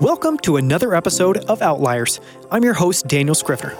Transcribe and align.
Welcome 0.00 0.38
to 0.38 0.56
another 0.56 0.92
episode 0.96 1.36
of 1.48 1.62
Outliers. 1.62 2.20
I'm 2.50 2.64
your 2.64 2.74
host, 2.74 3.06
Daniel 3.06 3.36
Scrivner. 3.36 3.76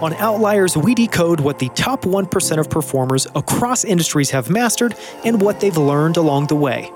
On 0.00 0.14
Outliers, 0.14 0.74
we 0.74 0.94
decode 0.94 1.38
what 1.38 1.58
the 1.58 1.68
top 1.74 2.04
1% 2.04 2.58
of 2.58 2.70
performers 2.70 3.26
across 3.34 3.84
industries 3.84 4.30
have 4.30 4.48
mastered 4.48 4.94
and 5.22 5.42
what 5.42 5.60
they've 5.60 5.76
learned 5.76 6.16
along 6.16 6.46
the 6.46 6.56
way. 6.56 6.90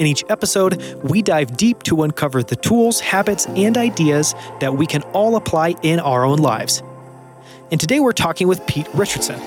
In 0.00 0.08
each 0.08 0.24
episode, 0.28 0.82
we 1.04 1.22
dive 1.22 1.56
deep 1.56 1.84
to 1.84 2.02
uncover 2.02 2.42
the 2.42 2.56
tools, 2.56 2.98
habits, 2.98 3.46
and 3.50 3.78
ideas 3.78 4.34
that 4.58 4.74
we 4.74 4.84
can 4.84 5.02
all 5.12 5.36
apply 5.36 5.76
in 5.82 6.00
our 6.00 6.24
own 6.24 6.38
lives. 6.38 6.82
And 7.70 7.80
today 7.80 8.00
we're 8.00 8.10
talking 8.10 8.48
with 8.48 8.66
Pete 8.66 8.88
Richardson. 8.94 9.40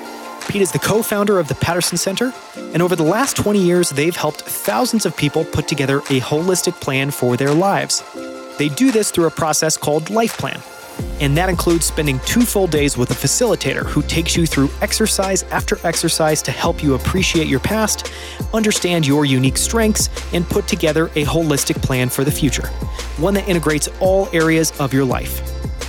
Pete 0.47 0.61
is 0.61 0.71
the 0.71 0.79
co 0.79 1.03
founder 1.03 1.39
of 1.39 1.49
the 1.49 1.55
Paterson 1.55 1.97
Center, 1.97 2.33
and 2.55 2.81
over 2.81 2.95
the 2.95 3.03
last 3.03 3.35
20 3.35 3.59
years, 3.59 3.89
they've 3.89 4.15
helped 4.15 4.41
thousands 4.41 5.05
of 5.05 5.17
people 5.17 5.43
put 5.43 5.67
together 5.67 5.97
a 5.97 6.21
holistic 6.21 6.79
plan 6.79 7.11
for 7.11 7.35
their 7.35 7.53
lives. 7.53 8.01
They 8.57 8.69
do 8.69 8.91
this 8.91 9.11
through 9.11 9.25
a 9.25 9.31
process 9.31 9.77
called 9.77 10.09
Life 10.09 10.37
Plan, 10.37 10.61
and 11.19 11.35
that 11.37 11.49
includes 11.49 11.85
spending 11.85 12.19
two 12.25 12.41
full 12.41 12.67
days 12.67 12.97
with 12.97 13.11
a 13.11 13.13
facilitator 13.13 13.85
who 13.85 14.01
takes 14.03 14.35
you 14.35 14.45
through 14.45 14.69
exercise 14.81 15.43
after 15.43 15.77
exercise 15.85 16.41
to 16.43 16.51
help 16.51 16.83
you 16.83 16.95
appreciate 16.95 17.47
your 17.47 17.59
past, 17.59 18.11
understand 18.53 19.07
your 19.07 19.25
unique 19.25 19.57
strengths, 19.57 20.09
and 20.33 20.47
put 20.47 20.67
together 20.67 21.05
a 21.15 21.25
holistic 21.25 21.81
plan 21.81 22.09
for 22.09 22.23
the 22.23 22.31
future, 22.31 22.67
one 23.17 23.33
that 23.33 23.47
integrates 23.47 23.87
all 23.99 24.27
areas 24.33 24.71
of 24.79 24.93
your 24.93 25.05
life. 25.05 25.41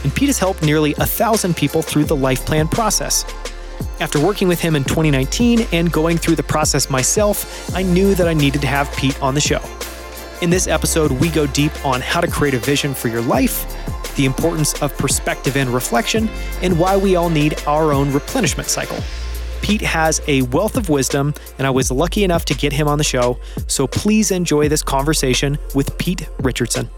And 0.05 0.15
Pete 0.15 0.29
has 0.29 0.39
helped 0.39 0.63
nearly 0.63 0.95
a 0.95 1.07
thousand 1.07 1.57
people 1.57 1.83
through 1.83 2.05
the 2.05 2.17
Life 2.17 2.45
Plan 2.45 2.69
process. 2.69 3.25
After 4.01 4.21
working 4.21 4.49
with 4.49 4.61
him 4.61 4.75
in 4.75 4.85
2019 4.85 5.67
and 5.73 5.93
going 5.93 6.19
through 6.19 6.37
the 6.37 6.43
process 6.43 6.91
myself, 6.91 7.75
I 7.75 7.83
knew 7.83 8.15
that 8.15 8.27
I 8.27 8.35
needed 8.35 8.61
to 8.63 8.67
have 8.67 8.95
Pete 8.97 9.21
on 9.23 9.35
the 9.35 9.41
show. 9.41 9.61
In 10.43 10.51
this 10.51 10.67
episode, 10.67 11.13
we 11.13 11.29
go 11.29 11.47
deep 11.47 11.71
on 11.87 12.01
how 12.01 12.21
to 12.21 12.27
create 12.27 12.53
a 12.53 12.59
vision 12.59 12.95
for 12.95 13.07
your 13.07 13.23
life, 13.23 13.65
the 14.17 14.25
importance 14.25 14.75
of 14.83 14.93
perspective 14.99 15.57
and 15.57 15.71
reflection, 15.71 16.29
and 16.63 16.77
why 16.77 16.97
we 16.97 17.15
all 17.15 17.31
need 17.31 17.63
our 17.69 17.93
own 17.93 18.13
replenishment 18.13 18.69
cycle. 18.69 18.99
Pete 19.61 19.83
has 19.83 20.21
a 20.27 20.43
wealth 20.43 20.77
of 20.77 20.89
wisdom, 20.89 21.33
and 21.59 21.67
I 21.69 21.71
was 21.71 21.93
lucky 21.93 22.25
enough 22.25 22.45
to 22.47 22.55
get 22.55 22.73
him 22.73 22.89
on 22.89 22.99
the 22.99 23.05
show, 23.05 23.39
so 23.69 23.87
please 23.87 24.33
enjoy 24.33 24.69
this 24.69 24.83
conversation 24.83 25.59
with 25.77 25.97
Pete 25.97 26.29
Richardson. 26.41 26.91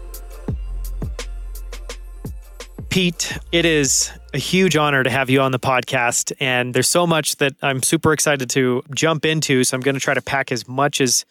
Pete, 2.89 3.37
it 3.51 3.65
is 3.65 4.11
a 4.33 4.37
huge 4.37 4.75
honor 4.75 5.03
to 5.03 5.09
have 5.09 5.29
you 5.29 5.41
on 5.41 5.51
the 5.51 5.59
podcast. 5.59 6.31
And 6.39 6.73
there's 6.73 6.87
so 6.87 7.05
much 7.05 7.35
that 7.35 7.53
I'm 7.61 7.83
super 7.83 8.13
excited 8.13 8.49
to 8.51 8.83
jump 8.93 9.25
into. 9.25 9.65
So 9.65 9.75
I'm 9.75 9.81
going 9.81 9.95
to 9.95 10.01
try 10.01 10.13
to 10.13 10.21
pack 10.21 10.49
as 10.49 10.65
much 10.65 11.01
as 11.01 11.25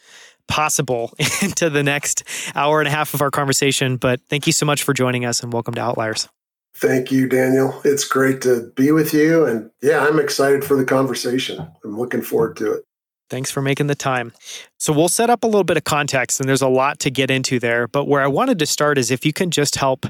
possible 0.49 1.13
into 1.43 1.71
the 1.71 1.83
next 1.83 2.25
hour 2.55 2.81
and 2.81 2.89
a 2.89 2.91
half 2.91 3.15
of 3.15 3.21
our 3.21 3.31
conversation. 3.31 3.97
But 3.97 4.21
thank 4.29 4.47
you 4.47 4.53
so 4.53 4.67
much 4.67 4.83
for 4.83 4.93
joining 4.93 5.25
us 5.25 5.43
and 5.43 5.53
welcome 5.53 5.75
to 5.75 5.81
Outliers. 5.81 6.29
Thank 6.77 7.13
you, 7.13 7.29
Daniel. 7.29 7.81
It's 7.85 8.05
great 8.05 8.41
to 8.43 8.73
be 8.75 8.91
with 8.91 9.15
you. 9.15 9.45
And 9.45 9.71
yeah, 9.81 10.05
I'm 10.05 10.19
excited 10.19 10.65
for 10.65 10.77
the 10.77 10.85
conversation. 10.85 11.69
I'm 11.85 11.97
looking 11.97 12.23
forward 12.23 12.57
to 12.57 12.73
it. 12.73 12.85
Thanks 13.31 13.51
for 13.51 13.63
making 13.63 13.87
the 13.87 13.95
time. 13.95 14.33
So, 14.79 14.93
we'll 14.93 15.09
set 15.09 15.31
up 15.31 15.45
a 15.45 15.47
little 15.47 15.65
bit 15.65 15.79
of 15.79 15.85
context, 15.85 16.41
and 16.41 16.49
there's 16.49 16.61
a 16.61 16.69
lot 16.69 16.99
to 17.01 17.11
get 17.11 17.31
into 17.31 17.59
there. 17.59 17.89
But 17.89 18.05
where 18.05 18.21
I 18.21 18.27
wanted 18.27 18.59
to 18.59 18.67
start 18.67 18.99
is 18.99 19.11
if 19.11 19.25
you 19.25 19.33
can 19.33 19.51
just 19.51 19.77
help 19.77 20.05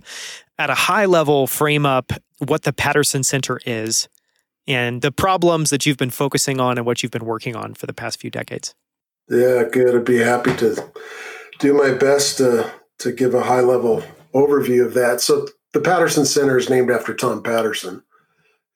at 0.59 0.69
a 0.69 0.75
high 0.75 1.05
level 1.05 1.47
frame 1.47 1.87
up 1.87 2.13
what 2.39 2.63
the 2.63 2.73
Paterson 2.73 3.23
Center 3.23 3.61
is 3.65 4.09
and 4.67 5.01
the 5.03 5.13
problems 5.13 5.71
that 5.71 5.87
you've 5.87 5.97
been 5.97 6.11
focusing 6.11 6.61
on 6.61 6.77
and 6.77 6.87
what 6.87 7.03
you've 7.03 7.13
been 7.13 7.25
working 7.25 7.55
on 7.55 7.75
for 7.75 7.87
the 7.87 7.95
past 7.95 8.21
few 8.21 8.31
decades. 8.31 8.75
Yeah, 9.29 9.65
good. 9.71 9.95
I'd 9.95 10.05
be 10.05 10.19
happy 10.19 10.55
to 10.57 10.93
do 11.59 11.73
my 11.73 11.93
best 11.93 12.39
to, 12.39 12.71
to 12.99 13.13
give 13.13 13.35
a 13.35 13.43
high 13.43 13.61
level 13.61 14.03
overview 14.35 14.85
of 14.85 14.95
that. 14.95 15.21
So, 15.21 15.47
the 15.73 15.81
Paterson 15.81 16.25
Center 16.25 16.57
is 16.57 16.71
named 16.71 16.91
after 16.91 17.13
Tom 17.13 17.43
Paterson, 17.43 18.03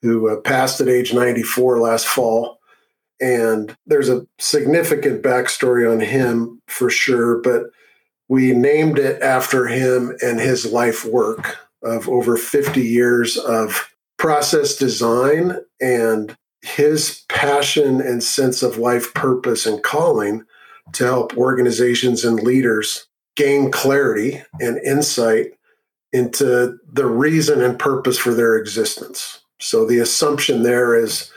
who 0.03 0.28
uh, 0.28 0.41
passed 0.41 0.81
at 0.81 0.88
age 0.88 1.14
94 1.14 1.78
last 1.78 2.06
fall. 2.06 2.58
And 3.20 3.76
there's 3.87 4.08
a 4.08 4.26
significant 4.41 5.22
backstory 5.22 5.91
on 5.91 6.00
him 6.00 6.60
for 6.66 6.91
sure, 6.91 7.41
but 7.41 7.64
we 8.28 8.53
named 8.53 8.98
it 8.98 9.22
after 9.22 9.66
him 9.66 10.16
and 10.20 10.41
his 10.41 10.72
life 10.72 11.04
work 11.04 11.56
of 11.82 12.08
over 12.08 12.37
50 12.37 12.81
years 12.81 13.37
of 13.37 13.88
process 14.19 14.76
design 14.76 15.58
and 15.81 16.37
his 16.62 17.24
passion 17.28 18.00
and 18.00 18.22
sense 18.22 18.62
of 18.62 18.78
life 18.78 19.14
purpose 19.14 19.66
and 19.66 19.82
calling 19.82 20.44
to 20.92 21.04
help 21.04 21.36
organizations 21.36 22.24
and 22.24 22.41
leaders 22.41 23.06
gain 23.36 23.70
clarity 23.70 24.42
and 24.60 24.78
insight 24.78 25.52
into 26.12 26.76
the 26.91 27.06
reason 27.06 27.62
and 27.62 27.78
purpose 27.78 28.19
for 28.19 28.32
their 28.32 28.56
existence. 28.56 29.41
So 29.60 29.86
the 29.86 29.98
assumption 29.98 30.62
there 30.62 30.94
is 30.94 31.30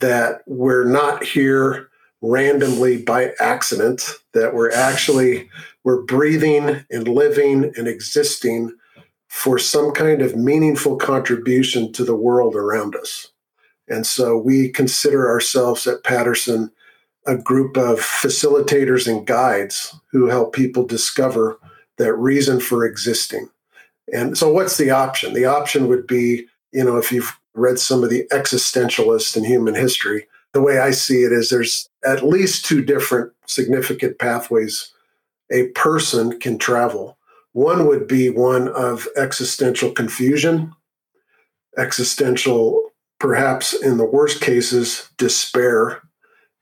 that 0.00 0.42
we're 0.46 0.84
not 0.84 1.24
here 1.24 1.88
randomly 2.20 3.02
by 3.02 3.32
accident 3.40 4.02
that 4.34 4.52
we're 4.54 4.72
actually 4.72 5.48
we're 5.84 6.02
breathing 6.02 6.84
and 6.90 7.06
living 7.06 7.72
and 7.76 7.86
existing 7.86 8.74
for 9.28 9.58
some 9.58 9.92
kind 9.92 10.20
of 10.20 10.36
meaningful 10.36 10.96
contribution 10.96 11.92
to 11.92 12.04
the 12.04 12.16
world 12.16 12.56
around 12.56 12.96
us. 12.96 13.28
And 13.88 14.06
so 14.06 14.36
we 14.36 14.68
consider 14.68 15.28
ourselves 15.28 15.86
at 15.86 16.04
Paterson 16.04 16.70
a 17.26 17.36
group 17.36 17.76
of 17.76 17.98
facilitators 17.98 19.06
and 19.06 19.26
guides 19.26 19.94
who 20.10 20.26
help 20.26 20.54
people 20.54 20.86
discover 20.86 21.58
that 21.98 22.14
reason 22.14 22.58
for 22.58 22.84
existing. 22.84 23.48
And 24.12 24.38
so, 24.38 24.50
what's 24.50 24.78
the 24.78 24.90
option? 24.90 25.34
The 25.34 25.44
option 25.44 25.88
would 25.88 26.06
be, 26.06 26.46
you 26.72 26.82
know, 26.84 26.96
if 26.96 27.12
you've 27.12 27.38
read 27.54 27.78
some 27.78 28.02
of 28.02 28.08
the 28.08 28.24
existentialists 28.32 29.36
in 29.36 29.44
human 29.44 29.74
history, 29.74 30.26
the 30.54 30.62
way 30.62 30.78
I 30.78 30.92
see 30.92 31.22
it 31.24 31.32
is 31.32 31.50
there's 31.50 31.88
at 32.04 32.24
least 32.24 32.64
two 32.64 32.82
different 32.82 33.32
significant 33.46 34.18
pathways 34.18 34.92
a 35.50 35.68
person 35.68 36.38
can 36.38 36.58
travel. 36.58 37.18
One 37.52 37.86
would 37.86 38.06
be 38.06 38.30
one 38.30 38.68
of 38.68 39.08
existential 39.16 39.90
confusion, 39.90 40.72
existential, 41.76 42.87
perhaps 43.18 43.72
in 43.72 43.96
the 43.96 44.04
worst 44.04 44.40
cases, 44.40 45.10
despair 45.16 46.02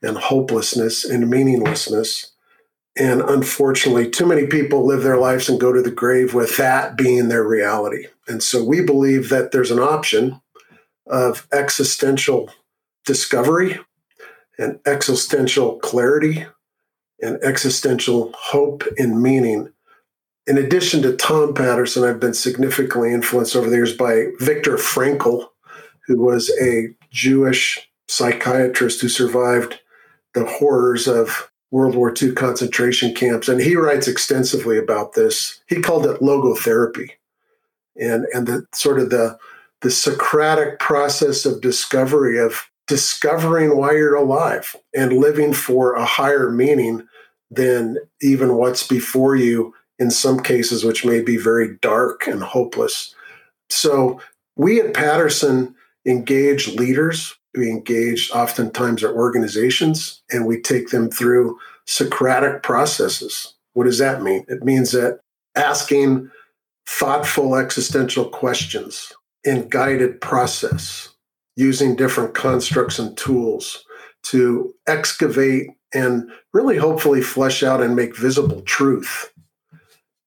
and 0.03 0.17
hopelessness 0.17 1.05
and 1.05 1.29
meaninglessness. 1.29 2.33
And 2.99 3.21
unfortunately, 3.21 4.09
too 4.09 4.27
many 4.27 4.47
people 4.47 4.87
live 4.87 5.03
their 5.03 5.19
lives 5.19 5.49
and 5.49 5.61
go 5.61 5.73
to 5.73 5.83
the 5.83 5.91
grave 5.91 6.33
with 6.33 6.57
that 6.57 6.97
being 6.97 7.29
their 7.29 7.45
reality. 7.47 8.07
And 8.27 8.43
so 8.43 8.65
we 8.65 8.83
believe 8.83 9.29
that 9.29 9.53
there's 9.53 9.71
an 9.71 9.81
option 9.81 10.41
of 11.07 11.47
existential 11.53 12.51
discovery 13.05 13.79
and 14.59 14.81
existential 14.87 15.79
clarity 15.79 16.47
and 17.21 17.39
existential 17.43 18.33
hope 18.37 18.85
and 18.99 19.23
meaning. 19.23 19.73
In 20.47 20.57
addition 20.59 21.03
to 21.03 21.17
Tom 21.17 21.55
Paterson, 21.55 22.05
I've 22.05 22.21
been 22.21 22.35
significantly 22.35 23.13
influenced 23.13 23.57
over 23.57 23.69
the 23.69 23.77
years 23.77 23.95
by 23.95 24.29
Viktor 24.39 24.77
Frankl, 24.77 25.49
who 26.07 26.21
was 26.21 26.51
a 26.61 26.89
Jewish 27.11 27.89
psychiatrist 28.09 29.01
who 29.01 29.09
survived 29.09 29.81
the 30.35 30.45
horrors 30.45 31.09
of 31.09 31.51
World 31.71 31.97
War 31.97 32.15
II 32.21 32.33
concentration 32.33 33.15
camps. 33.15 33.49
And 33.49 33.61
he 33.61 33.77
writes 33.77 34.07
extensively 34.07 34.79
about 34.79 35.15
this. 35.15 35.61
He 35.69 35.81
called 35.81 36.07
it 36.07 36.21
logotherapy. 36.21 37.11
And, 38.01 38.27
and 38.33 38.47
the 38.47 38.67
sort 38.75 39.01
of 39.01 39.11
the, 39.11 39.39
the 39.81 39.91
Socratic 39.91 40.79
process 40.79 41.45
of 41.45 41.61
discovery 41.61 42.39
of 42.39 42.71
discovering 42.87 43.77
why 43.77 43.93
you're 43.93 44.15
alive 44.15 44.77
and 44.95 45.15
living 45.15 45.53
for 45.53 45.95
a 45.95 46.05
higher 46.05 46.51
meaning 46.51 47.07
than 47.51 47.99
even 48.21 48.55
what's 48.55 48.87
before 48.87 49.35
you 49.35 49.75
in 49.99 50.11
some 50.11 50.39
cases, 50.41 50.85
which 50.85 51.05
may 51.05 51.21
be 51.21 51.37
very 51.37 51.77
dark 51.81 52.27
and 52.27 52.43
hopeless. 52.43 53.15
So, 53.71 54.21
we 54.57 54.81
at 54.81 54.95
Paterson 54.95 55.76
engage 56.07 56.69
leaders, 56.69 57.35
we 57.55 57.71
engage 57.71 58.31
oftentimes 58.31 59.03
our 59.03 59.15
organizations, 59.15 60.23
and 60.31 60.47
we 60.47 60.61
take 60.61 60.91
them 60.91 61.11
through 61.11 61.59
Socratic 61.87 62.63
processes. 62.63 63.55
What 63.75 63.85
does 63.85 63.99
that 63.99 64.23
mean? 64.23 64.45
It 64.49 64.65
means 64.65 64.93
that 64.93 65.21
asking 65.55 66.31
thoughtful 66.87 67.57
existential 67.57 68.27
questions 68.27 69.13
in 69.45 69.69
guided 69.69 70.21
process 70.21 71.11
using 71.57 71.97
different 71.97 72.35
constructs 72.35 72.99
and 72.99 73.17
tools 73.17 73.85
to 74.25 74.75
excavate 74.87 75.69
and 75.95 76.31
really 76.53 76.77
hopefully 76.77 77.23
flesh 77.23 77.63
out 77.63 77.83
and 77.83 77.97
make 77.97 78.17
visible 78.17 78.61
truth. 78.63 79.33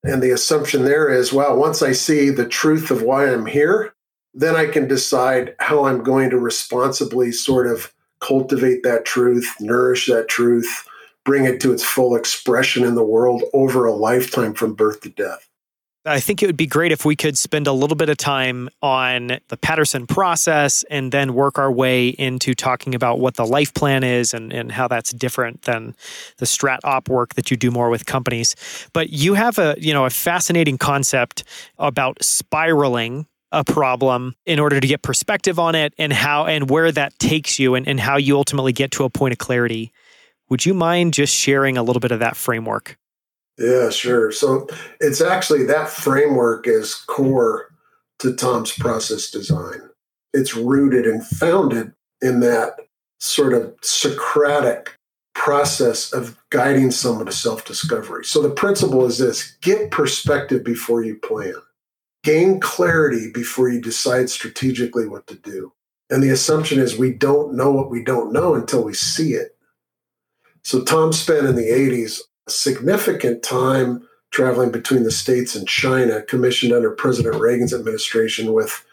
And 0.03 0.23
the 0.23 0.31
assumption 0.31 0.85
there 0.85 1.09
is 1.09 1.33
well, 1.33 1.57
once 1.57 1.81
I 1.81 1.91
see 1.91 2.29
the 2.29 2.47
truth 2.47 2.89
of 2.89 3.01
why 3.01 3.29
I'm 3.29 3.45
here, 3.45 3.93
then 4.33 4.55
I 4.55 4.67
can 4.67 4.87
decide 4.87 5.55
how 5.59 5.85
I'm 5.85 6.03
going 6.03 6.29
to 6.29 6.37
responsibly 6.37 7.31
sort 7.31 7.67
of 7.67 7.93
cultivate 8.19 8.83
that 8.83 9.05
truth, 9.05 9.55
nourish 9.59 10.07
that 10.07 10.27
truth, 10.27 10.87
bring 11.25 11.45
it 11.45 11.59
to 11.61 11.71
its 11.71 11.83
full 11.83 12.15
expression 12.15 12.83
in 12.83 12.95
the 12.95 13.03
world 13.03 13.43
over 13.53 13.85
a 13.85 13.93
lifetime 13.93 14.53
from 14.53 14.73
birth 14.73 15.01
to 15.01 15.09
death. 15.09 15.49
I 16.05 16.21
think 16.21 16.41
it 16.41 16.45
would 16.45 16.57
be 16.57 16.65
great 16.65 16.93
if 16.93 17.03
we 17.03 17.15
could 17.15 17.37
spend 17.37 17.67
a 17.67 17.73
little 17.73 17.95
bit 17.95 18.07
of 18.07 18.15
time 18.17 18.69
on 18.81 19.39
the 19.49 19.57
Paterson 19.57 20.07
process 20.07 20.83
and 20.89 21.11
then 21.11 21.33
work 21.33 21.59
our 21.59 21.71
way 21.71 22.07
into 22.09 22.53
talking 22.53 22.95
about 22.95 23.19
what 23.19 23.35
the 23.35 23.45
life 23.45 23.73
plan 23.73 24.03
is 24.03 24.33
and, 24.33 24.53
and 24.53 24.71
how 24.71 24.87
that's 24.87 25.11
different 25.11 25.63
than 25.63 25.93
the 26.37 26.45
strat 26.45 26.79
op 26.85 27.09
work 27.09 27.35
that 27.35 27.51
you 27.51 27.57
do 27.57 27.69
more 27.69 27.89
with 27.89 28.05
companies. 28.05 28.55
But 28.93 29.09
you 29.09 29.33
have 29.33 29.59
a, 29.59 29.75
you 29.77 29.93
know, 29.93 30.05
a 30.05 30.09
fascinating 30.09 30.77
concept 30.77 31.43
about 31.77 32.23
spiraling 32.23 33.27
a 33.51 33.63
problem 33.63 34.35
in 34.45 34.59
order 34.59 34.79
to 34.79 34.87
get 34.87 35.01
perspective 35.01 35.57
on 35.57 35.75
it 35.75 35.93
and 35.97 36.13
how 36.13 36.45
and 36.45 36.69
where 36.69 36.91
that 36.91 37.17
takes 37.19 37.59
you 37.59 37.75
and, 37.75 37.87
and 37.87 37.99
how 37.99 38.17
you 38.17 38.37
ultimately 38.37 38.73
get 38.73 38.91
to 38.91 39.03
a 39.03 39.09
point 39.09 39.31
of 39.31 39.37
clarity. 39.37 39.91
Would 40.49 40.65
you 40.65 40.73
mind 40.73 41.13
just 41.13 41.35
sharing 41.35 41.77
a 41.77 41.83
little 41.83 41.99
bit 41.99 42.11
of 42.11 42.19
that 42.19 42.35
framework? 42.35 42.97
Yeah, 43.57 43.89
sure. 43.89 44.31
So 44.31 44.67
it's 44.99 45.21
actually 45.21 45.65
that 45.65 45.89
framework 45.89 46.67
is 46.67 46.95
core 46.95 47.69
to 48.19 48.33
Tom's 48.33 48.71
process 48.71 49.29
design. 49.29 49.81
It's 50.33 50.55
rooted 50.55 51.05
and 51.05 51.25
founded 51.25 51.93
in 52.21 52.39
that 52.39 52.79
sort 53.19 53.53
of 53.53 53.73
Socratic 53.81 54.95
process 55.33 56.11
of 56.13 56.37
guiding 56.49 56.91
someone 56.91 57.25
to 57.25 57.31
self 57.31 57.65
discovery. 57.65 58.25
So 58.25 58.41
the 58.41 58.49
principle 58.49 59.05
is 59.05 59.17
this 59.17 59.57
get 59.61 59.91
perspective 59.91 60.63
before 60.63 61.03
you 61.03 61.15
plan, 61.15 61.55
gain 62.23 62.59
clarity 62.59 63.31
before 63.31 63.69
you 63.69 63.81
decide 63.81 64.29
strategically 64.29 65.07
what 65.07 65.27
to 65.27 65.35
do. 65.35 65.73
And 66.09 66.23
the 66.23 66.29
assumption 66.29 66.79
is 66.79 66.97
we 66.97 67.13
don't 67.13 67.53
know 67.53 67.71
what 67.71 67.89
we 67.89 68.03
don't 68.03 68.33
know 68.33 68.55
until 68.55 68.83
we 68.83 68.93
see 68.93 69.33
it. 69.33 69.55
So 70.63 70.83
Tom 70.83 71.13
spent 71.13 71.45
in 71.45 71.55
the 71.55 71.69
80s 71.69 72.21
significant 72.47 73.43
time 73.43 74.07
traveling 74.31 74.71
between 74.71 75.03
the 75.03 75.11
States 75.11 75.55
and 75.55 75.67
China, 75.67 76.21
commissioned 76.21 76.73
under 76.73 76.91
President 76.91 77.35
Reagan's 77.35 77.73
administration 77.73 78.53
with 78.53 78.85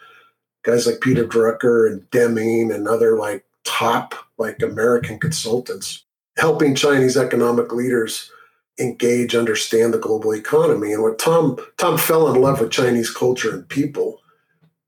guys 0.63 0.87
like 0.87 1.01
Peter 1.01 1.25
Drucker 1.25 1.89
and 1.89 2.09
Deming 2.11 2.71
and 2.71 2.87
other 2.87 3.17
like 3.17 3.45
top 3.63 4.15
like 4.37 4.61
American 4.61 5.19
consultants, 5.19 6.05
helping 6.37 6.75
Chinese 6.75 7.17
economic 7.17 7.73
leaders 7.73 8.31
engage, 8.79 9.35
understand 9.35 9.93
the 9.93 9.99
global 9.99 10.33
economy. 10.33 10.93
And 10.93 11.03
what 11.03 11.19
Tom 11.19 11.57
Tom 11.77 11.97
fell 11.97 12.33
in 12.33 12.41
love 12.41 12.59
with 12.59 12.71
Chinese 12.71 13.09
culture 13.09 13.53
and 13.53 13.67
people, 13.67 14.21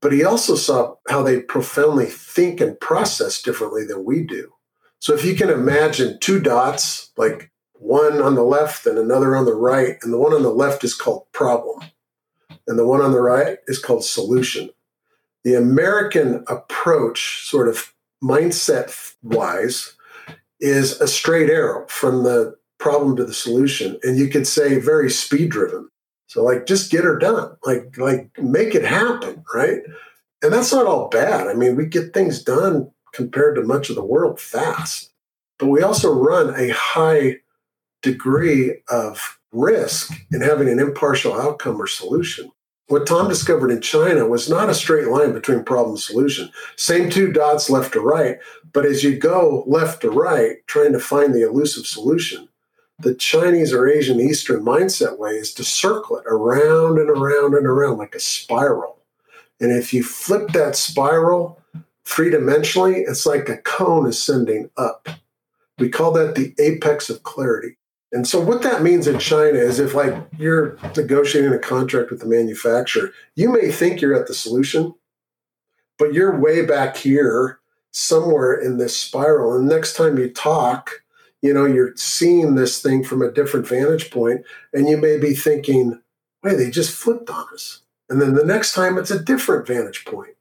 but 0.01 0.11
he 0.11 0.23
also 0.23 0.55
saw 0.55 0.95
how 1.09 1.23
they 1.23 1.41
profoundly 1.41 2.05
think 2.05 2.61
and 2.61 2.79
process 2.79 3.41
differently 3.41 3.85
than 3.85 4.05
we 4.05 4.23
do. 4.23 4.53
So 4.99 5.13
if 5.13 5.23
you 5.23 5.35
can 5.35 5.49
imagine 5.49 6.19
two 6.19 6.39
dots, 6.39 7.11
like 7.17 7.51
one 7.73 8.21
on 8.21 8.35
the 8.35 8.43
left 8.43 8.85
and 8.85 8.97
another 8.97 9.35
on 9.35 9.45
the 9.45 9.55
right, 9.55 9.97
and 10.01 10.11
the 10.11 10.17
one 10.17 10.33
on 10.33 10.43
the 10.43 10.49
left 10.49 10.83
is 10.83 10.93
called 10.93 11.31
problem, 11.31 11.79
and 12.67 12.77
the 12.77 12.85
one 12.85 13.01
on 13.01 13.11
the 13.11 13.21
right 13.21 13.57
is 13.67 13.79
called 13.79 14.03
solution. 14.03 14.69
The 15.45 15.55
American 15.55 16.43
approach, 16.47 17.47
sort 17.47 17.69
of 17.69 17.93
mindset 18.21 19.15
wise, 19.23 19.95
is 20.59 20.99
a 20.99 21.07
straight 21.07 21.49
arrow 21.49 21.87
from 21.87 22.23
the 22.23 22.58
problem 22.79 23.15
to 23.17 23.25
the 23.25 23.33
solution, 23.33 23.99
and 24.03 24.17
you 24.17 24.27
could 24.27 24.47
say 24.47 24.79
very 24.79 25.09
speed 25.11 25.51
driven. 25.51 25.87
So 26.27 26.43
like 26.43 26.65
just 26.65 26.91
get 26.91 27.03
her 27.03 27.17
done, 27.17 27.55
like 27.65 27.97
like 27.97 28.29
make 28.39 28.75
it 28.75 28.85
happen, 28.85 29.43
right? 29.53 29.81
And 30.41 30.53
that's 30.53 30.71
not 30.71 30.85
all 30.85 31.09
bad. 31.09 31.47
I 31.47 31.53
mean, 31.53 31.75
we 31.75 31.85
get 31.85 32.13
things 32.13 32.41
done 32.41 32.89
compared 33.13 33.55
to 33.55 33.63
much 33.63 33.89
of 33.89 33.95
the 33.95 34.05
world 34.05 34.39
fast. 34.39 35.11
But 35.57 35.67
we 35.67 35.81
also 35.81 36.13
run 36.13 36.55
a 36.55 36.69
high 36.69 37.37
degree 38.01 38.75
of 38.89 39.39
risk 39.51 40.13
in 40.31 40.41
having 40.41 40.69
an 40.69 40.79
impartial 40.79 41.33
outcome 41.33 41.81
or 41.81 41.87
solution. 41.87 42.51
What 42.87 43.05
Tom 43.05 43.27
discovered 43.27 43.69
in 43.69 43.81
China 43.81 44.27
was 44.27 44.49
not 44.49 44.69
a 44.69 44.73
straight 44.73 45.09
line 45.09 45.33
between 45.33 45.63
problem 45.63 45.91
and 45.91 45.99
solution. 45.99 46.49
Same 46.75 47.09
two 47.09 47.31
dots 47.31 47.69
left 47.69 47.93
to 47.93 47.99
right, 47.99 48.39
but 48.73 48.85
as 48.85 49.03
you 49.03 49.17
go 49.17 49.63
left 49.67 50.01
to 50.01 50.09
right, 50.09 50.57
trying 50.65 50.93
to 50.93 50.99
find 50.99 51.33
the 51.33 51.47
elusive 51.47 51.85
solution, 51.85 52.48
the 52.99 53.15
Chinese 53.15 53.73
or 53.73 53.87
Asian 53.87 54.19
Eastern 54.19 54.63
mindset 54.63 55.17
way 55.17 55.31
is 55.31 55.53
to 55.53 55.63
circle 55.63 56.17
it 56.17 56.25
around 56.27 56.99
and 56.99 57.09
around 57.09 57.55
and 57.55 57.65
around 57.65 57.97
like 57.97 58.13
a 58.13 58.19
spiral. 58.19 58.97
And 59.61 59.71
if 59.71 59.93
you 59.93 60.03
flip 60.03 60.49
that 60.49 60.75
spiral, 60.75 61.61
three 62.05 62.31
dimensionally, 62.31 63.03
it's 63.07 63.25
like 63.25 63.47
a 63.49 63.57
cone 63.57 64.07
ascending 64.07 64.69
up. 64.77 65.07
We 65.77 65.89
call 65.89 66.11
that 66.13 66.35
the 66.35 66.53
apex 66.59 67.09
of 67.09 67.23
clarity. 67.23 67.77
And 68.11 68.27
so 68.27 68.41
what 68.41 68.63
that 68.63 68.81
means 68.81 69.07
in 69.07 69.19
China 69.19 69.59
is 69.59 69.79
if 69.79 69.93
like 69.93 70.15
you're 70.37 70.77
negotiating 70.97 71.53
a 71.53 71.59
contract 71.59 72.09
with 72.09 72.19
the 72.19 72.25
manufacturer, 72.25 73.11
you 73.35 73.49
may 73.49 73.71
think 73.71 74.01
you're 74.01 74.19
at 74.19 74.27
the 74.27 74.33
solution, 74.33 74.95
but 75.97 76.13
you're 76.13 76.37
way 76.37 76.65
back 76.65 76.97
here 76.97 77.59
somewhere 77.91 78.53
in 78.53 78.77
this 78.77 78.99
spiral. 78.99 79.55
And 79.55 79.67
next 79.67 79.95
time 79.95 80.17
you 80.17 80.29
talk, 80.29 81.03
you 81.41 81.53
know, 81.53 81.65
you're 81.65 81.95
seeing 81.95 82.55
this 82.55 82.81
thing 82.81 83.03
from 83.03 83.21
a 83.21 83.31
different 83.31 83.67
vantage 83.67 84.11
point, 84.11 84.41
and 84.73 84.87
you 84.87 84.97
may 84.97 85.17
be 85.17 85.33
thinking, 85.33 86.01
wait, 86.43 86.55
they 86.55 86.69
just 86.69 86.95
flipped 86.95 87.29
on 87.29 87.45
us. 87.53 87.81
And 88.09 88.21
then 88.21 88.33
the 88.33 88.45
next 88.45 88.73
time 88.73 88.97
it's 88.97 89.11
a 89.11 89.23
different 89.23 89.67
vantage 89.67 90.05
point. 90.05 90.35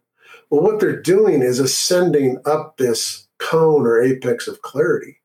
Well, 0.50 0.62
what 0.62 0.80
they're 0.80 1.00
doing 1.00 1.42
is 1.42 1.58
ascending 1.58 2.40
up 2.46 2.76
this 2.76 3.28
cone 3.38 3.86
or 3.86 4.02
apex 4.02 4.48
of 4.48 4.62
clarity. 4.62 5.18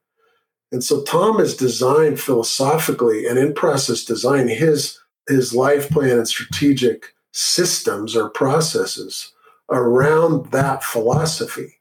And 0.71 0.83
so 0.83 1.03
Tom 1.03 1.39
has 1.39 1.55
designed 1.55 2.19
philosophically 2.19 3.25
and 3.25 3.37
in 3.37 3.53
process 3.53 4.03
design 4.03 4.47
his 4.47 4.99
his 5.27 5.53
life 5.53 5.89
plan 5.89 6.17
and 6.17 6.27
strategic 6.27 7.13
systems 7.31 8.15
or 8.15 8.29
processes 8.29 9.31
around 9.71 10.51
that 10.51 10.83
philosophy. 10.83 11.79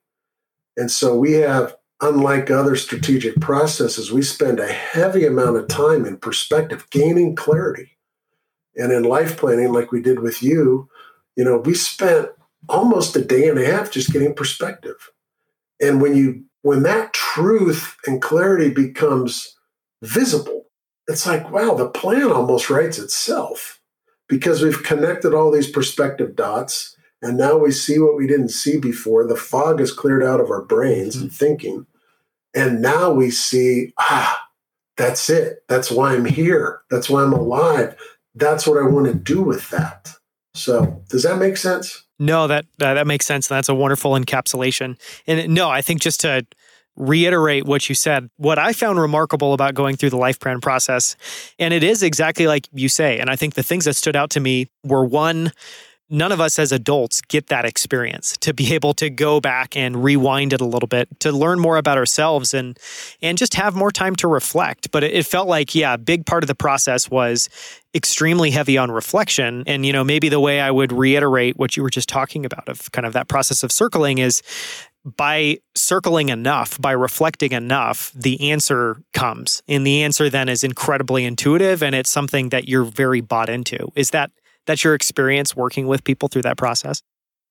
And 0.77 0.91
so 0.91 1.17
we 1.17 1.33
have, 1.33 1.77
unlike 2.03 2.51
other 2.51 2.77
strategic 2.77 3.41
processes, 3.41 4.13
we 4.13 4.23
spend 4.23 4.61
a 4.61 4.71
heavy 4.71 5.25
amount 5.25 5.57
of 5.57 5.69
time 5.69 6.05
in 6.05 6.19
perspective, 6.19 6.91
gaining 6.91 7.35
clarity. 7.35 7.97
And 8.77 8.93
in 8.93 9.05
life 9.05 9.39
planning, 9.39 9.73
like 9.73 9.93
we 9.93 10.03
did 10.03 10.21
with 10.21 10.43
you, 10.43 10.89
you 11.37 11.45
know, 11.45 11.59
we 11.59 11.75
spent 11.75 12.29
almost 12.69 13.17
a 13.17 13.25
day 13.25 13.49
and 13.49 13.59
a 13.59 13.65
half 13.65 13.91
just 13.91 14.13
getting 14.13 14.35
perspective. 14.35 15.11
And 15.81 16.03
when 16.03 16.17
you 16.17 16.45
when 16.63 16.83
that 16.85 17.13
truth 17.13 17.97
and 18.07 18.23
clarity 18.23 18.71
becomes 18.71 19.57
visible, 20.01 20.67
it's 21.09 21.27
like, 21.27 21.51
wow, 21.51 21.75
the 21.75 21.89
plan 21.89 22.31
almost 22.31 22.71
writes 22.71 22.99
itself 22.99 23.81
because 24.29 24.63
we've 24.63 24.83
connected 24.85 25.35
all 25.35 25.51
these 25.51 25.71
perspective 25.71 26.37
dots 26.37 26.97
and 27.23 27.37
now 27.37 27.57
we 27.57 27.71
see 27.71 28.01
what 28.01 28.17
we 28.17 28.27
didn't 28.27 28.51
see 28.51 28.79
before. 28.79 29.27
The 29.27 29.37
fog 29.37 29.81
is 29.81 29.93
cleared 29.93 30.25
out 30.25 30.41
of 30.41 30.51
our 30.51 30.63
brains 30.63 31.15
mm-hmm. 31.15 31.25
and 31.25 31.33
thinking. 31.33 31.87
And 32.55 32.83
now 32.83 33.11
we 33.11 33.31
see, 33.31 33.93
ah, 33.99 34.39
that's 34.97 35.31
it. 35.31 35.65
That's 35.69 35.91
why 35.91 36.15
I'm 36.15 36.25
here. 36.25 36.83
That's 36.91 37.09
why 37.09 37.23
I'm 37.23 37.33
alive. 37.33 37.97
That's 38.35 38.67
what 38.67 38.79
I 38.79 38.87
want 38.87 39.07
to 39.07 39.15
do 39.15 39.43
with 39.43 39.71
that. 39.71 40.13
So, 40.55 41.03
does 41.09 41.23
that 41.23 41.39
make 41.39 41.57
sense? 41.57 42.05
No, 42.19 42.47
that 42.47 42.67
uh, 42.81 42.95
that 42.95 43.07
makes 43.07 43.27
sense. 43.27 43.49
That's 43.49 43.69
a 43.69 43.75
wonderful 43.75 44.13
encapsulation. 44.13 44.99
And 45.27 45.55
no, 45.55 45.71
I 45.71 45.83
think 45.83 46.01
just 46.01 46.21
to 46.21 46.47
reiterate 46.95 47.65
what 47.65 47.89
you 47.89 47.95
said, 47.95 48.29
what 48.37 48.59
I 48.59 48.73
found 48.73 49.01
remarkable 49.01 49.55
about 49.55 49.75
going 49.75 49.97
through 49.97 50.11
the 50.11 50.19
life 50.19 50.39
plan 50.39 50.61
process, 50.61 51.17
and 51.59 51.73
it 51.73 51.83
is 51.83 52.03
exactly 52.03 52.47
like 52.47 52.69
you 52.73 52.89
say. 52.89 53.19
And 53.19 53.31
I 53.31 53.37
think 53.37 53.55
the 53.55 53.63
things 53.63 53.87
that 53.87 53.97
stood 53.97 54.15
out 54.15 54.31
to 54.31 54.41
me 54.41 54.69
were 54.85 55.05
one, 55.05 55.53
none 56.13 56.31
of 56.31 56.41
us 56.41 56.59
as 56.59 56.71
adults 56.71 57.23
get 57.23 57.47
that 57.49 57.65
experience 57.65 58.37
to 58.37 58.53
be 58.53 58.75
able 58.75 58.93
to 58.93 59.09
go 59.09 59.41
back 59.41 59.75
and 59.77 60.05
rewind 60.05 60.53
it 60.53 60.61
a 60.61 60.65
little 60.65 60.87
bit 60.87 61.09
to 61.19 61.33
learn 61.33 61.59
more 61.59 61.79
about 61.79 61.97
ourselves 61.99 62.55
and 62.55 62.79
and 63.23 63.39
just 63.39 63.55
have 63.55 63.75
more 63.75 63.91
time 63.91 64.15
to 64.15 64.29
reflect 64.29 64.91
but 64.93 65.03
it, 65.03 65.23
felt 65.27 65.49
like 65.49 65.75
yeah 65.75 65.95
a 65.95 65.99
big 65.99 66.27
part 66.27 66.45
of 66.45 66.49
the 66.49 66.55
process 66.55 67.11
was 67.11 67.49
extremely 67.95 68.51
heavy 68.51 68.77
on 68.77 68.91
reflection 68.91 69.65
and 69.67 69.87
you 69.87 69.93
know 69.93 70.05
maybe 70.05 70.29
the 70.29 70.41
way 70.41 70.61
i 70.61 70.71
would 70.71 70.93
reiterate 70.93 71.57
what 71.57 71.77
you 71.77 71.83
were 71.83 71.91
just 71.91 72.09
talking 72.09 72.45
about 72.45 72.69
of 72.69 72.93
kind 72.93 73.07
of 73.07 73.15
that 73.15 73.29
process 73.29 73.63
of 73.63 73.73
circling 73.73 74.19
is 74.19 74.43
by 75.05 75.59
circling 75.75 76.29
enough, 76.29 76.81
by 76.81 76.93
reflecting 76.93 77.51
enough, 77.51 78.13
the 78.15 78.53
answer 78.53 79.03
comes. 79.13 79.61
And 79.67 79.85
the 79.85 80.05
answer 80.05 80.31
then 80.31 80.49
is 80.49 80.63
incredibly 80.63 81.25
intuitive 81.25 81.83
and 81.83 81.93
it's 81.93 82.11
something 82.11 82.51
that 82.51 82.69
you're 82.69 82.85
very 82.85 83.21
bought 83.21 83.49
into. 83.49 83.91
Is 83.97 84.11
that 84.11 84.31
that's 84.67 84.85
your 84.85 84.95
experience 84.95 85.57
working 85.57 85.87
with 85.87 86.05
people 86.05 86.29
through 86.29 86.43
that 86.43 86.57
process? 86.57 87.03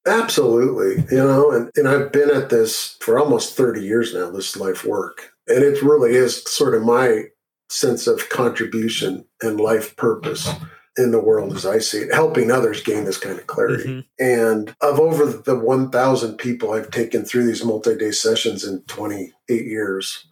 Absolutely. 0.07 1.03
You 1.15 1.23
know, 1.23 1.51
and, 1.51 1.69
and 1.75 1.87
I've 1.87 2.11
been 2.11 2.31
at 2.31 2.49
this 2.49 2.97
for 3.01 3.19
almost 3.19 3.55
30 3.55 3.81
years 3.81 4.13
now, 4.13 4.31
this 4.31 4.57
life 4.57 4.83
work. 4.83 5.31
And 5.47 5.63
it 5.63 5.81
really 5.83 6.15
is 6.15 6.43
sort 6.43 6.73
of 6.73 6.81
my 6.81 7.25
sense 7.69 8.07
of 8.07 8.29
contribution 8.29 9.25
and 9.41 9.59
life 9.59 9.95
purpose 9.95 10.49
in 10.97 11.11
the 11.11 11.21
world 11.21 11.55
as 11.55 11.65
I 11.65 11.79
see 11.79 11.99
it, 11.99 12.13
helping 12.13 12.51
others 12.51 12.83
gain 12.83 13.05
this 13.05 13.17
kind 13.17 13.39
of 13.39 13.47
clarity. 13.47 13.83
Mm-hmm. 13.83 14.23
And 14.23 14.75
of 14.81 14.99
over 14.99 15.25
the 15.25 15.57
1,000 15.57 16.37
people 16.37 16.73
I've 16.73 16.91
taken 16.91 17.23
through 17.23 17.45
these 17.45 17.63
multi 17.63 17.95
day 17.95 18.11
sessions 18.11 18.65
in 18.65 18.81
28 18.83 19.65
years, 19.65 20.27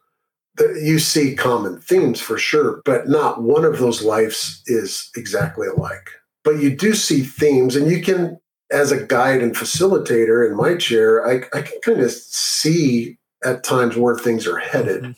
you 0.59 0.99
see 0.99 1.35
common 1.35 1.79
themes 1.79 2.19
for 2.19 2.37
sure, 2.37 2.81
but 2.83 3.07
not 3.07 3.41
one 3.41 3.63
of 3.63 3.79
those 3.79 4.03
lives 4.03 4.61
is 4.65 5.09
exactly 5.15 5.67
alike. 5.67 6.09
But 6.43 6.59
you 6.59 6.75
do 6.75 6.93
see 6.93 7.21
themes, 7.21 7.75
and 7.75 7.89
you 7.89 8.01
can, 8.01 8.39
as 8.71 8.91
a 8.91 9.05
guide 9.05 9.41
and 9.41 9.55
facilitator 9.55 10.47
in 10.47 10.55
my 10.55 10.75
chair, 10.75 11.25
I, 11.27 11.57
I 11.57 11.61
can 11.61 11.79
kind 11.83 12.01
of 12.01 12.11
see 12.11 13.17
at 13.43 13.63
times 13.63 13.95
where 13.95 14.15
things 14.15 14.47
are 14.47 14.57
headed, 14.57 15.03
mm-hmm. 15.03 15.11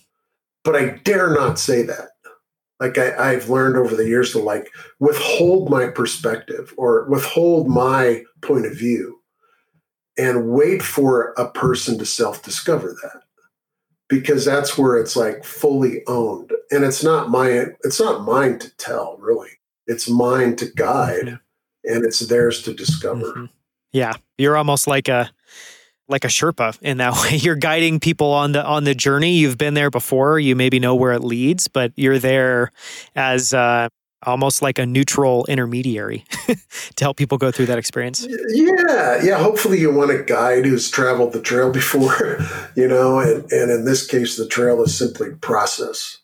but 0.63 0.75
I 0.75 0.99
dare 1.03 1.33
not 1.33 1.59
say 1.59 1.83
that. 1.83 2.09
Like 2.79 2.97
I, 2.97 3.33
I've 3.33 3.49
learned 3.49 3.77
over 3.77 3.95
the 3.95 4.07
years 4.07 4.31
to 4.31 4.39
like 4.39 4.67
withhold 4.99 5.69
my 5.69 5.87
perspective 5.87 6.73
or 6.77 7.07
withhold 7.07 7.67
my 7.67 8.23
point 8.41 8.65
of 8.65 8.75
view 8.75 9.19
and 10.17 10.49
wait 10.49 10.81
for 10.81 11.33
a 11.37 11.49
person 11.51 11.99
to 11.99 12.05
self 12.05 12.41
discover 12.41 12.95
that 13.03 13.21
because 14.09 14.43
that's 14.43 14.77
where 14.77 14.97
it's 14.97 15.15
like 15.15 15.43
fully 15.43 16.01
owned 16.07 16.51
and 16.71 16.83
it's 16.83 17.03
not 17.03 17.29
my 17.29 17.65
it's 17.83 17.99
not 17.99 18.25
mine 18.25 18.59
to 18.59 18.75
tell 18.77 19.15
really 19.19 19.51
it's 19.87 20.09
mine 20.09 20.55
to 20.55 20.65
guide 20.75 21.25
mm-hmm. 21.25 21.95
and 21.95 22.05
it's 22.05 22.19
theirs 22.19 22.61
to 22.63 22.73
discover 22.73 23.25
mm-hmm. 23.25 23.45
yeah 23.91 24.13
you're 24.37 24.57
almost 24.57 24.87
like 24.87 25.07
a 25.07 25.29
like 26.07 26.25
a 26.25 26.27
sherpa 26.27 26.77
in 26.81 26.97
that 26.97 27.13
way 27.23 27.37
you're 27.37 27.55
guiding 27.55 27.99
people 27.99 28.31
on 28.31 28.51
the 28.51 28.65
on 28.65 28.83
the 28.83 28.95
journey 28.95 29.33
you've 29.33 29.57
been 29.57 29.73
there 29.73 29.89
before 29.89 30.39
you 30.39 30.55
maybe 30.55 30.79
know 30.79 30.95
where 30.95 31.13
it 31.13 31.23
leads 31.23 31.67
but 31.67 31.91
you're 31.95 32.19
there 32.19 32.71
as 33.15 33.53
uh 33.53 33.87
almost 34.23 34.61
like 34.61 34.77
a 34.77 34.85
neutral 34.85 35.45
intermediary 35.47 36.25
to 36.95 37.03
help 37.03 37.17
people 37.17 37.37
go 37.37 37.51
through 37.51 37.65
that 37.67 37.77
experience. 37.77 38.25
Yeah, 38.49 39.21
yeah. 39.23 39.37
Hopefully, 39.39 39.79
you 39.79 39.93
want 39.93 40.11
a 40.11 40.23
guide 40.23 40.65
who's 40.65 40.89
traveled 40.89 41.33
the 41.33 41.41
trail 41.41 41.71
before, 41.81 42.39
you 42.75 42.87
know, 42.87 43.19
and, 43.19 43.51
and 43.51 43.71
in 43.71 43.85
this 43.85 44.05
case, 44.05 44.37
the 44.37 44.47
trail 44.47 44.81
is 44.83 44.97
simply 44.97 45.31
process. 45.41 46.19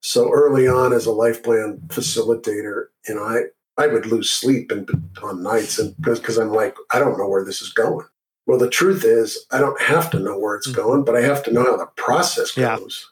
So 0.00 0.32
early 0.32 0.66
on, 0.66 0.92
as 0.92 1.06
a 1.06 1.12
life 1.12 1.42
plan 1.42 1.80
facilitator, 1.88 2.86
you 3.08 3.14
know, 3.14 3.24
I 3.24 3.44
I 3.76 3.86
would 3.86 4.06
lose 4.06 4.30
sleep 4.30 4.70
and 4.70 4.88
on 5.22 5.42
nights, 5.42 5.78
and 5.78 5.94
because 5.96 6.38
I'm 6.38 6.52
like, 6.52 6.76
I 6.92 6.98
don't 6.98 7.18
know 7.18 7.28
where 7.28 7.44
this 7.44 7.62
is 7.62 7.72
going. 7.72 8.06
Well, 8.46 8.58
the 8.58 8.68
truth 8.68 9.04
is, 9.04 9.46
I 9.52 9.58
don't 9.58 9.80
have 9.80 10.10
to 10.10 10.18
know 10.18 10.38
where 10.38 10.56
it's 10.56 10.68
mm-hmm. 10.68 10.80
going, 10.80 11.04
but 11.04 11.16
I 11.16 11.22
have 11.22 11.42
to 11.44 11.52
know 11.52 11.64
how 11.64 11.76
the 11.76 11.86
process 11.96 12.52
goes. 12.52 12.56
Yeah 12.56 13.10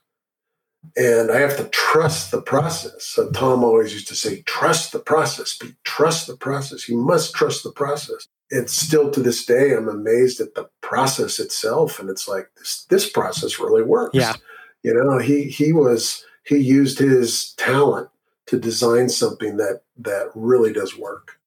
and 0.96 1.30
I 1.30 1.38
have 1.38 1.56
to 1.56 1.64
trust 1.64 2.30
the 2.30 2.40
process. 2.40 3.04
So 3.04 3.30
Tom 3.30 3.64
always 3.64 3.92
used 3.92 4.08
to 4.08 4.14
say, 4.14 4.42
"Trust 4.42 4.92
the 4.92 4.98
process. 4.98 5.56
Be 5.56 5.74
trust 5.84 6.26
the 6.26 6.36
process. 6.36 6.88
You 6.88 6.96
must 6.96 7.34
trust 7.34 7.62
the 7.62 7.72
process." 7.72 8.26
It's 8.50 8.72
still 8.72 9.10
to 9.10 9.20
this 9.20 9.44
day, 9.44 9.74
I'm 9.74 9.88
amazed 9.88 10.40
at 10.40 10.54
the 10.54 10.70
process 10.80 11.38
itself, 11.38 11.98
and 11.98 12.08
it's 12.08 12.26
like 12.26 12.48
this. 12.56 12.86
This 12.88 13.08
process 13.10 13.58
really 13.58 13.82
works. 13.82 14.14
Yeah, 14.14 14.34
you 14.82 14.94
know, 14.94 15.18
he 15.18 15.44
he 15.44 15.72
was 15.72 16.24
he 16.48 16.58
used 16.58 16.98
his 16.98 17.52
talent 17.54 18.08
to 18.46 18.58
design 18.58 19.08
something 19.10 19.58
that 19.58 19.82
that 19.98 20.30
really 20.34 20.72
does 20.72 20.96
work. 20.96 21.38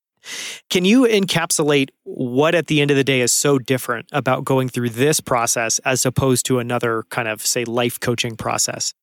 Can 0.70 0.86
you 0.86 1.08
encapsulate 1.08 1.90
what 2.04 2.54
at 2.54 2.68
the 2.68 2.80
end 2.80 2.92
of 2.92 2.98
the 2.98 3.04
day 3.04 3.22
is 3.22 3.32
so 3.32 3.58
different 3.58 4.08
about 4.12 4.46
going 4.46 4.70
through 4.70 4.90
this 4.92 5.20
process 5.20 5.80
as 5.80 6.06
opposed 6.06 6.46
to 6.46 6.60
another 6.60 7.04
kind 7.10 7.28
of 7.28 7.44
say 7.44 7.66
life 7.66 8.00
coaching 8.00 8.38
process? 8.38 8.94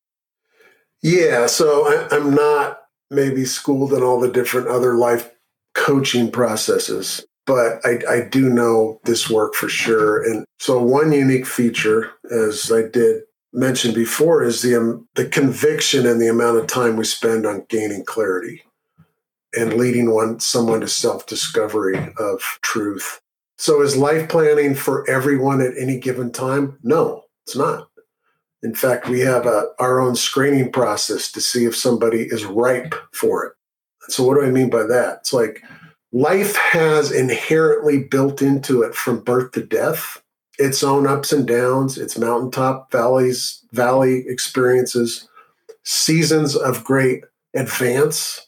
Yeah, 1.03 1.47
so 1.47 1.87
I, 1.87 2.09
I'm 2.13 2.35
not 2.35 2.79
maybe 3.11 3.45
schooled 3.45 3.93
in 3.93 4.03
all 4.03 4.21
the 4.21 4.31
different 4.31 4.69
other 4.69 4.95
life 4.95 5.31
coaching 5.75 6.31
processes, 6.31 7.27
but 7.47 7.81
I, 7.85 7.99
I 8.09 8.21
do 8.21 8.49
know 8.49 9.01
this 9.05 9.29
work 9.29 9.55
for 9.55 9.69
sure. 9.69 10.23
And 10.23 10.45
so, 10.61 10.81
one 10.81 11.13
unique 11.13 11.47
feature, 11.47 12.13
as 12.31 12.71
I 12.71 12.83
did 12.83 13.23
mention 13.53 13.95
before, 13.95 14.43
is 14.43 14.63
the 14.63 14.77
um, 14.77 15.09
the 15.15 15.27
conviction 15.27 16.07
and 16.07 16.21
the 16.21 16.29
amount 16.29 16.59
of 16.59 16.67
time 16.67 16.97
we 16.97 17.05
spend 17.05 17.47
on 17.47 17.67
gaining 17.69 18.05
clarity 18.05 18.63
and 19.57 19.75
leading 19.75 20.13
one 20.13 20.41
someone 20.41 20.81
to 20.81 20.89
self 20.89 21.27
discovery 21.27 22.13
of 22.19 22.41
truth. 22.63 23.21
So, 23.57 23.83
is 23.83 23.97
life 23.97 24.29
planning 24.29 24.75
for 24.75 25.09
everyone 25.11 25.61
at 25.61 25.77
any 25.79 25.99
given 25.99 26.31
time? 26.31 26.79
No, 26.83 27.25
it's 27.47 27.57
not. 27.57 27.89
In 28.63 28.75
fact, 28.75 29.09
we 29.09 29.21
have 29.21 29.47
a, 29.47 29.69
our 29.79 30.01
own 30.01 30.17
screening 30.17 30.73
process 30.73 31.31
to 31.33 31.41
see 31.41 31.65
if 31.65 31.77
somebody 31.77 32.23
is 32.23 32.45
ripe 32.45 32.95
for 33.13 33.47
it. 33.47 33.53
So, 34.13 34.25
what 34.25 34.35
do 34.35 34.45
I 34.45 34.51
mean 34.51 34.71
by 34.71 34.85
that? 34.85 35.19
It's 35.21 35.33
like 35.33 35.63
life 36.13 36.57
has 36.57 37.11
inherently 37.11 38.05
built 38.05 38.43
into 38.43 38.83
it 38.83 38.95
from 38.95 39.21
birth 39.21 39.53
to 39.53 39.65
death 39.65 40.23
its 40.59 40.83
own 40.83 41.07
ups 41.07 41.33
and 41.33 41.47
downs, 41.47 41.97
its 41.97 42.19
mountaintop 42.19 42.91
valleys, 42.91 43.65
valley 43.73 44.25
experiences, 44.27 45.29
seasons 45.85 46.57
of 46.57 46.85
great 46.85 47.25
advance 47.55 48.47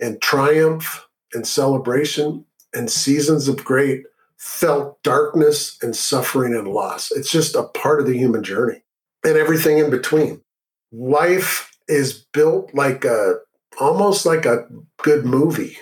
and 0.00 0.20
triumph 0.20 1.06
and 1.32 1.46
celebration, 1.46 2.44
and 2.74 2.90
seasons 2.90 3.48
of 3.48 3.64
great 3.64 4.04
felt 4.36 5.02
darkness 5.02 5.78
and 5.82 5.96
suffering 5.96 6.54
and 6.54 6.68
loss. 6.68 7.10
It's 7.10 7.30
just 7.30 7.56
a 7.56 7.64
part 7.64 8.00
of 8.00 8.06
the 8.06 8.16
human 8.16 8.44
journey 8.44 8.82
and 9.24 9.36
everything 9.36 9.78
in 9.78 9.90
between. 9.90 10.42
Life 10.92 11.70
is 11.88 12.26
built 12.32 12.72
like 12.74 13.04
a 13.04 13.36
almost 13.80 14.24
like 14.24 14.46
a 14.46 14.66
good 15.02 15.24
movie 15.24 15.78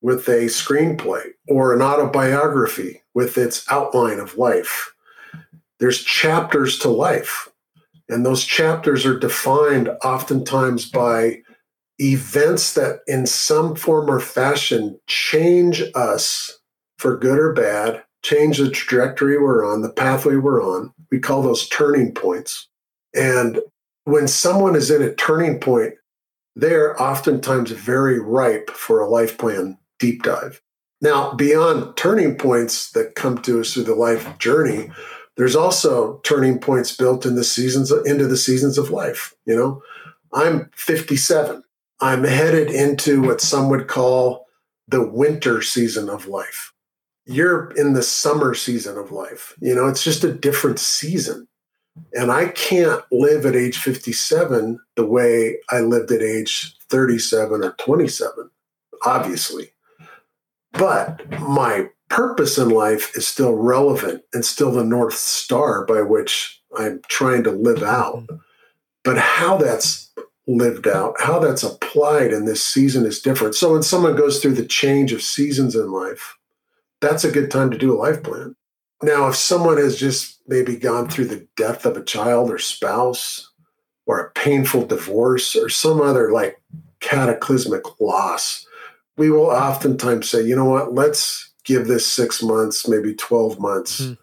with 0.00 0.28
a 0.28 0.46
screenplay 0.46 1.30
or 1.48 1.72
an 1.72 1.80
autobiography 1.80 3.02
with 3.14 3.38
its 3.38 3.64
outline 3.70 4.18
of 4.18 4.36
life. 4.36 4.91
There's 5.82 6.04
chapters 6.04 6.78
to 6.78 6.88
life, 6.88 7.48
and 8.08 8.24
those 8.24 8.44
chapters 8.44 9.04
are 9.04 9.18
defined 9.18 9.88
oftentimes 10.04 10.88
by 10.88 11.40
events 11.98 12.74
that, 12.74 13.00
in 13.08 13.26
some 13.26 13.74
form 13.74 14.08
or 14.08 14.20
fashion, 14.20 15.00
change 15.08 15.82
us 15.96 16.56
for 16.98 17.16
good 17.18 17.36
or 17.36 17.52
bad, 17.52 18.04
change 18.22 18.58
the 18.58 18.70
trajectory 18.70 19.36
we're 19.36 19.68
on, 19.68 19.82
the 19.82 19.90
pathway 19.90 20.36
we're 20.36 20.62
on. 20.62 20.94
We 21.10 21.18
call 21.18 21.42
those 21.42 21.68
turning 21.68 22.14
points. 22.14 22.68
And 23.12 23.58
when 24.04 24.28
someone 24.28 24.76
is 24.76 24.88
in 24.88 25.02
a 25.02 25.12
turning 25.16 25.58
point, 25.58 25.94
they're 26.54 27.02
oftentimes 27.02 27.72
very 27.72 28.20
ripe 28.20 28.70
for 28.70 29.00
a 29.00 29.10
life 29.10 29.36
plan 29.36 29.76
deep 29.98 30.22
dive. 30.22 30.62
Now, 31.00 31.34
beyond 31.34 31.96
turning 31.96 32.38
points 32.38 32.92
that 32.92 33.16
come 33.16 33.38
to 33.38 33.58
us 33.58 33.74
through 33.74 33.82
the 33.82 33.96
life 33.96 34.38
journey, 34.38 34.88
there's 35.36 35.56
also 35.56 36.18
turning 36.24 36.58
points 36.58 36.96
built 36.96 37.24
in 37.24 37.34
the 37.34 37.44
seasons 37.44 37.90
into 38.04 38.26
the 38.26 38.36
seasons 38.36 38.78
of 38.78 38.90
life. 38.90 39.34
You 39.46 39.56
know, 39.56 39.82
I'm 40.32 40.70
57. 40.74 41.62
I'm 42.00 42.24
headed 42.24 42.70
into 42.70 43.22
what 43.22 43.40
some 43.40 43.68
would 43.70 43.88
call 43.88 44.46
the 44.88 45.06
winter 45.06 45.62
season 45.62 46.10
of 46.10 46.26
life. 46.26 46.72
You're 47.24 47.70
in 47.72 47.92
the 47.92 48.02
summer 48.02 48.54
season 48.54 48.98
of 48.98 49.12
life. 49.12 49.54
You 49.60 49.74
know, 49.74 49.86
it's 49.86 50.02
just 50.02 50.24
a 50.24 50.32
different 50.32 50.80
season. 50.80 51.46
And 52.14 52.32
I 52.32 52.48
can't 52.48 53.02
live 53.12 53.46
at 53.46 53.54
age 53.54 53.78
57 53.78 54.78
the 54.96 55.06
way 55.06 55.58
I 55.70 55.80
lived 55.80 56.10
at 56.10 56.22
age 56.22 56.76
37 56.88 57.62
or 57.62 57.72
27, 57.78 58.50
obviously. 59.04 59.72
But 60.72 61.40
my 61.40 61.88
purpose 62.12 62.58
in 62.58 62.68
life 62.68 63.16
is 63.16 63.26
still 63.26 63.54
relevant 63.54 64.22
and 64.34 64.44
still 64.44 64.70
the 64.70 64.84
North 64.84 65.14
Star 65.14 65.86
by 65.86 66.02
which 66.02 66.60
I'm 66.76 67.00
trying 67.08 67.42
to 67.44 67.50
live 67.50 67.82
out. 67.82 68.26
Mm-hmm. 68.26 68.36
But 69.02 69.16
how 69.16 69.56
that's 69.56 70.12
lived 70.46 70.86
out, 70.86 71.14
how 71.20 71.38
that's 71.38 71.62
applied 71.62 72.32
in 72.32 72.44
this 72.44 72.64
season 72.64 73.06
is 73.06 73.22
different. 73.22 73.54
So 73.54 73.72
when 73.72 73.82
someone 73.82 74.14
goes 74.14 74.40
through 74.40 74.54
the 74.54 74.66
change 74.66 75.12
of 75.12 75.22
seasons 75.22 75.74
in 75.74 75.90
life, 75.90 76.36
that's 77.00 77.24
a 77.24 77.32
good 77.32 77.50
time 77.50 77.70
to 77.70 77.78
do 77.78 77.92
a 77.92 77.98
life 77.98 78.22
plan. 78.22 78.54
Now, 79.02 79.28
if 79.28 79.34
someone 79.34 79.78
has 79.78 79.96
just 79.96 80.40
maybe 80.46 80.76
gone 80.76 81.08
through 81.08 81.26
the 81.26 81.48
death 81.56 81.86
of 81.86 81.96
a 81.96 82.04
child 82.04 82.50
or 82.50 82.58
spouse, 82.58 83.48
or 84.04 84.20
a 84.20 84.30
painful 84.32 84.84
divorce, 84.84 85.56
or 85.56 85.68
some 85.68 86.00
other 86.00 86.30
like 86.30 86.60
cataclysmic 87.00 88.00
loss, 88.00 88.66
we 89.16 89.30
will 89.30 89.46
oftentimes 89.46 90.28
say, 90.28 90.42
you 90.42 90.54
know 90.54 90.66
what, 90.66 90.94
let's 90.94 91.51
give 91.64 91.86
this 91.86 92.06
six 92.06 92.42
months, 92.42 92.88
maybe 92.88 93.14
12 93.14 93.58
months, 93.60 94.02
mm. 94.02 94.18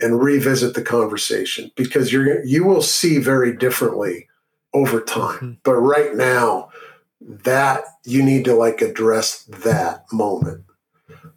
and 0.00 0.22
revisit 0.22 0.74
the 0.74 0.82
conversation 0.82 1.70
because 1.76 2.12
you're 2.12 2.44
you 2.44 2.64
will 2.64 2.82
see 2.82 3.18
very 3.18 3.56
differently 3.56 4.28
over 4.72 5.00
time. 5.00 5.38
Mm. 5.38 5.58
But 5.62 5.76
right 5.76 6.14
now, 6.14 6.70
that 7.20 7.84
you 8.04 8.22
need 8.22 8.44
to 8.44 8.54
like 8.54 8.82
address 8.82 9.44
that 9.44 10.04
moment 10.12 10.64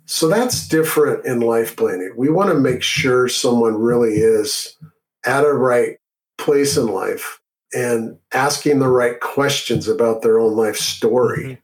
so 0.08 0.30
that's 0.30 0.68
different 0.70 1.26
in 1.26 1.42
life 1.42 1.76
planning. 1.76 2.14
We 2.16 2.30
want 2.30 2.50
to 2.50 2.58
make 2.58 2.82
sure 2.82 3.28
someone 3.28 3.76
really 3.76 4.16
is 4.16 4.78
at 5.26 5.44
a 5.44 5.54
right 5.54 5.98
place 6.38 6.78
in 6.78 6.88
life 6.88 7.42
and 7.74 8.18
asking 8.34 8.80
the 8.80 8.88
right 8.88 9.20
questions 9.20 9.90
about 9.90 10.22
their 10.22 10.40
own 10.40 10.56
life 10.56 10.78
story 10.78 11.44
mm-hmm. 11.44 11.62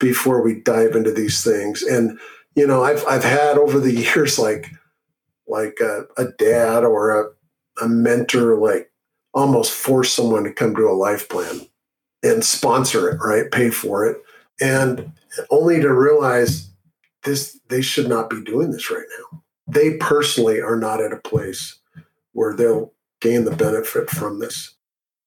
before 0.00 0.42
we 0.42 0.62
dive 0.62 0.96
into 0.96 1.12
these 1.12 1.44
things. 1.44 1.82
And 1.82 2.18
you 2.58 2.66
know, 2.66 2.82
I've 2.82 3.04
I've 3.06 3.24
had 3.24 3.58
over 3.58 3.78
the 3.78 3.92
years 4.14 4.38
like 4.38 4.70
like 5.46 5.78
a, 5.80 6.06
a 6.16 6.26
dad 6.38 6.84
or 6.84 7.10
a, 7.20 7.84
a 7.84 7.88
mentor 7.88 8.58
like 8.58 8.90
almost 9.32 9.72
force 9.72 10.12
someone 10.12 10.44
to 10.44 10.52
come 10.52 10.74
to 10.76 10.88
a 10.88 10.92
life 10.92 11.28
plan 11.28 11.66
and 12.22 12.44
sponsor 12.44 13.08
it, 13.10 13.18
right? 13.24 13.50
Pay 13.50 13.70
for 13.70 14.06
it. 14.06 14.18
And 14.60 15.12
only 15.50 15.80
to 15.80 15.92
realize 15.92 16.70
this 17.24 17.58
they 17.68 17.82
should 17.82 18.08
not 18.08 18.30
be 18.30 18.42
doing 18.42 18.70
this 18.70 18.90
right 18.90 19.06
now. 19.18 19.42
They 19.66 19.96
personally 19.98 20.60
are 20.60 20.76
not 20.76 21.00
at 21.00 21.12
a 21.12 21.18
place 21.18 21.78
where 22.32 22.54
they'll 22.54 22.92
gain 23.20 23.44
the 23.44 23.54
benefit 23.54 24.08
from 24.08 24.38
this. 24.38 24.74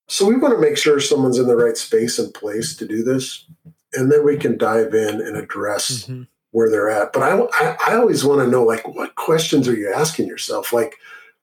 So 0.07 0.25
we 0.25 0.35
want 0.35 0.53
to 0.53 0.59
make 0.59 0.77
sure 0.77 0.99
someone's 0.99 1.37
in 1.37 1.47
the 1.47 1.55
right 1.55 1.77
space 1.77 2.19
and 2.19 2.33
place 2.33 2.75
to 2.77 2.87
do 2.87 3.03
this, 3.03 3.45
and 3.93 4.11
then 4.11 4.25
we 4.25 4.35
can 4.35 4.57
dive 4.57 4.93
in 4.93 5.21
and 5.21 5.37
address 5.37 6.03
mm-hmm. 6.03 6.23
Where 6.51 6.69
they're 6.69 6.89
at. 6.89 7.13
But 7.13 7.23
I, 7.23 7.39
I, 7.59 7.77
I 7.87 7.95
always 7.95 8.23
want 8.23 8.41
to 8.41 8.47
know 8.47 8.63
like 8.63 8.87
what 8.87 9.15
questions 9.15 9.67
are 9.67 9.75
you 9.75 9.91
asking 9.91 10.27
yourself? 10.27 10.73
Like, 10.73 10.95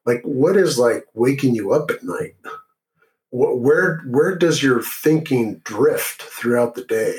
like 0.07 0.23
what 0.23 0.57
is 0.57 0.79
like 0.79 1.05
waking 1.15 1.55
you 1.55 1.73
up 1.73 1.91
at 1.91 2.03
night? 2.03 2.35
Where 3.31 4.01
where 4.07 4.35
does 4.37 4.63
your 4.63 4.83
thinking 4.83 5.59
drift 5.65 6.23
throughout 6.23 6.75
the 6.75 6.85
day? 6.85 7.19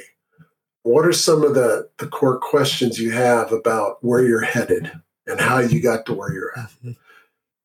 What 0.84 1.06
are 1.06 1.14
some 1.14 1.44
of 1.44 1.54
the 1.54 1.90
the 1.98 2.08
core 2.08 2.40
questions 2.40 3.00
you 3.00 3.12
have 3.12 3.52
about 3.52 4.04
where 4.04 4.24
you're 4.24 4.42
headed 4.42 4.92
and 5.28 5.40
how 5.40 5.60
you 5.60 5.82
got 5.82 6.06
to 6.08 6.14
where 6.14 6.34
you're 6.34 6.58
at? 6.58 6.70
Mm-hmm 6.70 6.92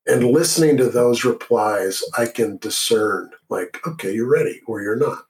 and 0.06 0.24
listening 0.24 0.76
to 0.76 0.88
those 0.88 1.24
replies, 1.24 2.02
I 2.16 2.26
can 2.26 2.58
discern, 2.58 3.30
like, 3.48 3.80
okay, 3.86 4.12
you're 4.12 4.30
ready 4.30 4.60
or 4.66 4.82
you're 4.82 4.96
not. 4.96 5.24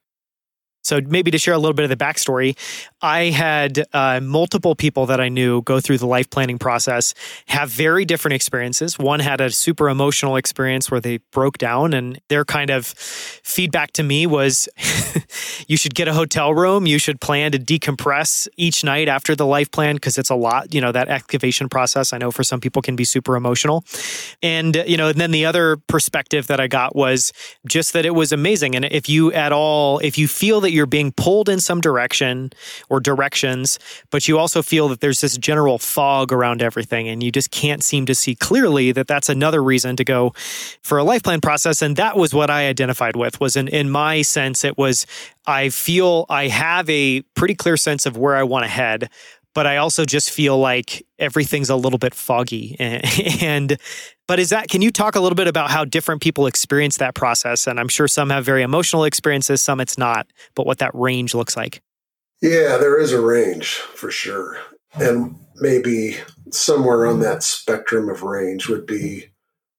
So, 0.85 1.01
maybe 1.07 1.31
to 1.31 1.39
share 1.39 1.55
a 1.55 1.59
little 1.59 1.75
bit 1.75 1.85
of 1.85 1.91
the 1.91 1.97
backstory, 1.97 2.57
I 3.03 3.25
had 3.25 3.85
uh, 3.93 4.21
multiple 4.21 4.75
people 4.75 5.07
that 5.07 5.21
I 5.21 5.29
knew 5.29 5.63
go 5.63 5.81
through 5.81 5.99
the 5.99 6.07
life 6.07 6.31
planning 6.31 6.59
process, 6.59 7.15
have 7.47 7.71
very 7.71 8.05
different 8.05 8.35
experiences. 8.35 8.99
One 8.99 9.21
had 9.21 9.41
a 9.41 9.51
super 9.51 9.89
emotional 9.89 10.37
experience 10.37 10.91
where 10.91 11.01
they 11.01 11.19
broke 11.33 11.59
down, 11.59 11.93
and 11.95 12.21
their 12.29 12.45
kind 12.45 12.71
of 12.71 12.87
feedback 12.87 13.93
to 13.93 14.03
me 14.03 14.27
was 14.27 14.69
you 15.69 15.77
should 15.77 15.95
get 15.95 16.09
a 16.09 16.13
hotel 16.13 16.55
room, 16.55 16.87
you 16.87 16.99
should 16.99 17.21
plan 17.21 17.53
to 17.53 17.59
decompress 17.59 18.49
each 18.57 18.85
night 18.85 19.09
after 19.09 19.35
the 19.35 19.47
life 19.47 19.71
plan 19.71 19.97
because 19.97 20.19
it's 20.19 20.31
a 20.31 20.35
lot. 20.35 20.75
You 20.75 20.81
know, 20.81 20.93
that 20.93 21.09
activation 21.09 21.69
process, 21.69 22.13
I 22.13 22.19
know 22.19 22.31
for 22.31 22.45
some 22.45 22.61
people 22.61 22.83
can 22.83 22.97
be 22.97 23.05
super 23.05 23.37
emotional. 23.37 23.85
And, 24.43 24.77
you 24.87 24.97
know, 24.97 25.09
and 25.09 25.21
then 25.21 25.31
the 25.31 25.47
other 25.47 25.77
perspective 25.77 26.47
that 26.49 26.61
I 26.61 26.67
got 26.67 26.95
was 26.95 27.33
just 27.67 27.93
that 27.93 28.05
it 28.05 28.15
was 28.15 28.33
amazing. 28.33 28.75
And 28.75 28.85
if 28.85 29.09
you 29.09 29.33
at 29.33 29.53
all, 29.53 29.99
if 30.01 30.19
you 30.19 30.29
feel 30.29 30.61
that 30.61 30.73
you're 30.75 30.87
being 30.87 31.13
pulled 31.13 31.49
in 31.49 31.61
some 31.61 31.81
direction 31.81 32.51
or 32.89 33.01
directions, 33.01 33.79
but 34.11 34.29
you 34.29 34.39
also 34.39 34.63
feel 34.63 34.89
that 34.89 35.01
there's 35.01 35.21
this 35.21 35.39
general 35.39 35.79
fog 35.79 36.33
around 36.33 36.63
everything 36.63 37.09
and 37.09 37.23
you 37.23 37.31
just 37.31 37.51
can't 37.51 37.83
seem 37.83 38.07
to 38.07 38.15
see 38.15 38.35
clearly 38.35 38.93
that 38.93 39.07
that's 39.07 39.29
another 39.29 39.63
reason 39.63 39.97
to 39.97 40.05
go 40.05 40.33
for 40.83 40.99
a 40.99 41.05
life 41.05 41.23
plan 41.23 41.41
process. 41.41 41.81
And 41.81 41.97
that 41.97 42.17
was 42.17 42.35
what 42.35 42.51
I 42.51 42.69
identified 42.69 43.17
with 43.17 43.41
was 43.41 43.57
in, 43.57 43.69
in 43.69 43.89
my 43.89 44.23
sense, 44.23 44.65
it 44.65 44.77
was, 44.77 45.07
I 45.47 45.69
feel 45.69 46.27
I 46.29 46.49
have 46.49 46.89
a 46.91 47.23
pretty 47.35 47.55
clear 47.55 47.77
sense 47.77 48.07
of 48.07 48.17
where 48.17 48.37
I 48.37 48.43
want 48.43 48.65
to 48.65 48.71
head, 48.71 49.11
but 49.55 49.67
I 49.67 49.77
also 49.77 50.05
just 50.05 50.31
feel 50.31 50.59
like 50.59 51.07
everything's 51.19 51.71
a 51.71 51.77
little 51.77 51.99
bit 51.99 52.15
foggy. 52.15 52.77
And, 53.41 53.79
but 54.27 54.39
is 54.39 54.51
that, 54.51 54.69
can 54.69 54.83
you 54.83 54.91
talk 54.91 55.17
a 55.17 55.21
little 55.21 55.37
bit 55.37 55.47
about 55.47 55.71
how 55.71 55.85
different 55.85 56.23
people 56.23 56.47
experience 56.47 56.97
that 56.97 57.15
process? 57.15 57.67
And 57.67 57.79
I'm 57.79 57.89
sure 57.89 58.09
some 58.09 58.31
have 58.31 58.45
very 58.45 58.63
emotional 58.63 59.05
experiences, 59.05 59.63
some 59.63 59.81
it's 59.81 59.99
not, 59.99 60.27
but 60.55 60.67
what 60.67 60.79
that 60.79 60.95
range 60.95 61.35
looks 61.35 61.57
like. 61.57 61.83
Yeah, 62.41 62.79
there 62.79 62.99
is 62.99 63.13
a 63.13 63.21
range 63.21 63.75
for 63.75 64.11
sure. 64.11 64.59
And 64.95 65.37
maybe 65.57 66.17
somewhere 66.51 67.07
on 67.07 67.21
that 67.21 67.43
spectrum 67.43 68.09
of 68.09 68.23
range 68.23 68.69
would 68.69 68.87
be 68.87 69.31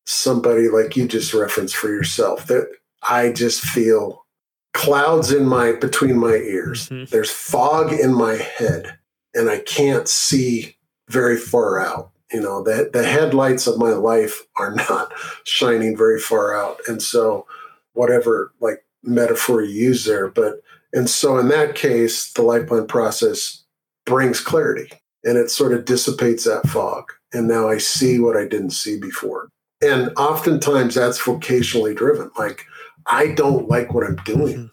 somebody 0.05 0.69
like 0.69 0.95
you 0.95 1.07
just 1.07 1.33
referenced 1.33 1.75
for 1.75 1.89
yourself 1.89 2.47
that 2.47 2.67
I 3.01 3.31
just 3.31 3.61
feel 3.61 4.25
clouds 4.73 5.31
in 5.31 5.47
my 5.47 5.73
between 5.73 6.17
my 6.19 6.35
ears. 6.35 6.89
Mm-hmm. 6.89 7.05
There's 7.05 7.31
fog 7.31 7.93
in 7.93 8.13
my 8.13 8.35
head 8.35 8.97
and 9.35 9.49
I 9.49 9.59
can't 9.59 10.07
see 10.07 10.75
very 11.09 11.37
far 11.37 11.79
out. 11.79 12.11
You 12.33 12.41
know, 12.41 12.63
that 12.63 12.91
the 12.91 13.05
headlights 13.05 13.67
of 13.67 13.77
my 13.77 13.91
life 13.91 14.41
are 14.57 14.73
not 14.89 15.13
shining 15.43 15.95
very 15.95 16.19
far 16.19 16.55
out. 16.55 16.79
And 16.87 17.01
so, 17.01 17.45
whatever 17.93 18.51
like 18.59 18.83
metaphor 19.03 19.61
you 19.61 19.89
use 19.89 20.05
there, 20.05 20.27
but 20.27 20.61
and 20.93 21.09
so 21.09 21.37
in 21.37 21.49
that 21.49 21.75
case, 21.75 22.31
the 22.33 22.41
life 22.41 22.67
plan 22.67 22.87
process 22.87 23.63
brings 24.05 24.39
clarity 24.39 24.89
and 25.25 25.37
it 25.37 25.51
sort 25.51 25.73
of 25.73 25.85
dissipates 25.85 26.45
that 26.45 26.67
fog. 26.67 27.11
And 27.33 27.47
now 27.47 27.67
I 27.67 27.79
see 27.79 28.19
what 28.19 28.37
I 28.37 28.47
didn't 28.47 28.69
see 28.69 28.97
before. 28.97 29.49
And 29.81 30.11
oftentimes 30.15 30.95
that's 30.95 31.19
vocationally 31.19 31.95
driven. 31.95 32.31
Like, 32.37 32.65
I 33.07 33.33
don't 33.33 33.67
like 33.67 33.93
what 33.93 34.05
I'm 34.05 34.15
doing. 34.17 34.71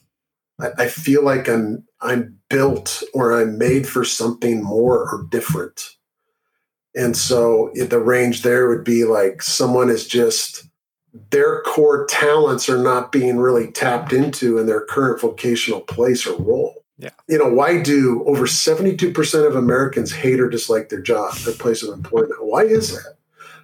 Mm-hmm. 0.61 0.81
I, 0.81 0.85
I 0.85 0.89
feel 0.89 1.25
like 1.25 1.49
I'm 1.49 1.85
I'm 2.03 2.39
built 2.49 3.03
or 3.15 3.41
I'm 3.41 3.59
made 3.59 3.89
for 3.89 4.05
something 4.05 4.63
more 4.63 5.09
or 5.11 5.27
different. 5.31 5.97
And 6.95 7.17
so 7.17 7.73
the 7.75 8.01
range 8.01 8.43
there 8.43 8.69
would 8.69 8.85
be 8.85 9.05
like 9.05 9.41
someone 9.41 9.89
is 9.89 10.07
just 10.07 10.69
their 11.31 11.63
core 11.63 12.07
talents 12.07 12.69
are 12.69 12.83
not 12.83 13.13
being 13.13 13.39
really 13.39 13.71
tapped 13.71 14.13
into 14.13 14.59
in 14.59 14.67
their 14.67 14.85
current 14.85 15.21
vocational 15.21 15.81
place 15.81 16.27
or 16.27 16.39
role. 16.43 16.85
Yeah. 16.99 17.11
You 17.29 17.39
know, 17.39 17.49
why 17.49 17.83
do 17.83 18.23
over 18.27 18.47
72% 18.47 19.47
of 19.47 19.57
Americans 19.57 20.13
hate 20.13 20.41
or 20.41 20.49
dislike 20.49 20.89
their 20.89 21.01
job, 21.01 21.35
their 21.39 21.55
place 21.55 21.83
of 21.83 21.93
employment? 21.93 22.45
Why 22.45 22.63
is 22.63 22.95
that? 22.95 23.17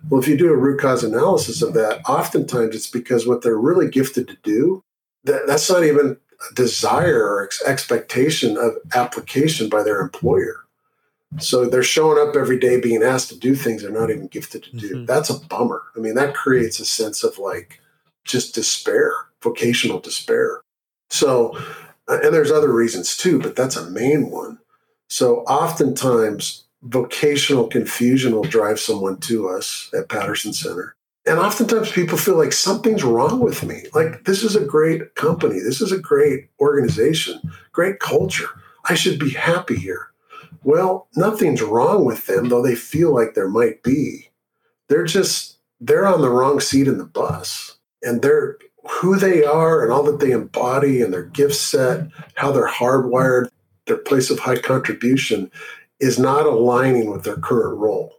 Well, 0.08 0.20
if 0.20 0.28
you 0.28 0.36
do 0.36 0.52
a 0.52 0.56
root 0.56 0.80
cause 0.80 1.04
analysis 1.04 1.62
of 1.62 1.74
that, 1.74 2.00
oftentimes 2.08 2.74
it's 2.74 2.90
because 2.90 3.26
what 3.26 3.42
they're 3.42 3.58
really 3.58 3.88
gifted 3.88 4.28
to 4.28 4.36
do, 4.42 4.82
that, 5.24 5.42
that's 5.46 5.68
not 5.70 5.84
even 5.84 6.16
desire 6.54 7.22
or 7.24 7.44
ex- 7.44 7.62
expectation 7.64 8.56
of 8.56 8.72
application 8.94 9.68
by 9.68 9.82
their 9.82 10.00
employer. 10.00 10.64
So 11.38 11.66
they're 11.66 11.82
showing 11.82 12.26
up 12.26 12.34
every 12.36 12.58
day 12.58 12.80
being 12.80 13.02
asked 13.02 13.28
to 13.28 13.38
do 13.38 13.54
things 13.54 13.82
they're 13.82 13.90
not 13.90 14.10
even 14.10 14.28
gifted 14.28 14.62
to 14.64 14.76
do. 14.76 14.94
Mm-hmm. 14.94 15.04
That's 15.04 15.28
a 15.28 15.38
bummer. 15.38 15.82
I 15.94 16.00
mean, 16.00 16.14
that 16.14 16.34
creates 16.34 16.80
a 16.80 16.86
sense 16.86 17.22
of 17.22 17.38
like 17.38 17.80
just 18.24 18.54
despair, 18.54 19.12
vocational 19.42 20.00
despair. 20.00 20.62
So, 21.10 21.58
uh, 22.08 22.18
and 22.22 22.32
there's 22.32 22.50
other 22.50 22.72
reasons 22.72 23.16
too, 23.16 23.38
but 23.40 23.56
that's 23.56 23.76
a 23.76 23.90
main 23.90 24.30
one. 24.30 24.58
So 25.08 25.40
oftentimes 25.40 26.64
vocational 26.82 27.66
confusion 27.66 28.32
will 28.32 28.42
drive 28.44 28.80
someone 28.80 29.18
to 29.20 29.48
us 29.48 29.90
at 29.96 30.08
Paterson 30.08 30.52
Center. 30.52 30.94
And 31.28 31.38
oftentimes 31.38 31.92
people 31.92 32.16
feel 32.16 32.38
like 32.38 32.54
something's 32.54 33.04
wrong 33.04 33.40
with 33.40 33.62
me. 33.62 33.82
Like, 33.92 34.24
this 34.24 34.42
is 34.42 34.56
a 34.56 34.64
great 34.64 35.14
company. 35.14 35.60
This 35.60 35.82
is 35.82 35.92
a 35.92 35.98
great 35.98 36.48
organization, 36.58 37.38
great 37.70 38.00
culture. 38.00 38.48
I 38.88 38.94
should 38.94 39.18
be 39.18 39.30
happy 39.30 39.76
here. 39.76 40.08
Well, 40.64 41.06
nothing's 41.16 41.60
wrong 41.60 42.06
with 42.06 42.26
them, 42.26 42.48
though 42.48 42.62
they 42.62 42.74
feel 42.74 43.14
like 43.14 43.34
there 43.34 43.48
might 43.48 43.82
be. 43.82 44.30
They're 44.88 45.04
just, 45.04 45.58
they're 45.80 46.06
on 46.06 46.22
the 46.22 46.30
wrong 46.30 46.60
seat 46.60 46.88
in 46.88 46.96
the 46.96 47.04
bus. 47.04 47.76
And 48.02 48.22
they're 48.22 48.56
who 48.88 49.16
they 49.16 49.44
are 49.44 49.82
and 49.82 49.92
all 49.92 50.04
that 50.04 50.20
they 50.20 50.30
embody 50.30 51.02
and 51.02 51.12
their 51.12 51.24
gift 51.24 51.56
set, 51.56 52.06
how 52.36 52.52
they're 52.52 52.68
hardwired, 52.68 53.50
their 53.86 53.98
place 53.98 54.30
of 54.30 54.38
high 54.38 54.58
contribution 54.58 55.50
is 56.00 56.18
not 56.18 56.46
aligning 56.46 57.10
with 57.10 57.24
their 57.24 57.36
current 57.36 57.78
role. 57.78 58.14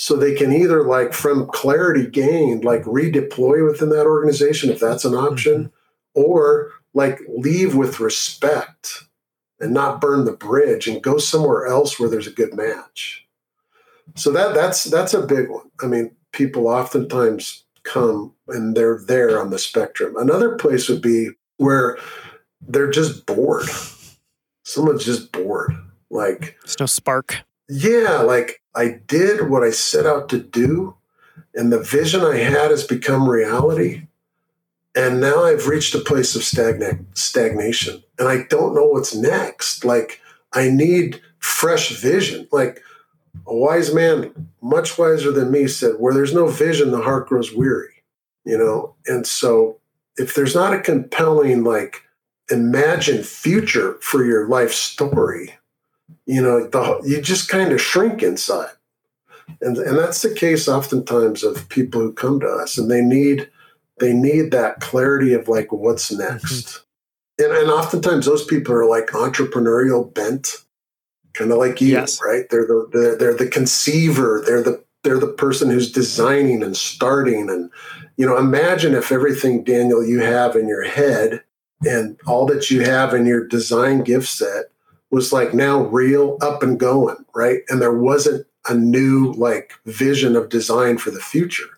So 0.00 0.16
they 0.16 0.34
can 0.34 0.50
either 0.50 0.82
like 0.82 1.12
from 1.12 1.46
clarity 1.48 2.06
gained, 2.06 2.64
like 2.64 2.84
redeploy 2.84 3.70
within 3.70 3.90
that 3.90 4.06
organization 4.06 4.70
if 4.70 4.80
that's 4.80 5.04
an 5.04 5.12
option, 5.12 5.64
mm-hmm. 5.64 6.20
or 6.22 6.70
like 6.94 7.20
leave 7.28 7.74
with 7.74 8.00
respect 8.00 9.04
and 9.60 9.74
not 9.74 10.00
burn 10.00 10.24
the 10.24 10.32
bridge 10.32 10.88
and 10.88 11.02
go 11.02 11.18
somewhere 11.18 11.66
else 11.66 12.00
where 12.00 12.08
there's 12.08 12.26
a 12.26 12.32
good 12.32 12.54
match. 12.54 13.26
So 14.16 14.32
that 14.32 14.54
that's 14.54 14.84
that's 14.84 15.12
a 15.12 15.26
big 15.26 15.50
one. 15.50 15.70
I 15.82 15.86
mean, 15.86 16.16
people 16.32 16.66
oftentimes 16.66 17.64
come 17.82 18.32
and 18.48 18.74
they're 18.74 19.02
there 19.06 19.38
on 19.38 19.50
the 19.50 19.58
spectrum. 19.58 20.16
Another 20.16 20.56
place 20.56 20.88
would 20.88 21.02
be 21.02 21.28
where 21.58 21.98
they're 22.62 22.90
just 22.90 23.26
bored. 23.26 23.68
Someone's 24.64 25.04
just 25.04 25.30
bored. 25.30 25.74
Like 26.08 26.56
there's 26.62 26.80
no 26.80 26.86
spark. 26.86 27.42
Yeah, 27.70 28.22
like 28.22 28.60
I 28.74 29.00
did 29.06 29.48
what 29.48 29.62
I 29.62 29.70
set 29.70 30.04
out 30.04 30.28
to 30.30 30.38
do, 30.38 30.96
and 31.54 31.72
the 31.72 31.78
vision 31.78 32.22
I 32.22 32.36
had 32.36 32.72
has 32.72 32.84
become 32.84 33.28
reality. 33.30 34.08
And 34.96 35.20
now 35.20 35.44
I've 35.44 35.68
reached 35.68 35.94
a 35.94 36.00
place 36.00 36.34
of 36.34 36.42
stagna- 36.42 37.04
stagnation, 37.14 38.02
and 38.18 38.26
I 38.26 38.42
don't 38.48 38.74
know 38.74 38.86
what's 38.86 39.14
next. 39.14 39.84
Like, 39.84 40.20
I 40.52 40.68
need 40.68 41.20
fresh 41.38 41.90
vision. 41.90 42.48
Like, 42.50 42.82
a 43.46 43.54
wise 43.54 43.94
man, 43.94 44.48
much 44.60 44.98
wiser 44.98 45.30
than 45.30 45.52
me, 45.52 45.68
said, 45.68 45.94
Where 45.98 46.12
there's 46.12 46.34
no 46.34 46.48
vision, 46.48 46.90
the 46.90 47.02
heart 47.02 47.28
grows 47.28 47.52
weary. 47.52 48.02
You 48.44 48.58
know? 48.58 48.96
And 49.06 49.28
so, 49.28 49.78
if 50.16 50.34
there's 50.34 50.56
not 50.56 50.74
a 50.74 50.80
compelling, 50.80 51.62
like, 51.62 52.02
imagined 52.50 53.26
future 53.26 53.94
for 54.00 54.24
your 54.24 54.48
life 54.48 54.72
story, 54.72 55.54
you 56.26 56.42
know, 56.42 56.66
the, 56.66 57.00
you 57.04 57.20
just 57.20 57.48
kind 57.48 57.72
of 57.72 57.80
shrink 57.80 58.22
inside. 58.22 58.70
And, 59.60 59.76
and 59.76 59.98
that's 59.98 60.22
the 60.22 60.32
case 60.32 60.68
oftentimes 60.68 61.42
of 61.42 61.68
people 61.68 62.00
who 62.00 62.12
come 62.12 62.40
to 62.40 62.46
us 62.46 62.78
and 62.78 62.90
they 62.90 63.02
need 63.02 63.50
they 63.98 64.12
need 64.14 64.50
that 64.50 64.80
clarity 64.80 65.34
of 65.34 65.46
like 65.48 65.70
what's 65.72 66.10
next. 66.10 66.66
Mm-hmm. 67.38 67.44
And, 67.44 67.58
and 67.58 67.70
oftentimes 67.70 68.24
those 68.24 68.44
people 68.44 68.74
are 68.74 68.86
like 68.86 69.08
entrepreneurial 69.08 70.12
bent 70.12 70.56
kind 71.34 71.52
of 71.52 71.58
like 71.58 71.80
you, 71.80 71.88
yes. 71.88 72.18
right? 72.24 72.48
They're 72.48 72.66
the, 72.66 72.88
the 72.92 73.16
they're 73.18 73.36
the 73.36 73.48
conceiver. 73.48 74.42
They're 74.46 74.62
the 74.62 74.82
they're 75.02 75.18
the 75.18 75.26
person 75.26 75.70
who's 75.70 75.90
designing 75.90 76.62
and 76.62 76.76
starting 76.76 77.48
and 77.48 77.70
you 78.16 78.26
know 78.26 78.36
imagine 78.36 78.94
if 78.94 79.10
everything 79.10 79.64
daniel 79.64 80.04
you 80.04 80.20
have 80.20 80.56
in 80.56 80.68
your 80.68 80.84
head 80.84 81.42
and 81.82 82.18
all 82.26 82.46
that 82.46 82.70
you 82.70 82.82
have 82.82 83.14
in 83.14 83.26
your 83.26 83.46
design 83.46 84.02
gift 84.02 84.28
set 84.28 84.66
was 85.10 85.32
like 85.32 85.54
now 85.54 85.82
real 85.82 86.38
up 86.40 86.62
and 86.62 86.78
going 86.78 87.24
right? 87.34 87.60
And 87.68 87.80
there 87.80 87.96
wasn't 87.96 88.46
a 88.68 88.74
new 88.74 89.32
like 89.32 89.72
vision 89.86 90.36
of 90.36 90.48
design 90.48 90.98
for 90.98 91.10
the 91.10 91.20
future. 91.20 91.68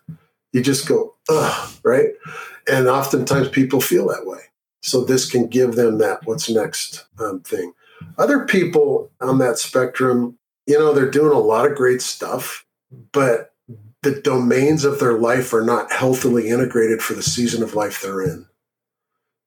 You 0.51 0.61
just 0.61 0.87
go 0.87 1.15
ugh 1.29 1.73
right? 1.83 2.09
And 2.67 2.87
oftentimes 2.87 3.49
people 3.49 3.81
feel 3.81 4.07
that 4.07 4.25
way. 4.25 4.39
So 4.81 5.03
this 5.03 5.29
can 5.29 5.47
give 5.47 5.75
them 5.75 5.97
that 5.99 6.25
what's 6.25 6.49
next 6.49 7.05
um, 7.19 7.41
thing. 7.41 7.73
Other 8.17 8.45
people 8.45 9.09
on 9.21 9.37
that 9.39 9.57
spectrum 9.57 10.37
you 10.65 10.79
know 10.79 10.93
they're 10.93 11.11
doing 11.11 11.33
a 11.33 11.39
lot 11.39 11.69
of 11.69 11.75
great 11.75 12.01
stuff 12.01 12.65
but 13.11 13.53
the 14.03 14.21
domains 14.21 14.83
of 14.83 14.99
their 14.99 15.17
life 15.17 15.53
are 15.53 15.63
not 15.63 15.91
healthily 15.91 16.49
integrated 16.49 17.01
for 17.01 17.13
the 17.13 17.23
season 17.23 17.63
of 17.63 17.73
life 17.73 18.01
they're 18.01 18.21
in. 18.21 18.45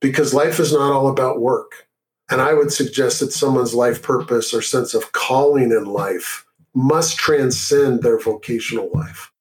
Because 0.01 0.35
life 0.35 0.59
is 0.59 0.73
not 0.73 0.93
all 0.93 1.09
about 1.09 1.41
work. 1.41 1.86
And 2.29 2.41
I 2.41 2.55
would 2.55 2.73
suggest 2.73 3.21
that 3.21 3.33
someone's 3.33 3.75
life 3.75 4.03
purpose 4.03 4.53
or 4.53 4.63
sense 4.63 4.95
of 4.95 5.13
calling 5.13 5.71
in 5.71 5.85
life 5.85 6.45
must 6.75 7.17
transcend 7.17 8.03
their 8.03 8.19
vocational 8.19 8.91
life. 8.93 9.33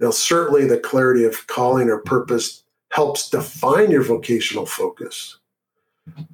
Now, 0.00 0.10
certainly 0.10 0.66
the 0.66 0.78
clarity 0.78 1.24
of 1.24 1.46
calling 1.46 1.88
or 1.90 1.98
purpose 1.98 2.64
helps 2.90 3.28
define 3.28 3.90
your 3.90 4.02
vocational 4.02 4.66
focus, 4.66 5.38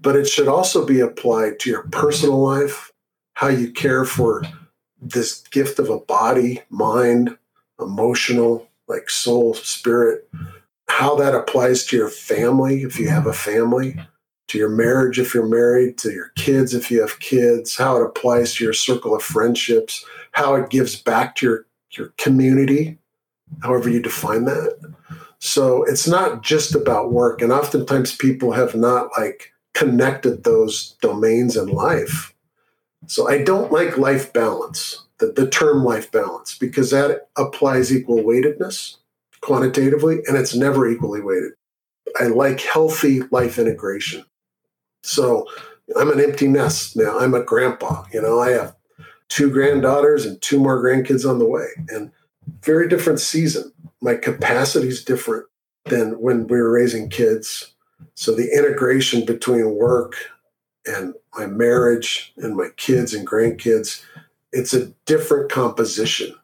but 0.00 0.16
it 0.16 0.28
should 0.28 0.48
also 0.48 0.86
be 0.86 1.00
applied 1.00 1.58
to 1.60 1.70
your 1.70 1.82
personal 1.88 2.38
life, 2.38 2.92
how 3.34 3.48
you 3.48 3.70
care 3.72 4.04
for 4.04 4.42
this 5.02 5.40
gift 5.48 5.78
of 5.78 5.90
a 5.90 5.98
body, 5.98 6.62
mind, 6.70 7.36
emotional, 7.80 8.68
like 8.88 9.10
soul, 9.10 9.52
spirit, 9.54 10.28
how 10.88 11.16
that 11.16 11.34
applies 11.34 11.84
to 11.86 11.96
your 11.96 12.08
family, 12.08 12.82
if 12.82 12.98
you 12.98 13.08
have 13.08 13.26
a 13.26 13.32
family, 13.32 14.00
to 14.48 14.58
your 14.58 14.68
marriage, 14.68 15.18
if 15.18 15.34
you're 15.34 15.46
married, 15.46 15.98
to 15.98 16.12
your 16.12 16.30
kids, 16.36 16.74
if 16.74 16.90
you 16.90 17.00
have 17.00 17.18
kids, 17.20 17.76
how 17.76 17.96
it 17.96 18.04
applies 18.04 18.54
to 18.54 18.64
your 18.64 18.72
circle 18.72 19.14
of 19.14 19.22
friendships, 19.22 20.04
how 20.32 20.54
it 20.54 20.70
gives 20.70 20.96
back 20.96 21.34
to 21.36 21.46
your, 21.46 21.66
your 21.92 22.12
community, 22.18 22.98
however 23.62 23.88
you 23.88 24.00
define 24.00 24.44
that. 24.44 24.94
So 25.38 25.84
it's 25.84 26.06
not 26.06 26.42
just 26.42 26.74
about 26.74 27.12
work. 27.12 27.42
And 27.42 27.52
oftentimes 27.52 28.16
people 28.16 28.52
have 28.52 28.74
not 28.74 29.10
like 29.18 29.52
connected 29.74 30.44
those 30.44 30.96
domains 31.02 31.56
in 31.56 31.68
life. 31.68 32.32
So 33.06 33.28
I 33.28 33.42
don't 33.42 33.72
like 33.72 33.98
life 33.98 34.32
balance 34.32 35.06
the, 35.18 35.32
the 35.32 35.48
term 35.48 35.84
life 35.84 36.10
balance 36.10 36.56
because 36.58 36.90
that 36.90 37.28
applies 37.36 37.94
equal 37.94 38.22
weightedness 38.22 38.98
quantitatively 39.40 40.20
and 40.26 40.36
it's 40.36 40.54
never 40.54 40.88
equally 40.88 41.20
weighted. 41.20 41.52
I 42.18 42.24
like 42.24 42.60
healthy 42.60 43.22
life 43.30 43.58
integration. 43.58 44.24
So 45.06 45.46
I'm 45.98 46.10
an 46.10 46.20
empty 46.20 46.48
nest 46.48 46.96
now. 46.96 47.18
I'm 47.18 47.34
a 47.34 47.42
grandpa. 47.42 48.04
You 48.12 48.22
know, 48.22 48.40
I 48.40 48.50
have 48.50 48.74
two 49.28 49.50
granddaughters 49.50 50.24
and 50.24 50.40
two 50.42 50.58
more 50.58 50.82
grandkids 50.82 51.28
on 51.28 51.38
the 51.38 51.46
way, 51.46 51.66
and 51.88 52.10
very 52.62 52.88
different 52.88 53.20
season. 53.20 53.72
My 54.00 54.14
capacity 54.14 54.88
is 54.88 55.04
different 55.04 55.46
than 55.84 56.20
when 56.20 56.46
we 56.46 56.58
were 56.58 56.72
raising 56.72 57.08
kids. 57.08 57.72
So 58.14 58.34
the 58.34 58.50
integration 58.52 59.24
between 59.24 59.74
work 59.74 60.14
and 60.86 61.14
my 61.36 61.46
marriage 61.46 62.32
and 62.36 62.56
my 62.56 62.68
kids 62.76 63.14
and 63.14 63.26
grandkids 63.26 64.02
it's 64.56 64.72
a 64.72 64.86
different 65.04 65.50
composition 65.50 66.34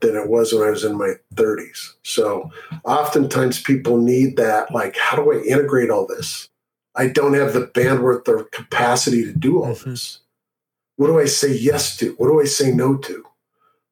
than 0.00 0.14
it 0.14 0.28
was 0.28 0.52
when 0.52 0.62
I 0.62 0.70
was 0.70 0.84
in 0.84 0.96
my 0.96 1.14
30s. 1.34 1.94
So 2.02 2.50
oftentimes 2.84 3.60
people 3.62 3.98
need 3.98 4.36
that, 4.36 4.72
like, 4.72 4.96
how 4.96 5.16
do 5.16 5.32
I 5.32 5.42
integrate 5.42 5.90
all 5.90 6.06
this? 6.06 6.48
I 6.96 7.08
don't 7.08 7.34
have 7.34 7.52
the 7.52 7.66
bandwidth 7.66 8.28
or 8.28 8.44
capacity 8.44 9.24
to 9.24 9.32
do 9.32 9.62
all 9.62 9.74
mm-hmm. 9.74 9.90
this. 9.90 10.20
What 10.96 11.08
do 11.08 11.20
I 11.20 11.26
say 11.26 11.52
yes 11.52 11.96
to? 11.98 12.14
What 12.14 12.28
do 12.28 12.40
I 12.40 12.44
say 12.44 12.72
no 12.72 12.96
to? 12.96 13.24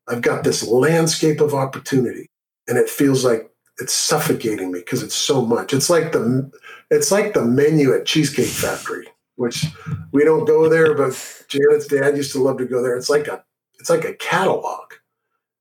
I've 0.09 0.23
got 0.23 0.45
this 0.45 0.67
landscape 0.67 1.41
of 1.41 1.55
opportunity 1.55 2.31
and 2.67 2.79
it 2.79 2.89
feels 2.89 3.25
like 3.25 3.51
it's 3.79 3.93
suffocating 3.93 4.73
me 4.73 4.81
because 4.81 5.03
it's 5.03 5.15
so 5.15 5.45
much. 5.45 5.75
It's 5.75 5.91
like 5.91 6.13
the 6.13 6.51
it's 6.91 7.11
like 7.11 7.35
the 7.35 7.45
menu 7.45 7.93
at 7.93 8.07
Cheesecake 8.07 8.47
Factory 8.47 9.09
which 9.37 9.67
we 10.13 10.25
don't 10.25 10.45
go 10.45 10.69
there, 10.69 10.95
but 10.95 11.13
Janet's 11.49 11.87
dad 11.87 12.17
used 12.17 12.33
to 12.33 12.43
love 12.43 12.59
to 12.59 12.67
go 12.67 12.83
there. 12.83 12.97
It's 12.97 13.11
like 13.11 13.29
a 13.29 13.45
it's 13.79 13.91
like 13.91 14.05
a 14.05 14.15
catalog, 14.15 14.93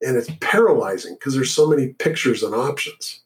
and 0.01 0.15
it's 0.15 0.29
paralyzing 0.39 1.15
because 1.15 1.33
there's 1.33 1.53
so 1.53 1.67
many 1.67 1.89
pictures 1.93 2.43
and 2.43 2.53
options, 2.53 3.21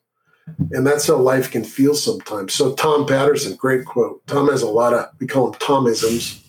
and 0.71 0.85
that's 0.85 1.07
how 1.07 1.17
life 1.17 1.51
can 1.51 1.63
feel 1.63 1.95
sometimes. 1.95 2.53
So 2.53 2.73
Tom 2.73 3.05
Paterson, 3.05 3.55
great 3.55 3.85
quote. 3.85 4.25
Tom 4.27 4.49
has 4.49 4.61
a 4.61 4.67
lot 4.67 4.93
of 4.93 5.09
we 5.19 5.27
call 5.27 5.51
them 5.51 5.59
Tomisms. 5.59 6.43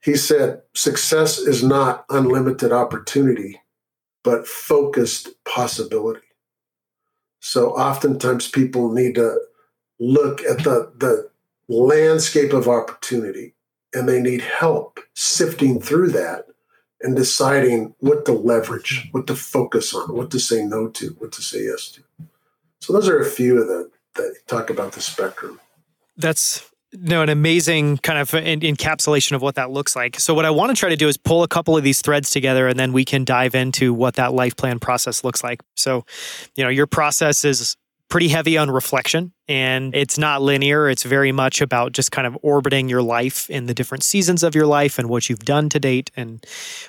He 0.00 0.16
said, 0.16 0.62
"Success 0.74 1.38
is 1.38 1.62
not 1.62 2.04
unlimited 2.10 2.72
opportunity, 2.72 3.60
but 4.22 4.46
focused 4.46 5.30
possibility." 5.44 6.26
So 7.40 7.70
oftentimes 7.70 8.48
people 8.48 8.92
need 8.92 9.14
to 9.16 9.38
look 9.98 10.42
at 10.42 10.64
the 10.64 10.92
the 10.96 11.30
landscape 11.68 12.52
of 12.52 12.68
opportunity 12.68 13.54
and 13.94 14.08
they 14.08 14.20
need 14.20 14.42
help 14.42 15.00
sifting 15.14 15.80
through 15.80 16.10
that 16.10 16.46
and 17.00 17.16
deciding 17.16 17.94
what 17.98 18.24
to 18.24 18.32
leverage, 18.32 19.08
what 19.12 19.26
to 19.26 19.36
focus 19.36 19.94
on, 19.94 20.14
what 20.14 20.30
to 20.30 20.40
say 20.40 20.64
no 20.64 20.88
to, 20.88 21.08
what 21.18 21.32
to 21.32 21.42
say 21.42 21.64
yes 21.64 21.90
to. 21.92 22.02
So 22.84 22.92
those 22.92 23.08
are 23.08 23.18
a 23.18 23.24
few 23.24 23.60
of 23.60 23.66
the 23.66 23.90
that 24.16 24.34
talk 24.46 24.70
about 24.70 24.92
the 24.92 25.00
spectrum. 25.00 25.58
That's 26.16 26.70
know, 26.92 27.22
an 27.22 27.28
amazing 27.28 27.98
kind 27.98 28.18
of 28.18 28.30
encapsulation 28.30 29.32
of 29.32 29.42
what 29.42 29.56
that 29.56 29.70
looks 29.70 29.96
like. 29.96 30.20
So, 30.20 30.34
what 30.34 30.44
I 30.44 30.50
want 30.50 30.70
to 30.70 30.78
try 30.78 30.88
to 30.90 30.96
do 30.96 31.08
is 31.08 31.16
pull 31.16 31.42
a 31.42 31.48
couple 31.48 31.76
of 31.76 31.82
these 31.82 32.00
threads 32.00 32.30
together, 32.30 32.68
and 32.68 32.78
then 32.78 32.92
we 32.92 33.04
can 33.04 33.24
dive 33.24 33.54
into 33.54 33.92
what 33.92 34.14
that 34.16 34.32
life 34.32 34.56
plan 34.56 34.78
process 34.78 35.24
looks 35.24 35.42
like. 35.42 35.60
So, 35.76 36.04
you 36.56 36.62
know, 36.62 36.70
your 36.70 36.86
process 36.86 37.44
is 37.44 37.76
pretty 38.08 38.28
heavy 38.28 38.56
on 38.56 38.70
reflection 38.70 39.32
and 39.48 39.94
it's 39.94 40.16
not 40.16 40.40
linear. 40.40 40.88
It's 40.88 41.02
very 41.02 41.32
much 41.32 41.60
about 41.60 41.92
just 41.92 42.12
kind 42.12 42.26
of 42.26 42.38
orbiting 42.42 42.88
your 42.88 43.02
life 43.02 43.50
in 43.50 43.66
the 43.66 43.74
different 43.74 44.04
seasons 44.04 44.42
of 44.42 44.54
your 44.54 44.66
life 44.66 44.98
and 44.98 45.08
what 45.08 45.28
you've 45.28 45.40
done 45.40 45.68
to 45.70 45.80
date 45.80 46.10
and 46.16 46.44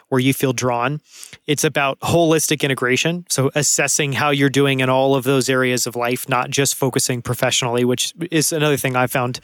where 0.09 0.19
you 0.19 0.33
feel 0.33 0.53
drawn. 0.53 1.01
It's 1.47 1.63
about 1.63 1.99
holistic 1.99 2.61
integration. 2.61 3.25
So, 3.29 3.51
assessing 3.55 4.13
how 4.13 4.29
you're 4.29 4.49
doing 4.49 4.79
in 4.79 4.89
all 4.89 5.15
of 5.15 5.23
those 5.23 5.49
areas 5.49 5.87
of 5.87 5.95
life, 5.95 6.29
not 6.29 6.49
just 6.49 6.75
focusing 6.75 7.21
professionally, 7.21 7.83
which 7.83 8.13
is 8.31 8.51
another 8.51 8.77
thing 8.77 8.95
I 8.95 9.07
found 9.07 9.39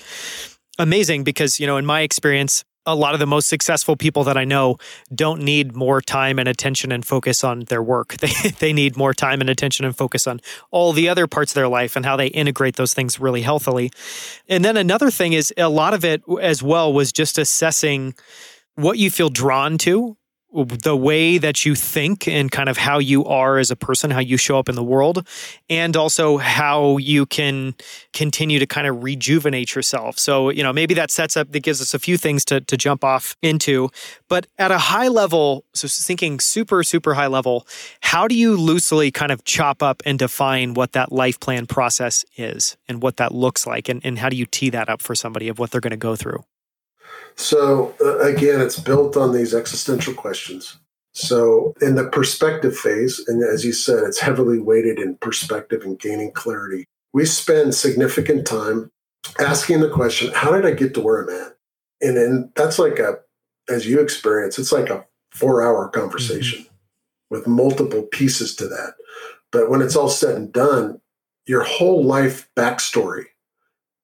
amazing 0.79 1.23
because, 1.23 1.59
you 1.59 1.67
know, 1.67 1.77
in 1.77 1.85
my 1.85 2.01
experience, 2.01 2.63
a 2.85 2.95
lot 2.95 3.13
of 3.13 3.19
the 3.19 3.27
most 3.27 3.47
successful 3.47 3.95
people 3.95 4.23
that 4.23 4.37
I 4.37 4.43
know 4.43 4.77
don't 5.13 5.41
need 5.41 5.75
more 5.75 6.01
time 6.01 6.39
and 6.39 6.47
attention 6.47 6.91
and 6.91 7.05
focus 7.05 7.43
on 7.43 7.61
their 7.65 7.83
work. 7.83 8.15
They 8.21 8.49
they 8.59 8.73
need 8.73 8.97
more 8.97 9.13
time 9.13 9.41
and 9.41 9.49
attention 9.49 9.85
and 9.85 9.97
focus 9.97 10.27
on 10.27 10.41
all 10.69 10.93
the 10.93 11.09
other 11.09 11.27
parts 11.27 11.51
of 11.51 11.55
their 11.55 11.67
life 11.67 11.95
and 11.95 12.05
how 12.05 12.15
they 12.15 12.27
integrate 12.27 12.75
those 12.75 12.93
things 12.93 13.19
really 13.19 13.41
healthily. 13.41 13.91
And 14.47 14.63
then 14.63 14.77
another 14.77 15.09
thing 15.09 15.33
is 15.33 15.53
a 15.57 15.69
lot 15.69 15.93
of 15.93 16.05
it 16.05 16.21
as 16.39 16.61
well 16.61 16.93
was 16.93 17.11
just 17.11 17.37
assessing 17.37 18.13
what 18.75 18.97
you 18.97 19.09
feel 19.09 19.29
drawn 19.29 19.77
to 19.79 20.17
the 20.53 20.97
way 20.97 21.37
that 21.37 21.65
you 21.65 21.75
think 21.75 22.27
and 22.27 22.51
kind 22.51 22.67
of 22.67 22.77
how 22.77 22.99
you 22.99 23.23
are 23.25 23.57
as 23.57 23.71
a 23.71 23.75
person, 23.75 24.11
how 24.11 24.19
you 24.19 24.35
show 24.37 24.59
up 24.59 24.67
in 24.67 24.75
the 24.75 24.83
world, 24.83 25.25
and 25.69 25.95
also 25.95 26.37
how 26.37 26.97
you 26.97 27.25
can 27.25 27.73
continue 28.13 28.59
to 28.59 28.65
kind 28.65 28.85
of 28.85 29.01
rejuvenate 29.01 29.75
yourself. 29.75 30.19
So, 30.19 30.49
you 30.49 30.61
know, 30.61 30.73
maybe 30.73 30.93
that 30.95 31.09
sets 31.09 31.37
up, 31.37 31.51
that 31.51 31.61
gives 31.61 31.81
us 31.81 31.93
a 31.93 31.99
few 31.99 32.17
things 32.17 32.43
to, 32.45 32.59
to 32.61 32.75
jump 32.75 33.03
off 33.03 33.37
into. 33.41 33.89
But 34.27 34.47
at 34.57 34.71
a 34.71 34.77
high 34.77 35.07
level, 35.07 35.63
so 35.73 35.87
thinking 35.87 36.39
super, 36.39 36.83
super 36.83 37.13
high 37.13 37.27
level, 37.27 37.65
how 38.01 38.27
do 38.27 38.35
you 38.35 38.57
loosely 38.57 39.09
kind 39.09 39.31
of 39.31 39.45
chop 39.45 39.81
up 39.81 40.03
and 40.05 40.19
define 40.19 40.73
what 40.73 40.91
that 40.91 41.11
life 41.11 41.39
plan 41.39 41.65
process 41.65 42.25
is 42.35 42.75
and 42.89 43.01
what 43.01 43.17
that 43.17 43.33
looks 43.33 43.65
like? 43.65 43.87
And, 43.87 44.01
and 44.05 44.19
how 44.19 44.27
do 44.27 44.35
you 44.35 44.45
tee 44.45 44.69
that 44.71 44.89
up 44.89 45.01
for 45.01 45.15
somebody 45.15 45.47
of 45.47 45.59
what 45.59 45.71
they're 45.71 45.81
going 45.81 45.91
to 45.91 45.97
go 45.97 46.17
through? 46.17 46.43
So 47.35 47.93
uh, 48.01 48.19
again, 48.19 48.61
it's 48.61 48.79
built 48.79 49.17
on 49.17 49.33
these 49.33 49.53
existential 49.53 50.13
questions. 50.13 50.77
So 51.13 51.73
in 51.81 51.95
the 51.95 52.07
perspective 52.07 52.77
phase, 52.77 53.19
and 53.27 53.43
as 53.43 53.65
you 53.65 53.73
said, 53.73 54.03
it's 54.03 54.19
heavily 54.19 54.59
weighted 54.59 54.99
in 54.99 55.17
perspective 55.17 55.81
and 55.83 55.99
gaining 55.99 56.31
clarity. 56.31 56.85
We 57.13 57.25
spend 57.25 57.75
significant 57.75 58.47
time 58.47 58.89
asking 59.39 59.81
the 59.81 59.89
question, 59.89 60.31
how 60.33 60.51
did 60.51 60.65
I 60.65 60.71
get 60.71 60.93
to 60.93 61.01
where 61.01 61.23
I'm 61.23 61.29
at? 61.29 61.57
And 62.01 62.17
then 62.17 62.51
that's 62.55 62.79
like 62.79 62.99
a, 62.99 63.15
as 63.69 63.85
you 63.85 63.99
experience, 63.99 64.57
it's 64.57 64.71
like 64.71 64.89
a 64.89 65.05
four 65.31 65.61
hour 65.61 65.89
conversation 65.89 66.61
mm-hmm. 66.61 66.73
with 67.29 67.47
multiple 67.47 68.03
pieces 68.03 68.55
to 68.55 68.67
that. 68.67 68.93
But 69.51 69.69
when 69.69 69.81
it's 69.81 69.95
all 69.95 70.09
said 70.09 70.35
and 70.35 70.51
done, 70.51 71.01
your 71.45 71.63
whole 71.63 72.03
life 72.03 72.49
backstory 72.55 73.25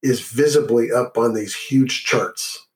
is 0.03 0.19
visibly 0.21 0.91
up 0.91 1.17
on 1.17 1.33
these 1.33 1.55
huge 1.55 2.03
charts 2.03 2.66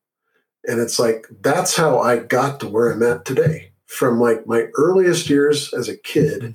And 0.66 0.80
it's 0.80 1.00
like, 1.00 1.28
that's 1.42 1.76
how 1.76 2.00
I 2.00 2.18
got 2.18 2.60
to 2.60 2.68
where 2.68 2.92
I'm 2.92 3.04
at 3.04 3.26
today 3.26 3.72
from 3.88 4.20
like 4.20 4.48
my 4.48 4.68
earliest 4.78 5.30
years 5.30 5.74
as 5.74 5.90
a 5.90 5.98
kid 5.98 6.42
mm-hmm. 6.42 6.52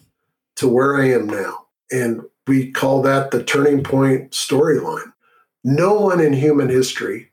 to 0.57 0.69
where 0.69 0.97
I 0.97 1.11
am 1.11 1.27
now. 1.27 1.67
And 1.91 2.23
we 2.47 2.71
call 2.71 3.03
that 3.03 3.31
the 3.31 3.43
turning 3.43 3.83
point 3.83 4.31
storyline. 4.31 5.13
No 5.65 5.95
one 5.95 6.21
in 6.21 6.33
human 6.33 6.69
history, 6.69 7.31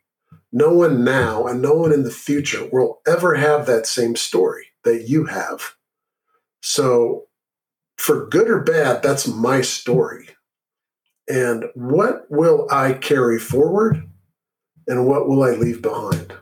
no 0.51 0.73
one 0.73 1.03
now, 1.03 1.45
and 1.45 1.61
no 1.61 1.73
one 1.73 1.93
in 1.93 2.03
the 2.03 2.11
future 2.11 2.67
will 2.71 2.99
ever 3.07 3.35
have 3.35 3.65
that 3.65 3.85
same 3.85 4.15
story 4.15 4.67
that 4.83 5.07
you 5.07 5.25
have. 5.25 5.75
So, 6.61 7.25
for 7.97 8.27
good 8.27 8.49
or 8.49 8.61
bad, 8.61 9.03
that's 9.03 9.27
my 9.27 9.61
story. 9.61 10.29
And 11.29 11.65
what 11.75 12.25
will 12.29 12.67
I 12.71 12.93
carry 12.93 13.39
forward? 13.39 14.09
And 14.87 15.05
what 15.05 15.27
will 15.27 15.43
I 15.43 15.51
leave 15.51 15.81
behind? 15.81 16.33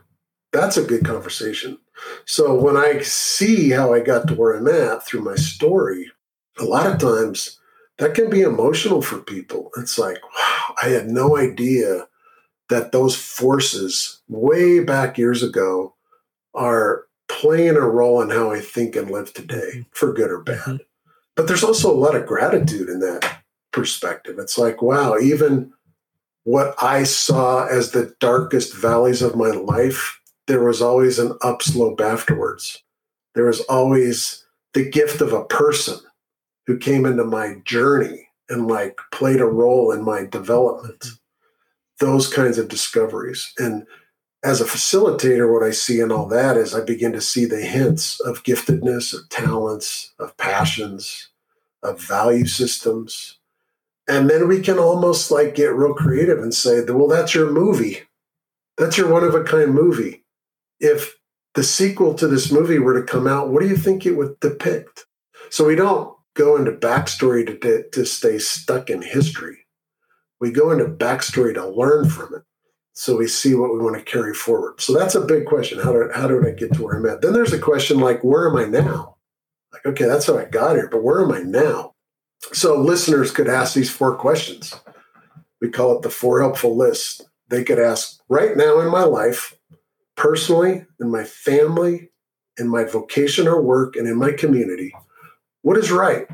That's 0.52 0.76
a 0.76 0.84
good 0.84 1.04
conversation. 1.04 1.78
So 2.26 2.54
when 2.54 2.76
I 2.76 3.00
see 3.00 3.70
how 3.70 3.94
I 3.94 4.00
got 4.00 4.28
to 4.28 4.34
where 4.34 4.56
I'm 4.56 4.68
at 4.68 5.06
through 5.06 5.22
my 5.22 5.36
story, 5.36 6.10
a 6.58 6.64
lot 6.64 6.86
of 6.86 6.98
times 6.98 7.58
that 7.98 8.14
can 8.14 8.30
be 8.30 8.42
emotional 8.42 9.02
for 9.02 9.18
people. 9.18 9.70
It's 9.76 9.98
like, 9.98 10.18
wow, 10.22 10.74
I 10.82 10.88
had 10.88 11.08
no 11.08 11.36
idea 11.36 12.06
that 12.68 12.92
those 12.92 13.16
forces 13.16 14.22
way 14.28 14.80
back 14.80 15.18
years 15.18 15.42
ago 15.42 15.94
are 16.54 17.06
playing 17.28 17.76
a 17.76 17.80
role 17.80 18.20
in 18.20 18.30
how 18.30 18.50
I 18.50 18.60
think 18.60 18.96
and 18.96 19.10
live 19.10 19.32
today, 19.32 19.70
mm-hmm. 19.72 19.80
for 19.92 20.12
good 20.12 20.30
or 20.30 20.40
bad. 20.40 20.58
Mm-hmm. 20.58 20.76
But 21.34 21.48
there's 21.48 21.64
also 21.64 21.90
a 21.90 21.96
lot 21.96 22.14
of 22.14 22.26
gratitude 22.26 22.88
in 22.88 23.00
that 23.00 23.42
perspective. 23.72 24.38
It's 24.38 24.58
like, 24.58 24.82
wow, 24.82 25.16
even 25.18 25.72
what 26.44 26.74
I 26.82 27.04
saw 27.04 27.66
as 27.66 27.90
the 27.90 28.14
darkest 28.20 28.74
valleys 28.74 29.22
of 29.22 29.36
my 29.36 29.50
life 29.50 30.20
there 30.46 30.64
was 30.64 30.82
always 30.82 31.18
an 31.18 31.36
upslope 31.42 32.00
afterwards. 32.00 32.82
There 33.34 33.46
was 33.46 33.60
always 33.62 34.44
the 34.74 34.88
gift 34.88 35.20
of 35.20 35.32
a 35.32 35.44
person 35.44 35.98
who 36.66 36.78
came 36.78 37.06
into 37.06 37.24
my 37.24 37.56
journey 37.64 38.28
and 38.48 38.68
like 38.68 38.98
played 39.12 39.40
a 39.40 39.46
role 39.46 39.92
in 39.92 40.04
my 40.04 40.24
development. 40.24 41.04
Those 42.00 42.32
kinds 42.32 42.58
of 42.58 42.68
discoveries. 42.68 43.52
And 43.58 43.86
as 44.44 44.60
a 44.60 44.64
facilitator, 44.64 45.52
what 45.52 45.62
I 45.62 45.70
see 45.70 46.00
in 46.00 46.10
all 46.10 46.26
that 46.28 46.56
is 46.56 46.74
I 46.74 46.84
begin 46.84 47.12
to 47.12 47.20
see 47.20 47.44
the 47.44 47.60
hints 47.60 48.20
of 48.20 48.42
giftedness, 48.42 49.14
of 49.14 49.28
talents, 49.28 50.12
of 50.18 50.36
passions, 50.36 51.28
of 51.82 52.00
value 52.00 52.46
systems. 52.46 53.38
And 54.08 54.28
then 54.28 54.48
we 54.48 54.60
can 54.60 54.78
almost 54.78 55.30
like 55.30 55.54
get 55.54 55.74
real 55.74 55.94
creative 55.94 56.38
and 56.38 56.52
say, 56.52 56.82
well, 56.84 57.06
that's 57.06 57.34
your 57.34 57.50
movie. 57.50 58.00
That's 58.76 58.98
your 58.98 59.08
one 59.08 59.22
of 59.22 59.34
a 59.34 59.44
kind 59.44 59.72
movie 59.72 60.21
if 60.82 61.16
the 61.54 61.62
sequel 61.62 62.12
to 62.14 62.26
this 62.26 62.52
movie 62.52 62.78
were 62.78 63.00
to 63.00 63.06
come 63.06 63.26
out, 63.26 63.48
what 63.48 63.62
do 63.62 63.68
you 63.68 63.76
think 63.76 64.04
it 64.04 64.16
would 64.16 64.38
depict? 64.40 65.06
So 65.48 65.64
we 65.64 65.76
don't 65.76 66.14
go 66.34 66.56
into 66.56 66.72
backstory 66.72 67.46
to, 67.46 67.88
to 67.90 68.04
stay 68.04 68.38
stuck 68.38 68.90
in 68.90 69.00
history. 69.00 69.58
We 70.40 70.50
go 70.50 70.70
into 70.70 70.86
backstory 70.86 71.54
to 71.54 71.66
learn 71.66 72.10
from 72.10 72.34
it. 72.34 72.42
So 72.94 73.16
we 73.16 73.26
see 73.26 73.54
what 73.54 73.72
we 73.72 73.78
want 73.78 73.96
to 73.96 74.02
carry 74.02 74.34
forward. 74.34 74.80
So 74.80 74.92
that's 74.92 75.14
a 75.14 75.20
big 75.20 75.46
question. 75.46 75.78
How 75.78 75.92
did, 75.92 76.12
how 76.14 76.26
did 76.26 76.46
I 76.46 76.50
get 76.50 76.74
to 76.74 76.82
where 76.82 76.96
I'm 76.96 77.06
at? 77.06 77.22
Then 77.22 77.32
there's 77.32 77.52
a 77.52 77.58
question 77.58 78.00
like, 78.00 78.22
where 78.22 78.48
am 78.48 78.56
I 78.56 78.64
now? 78.64 79.16
Like, 79.72 79.86
okay, 79.86 80.04
that's 80.04 80.26
how 80.26 80.36
I 80.36 80.44
got 80.44 80.76
here, 80.76 80.88
but 80.90 81.02
where 81.02 81.22
am 81.22 81.32
I 81.32 81.40
now? 81.40 81.94
So 82.52 82.78
listeners 82.78 83.30
could 83.30 83.48
ask 83.48 83.72
these 83.72 83.90
four 83.90 84.16
questions. 84.16 84.74
We 85.60 85.70
call 85.70 85.96
it 85.96 86.02
the 86.02 86.10
four 86.10 86.40
helpful 86.40 86.76
list. 86.76 87.26
They 87.48 87.64
could 87.64 87.78
ask, 87.78 88.20
right 88.28 88.56
now 88.56 88.80
in 88.80 88.90
my 88.90 89.04
life, 89.04 89.56
personally, 90.22 90.86
in 91.00 91.10
my 91.10 91.24
family, 91.24 92.08
in 92.56 92.68
my 92.68 92.84
vocation 92.84 93.48
or 93.48 93.60
work, 93.60 93.96
and 93.96 94.06
in 94.06 94.16
my 94.16 94.30
community, 94.30 94.94
what 95.62 95.76
is 95.76 95.90
right? 95.90 96.28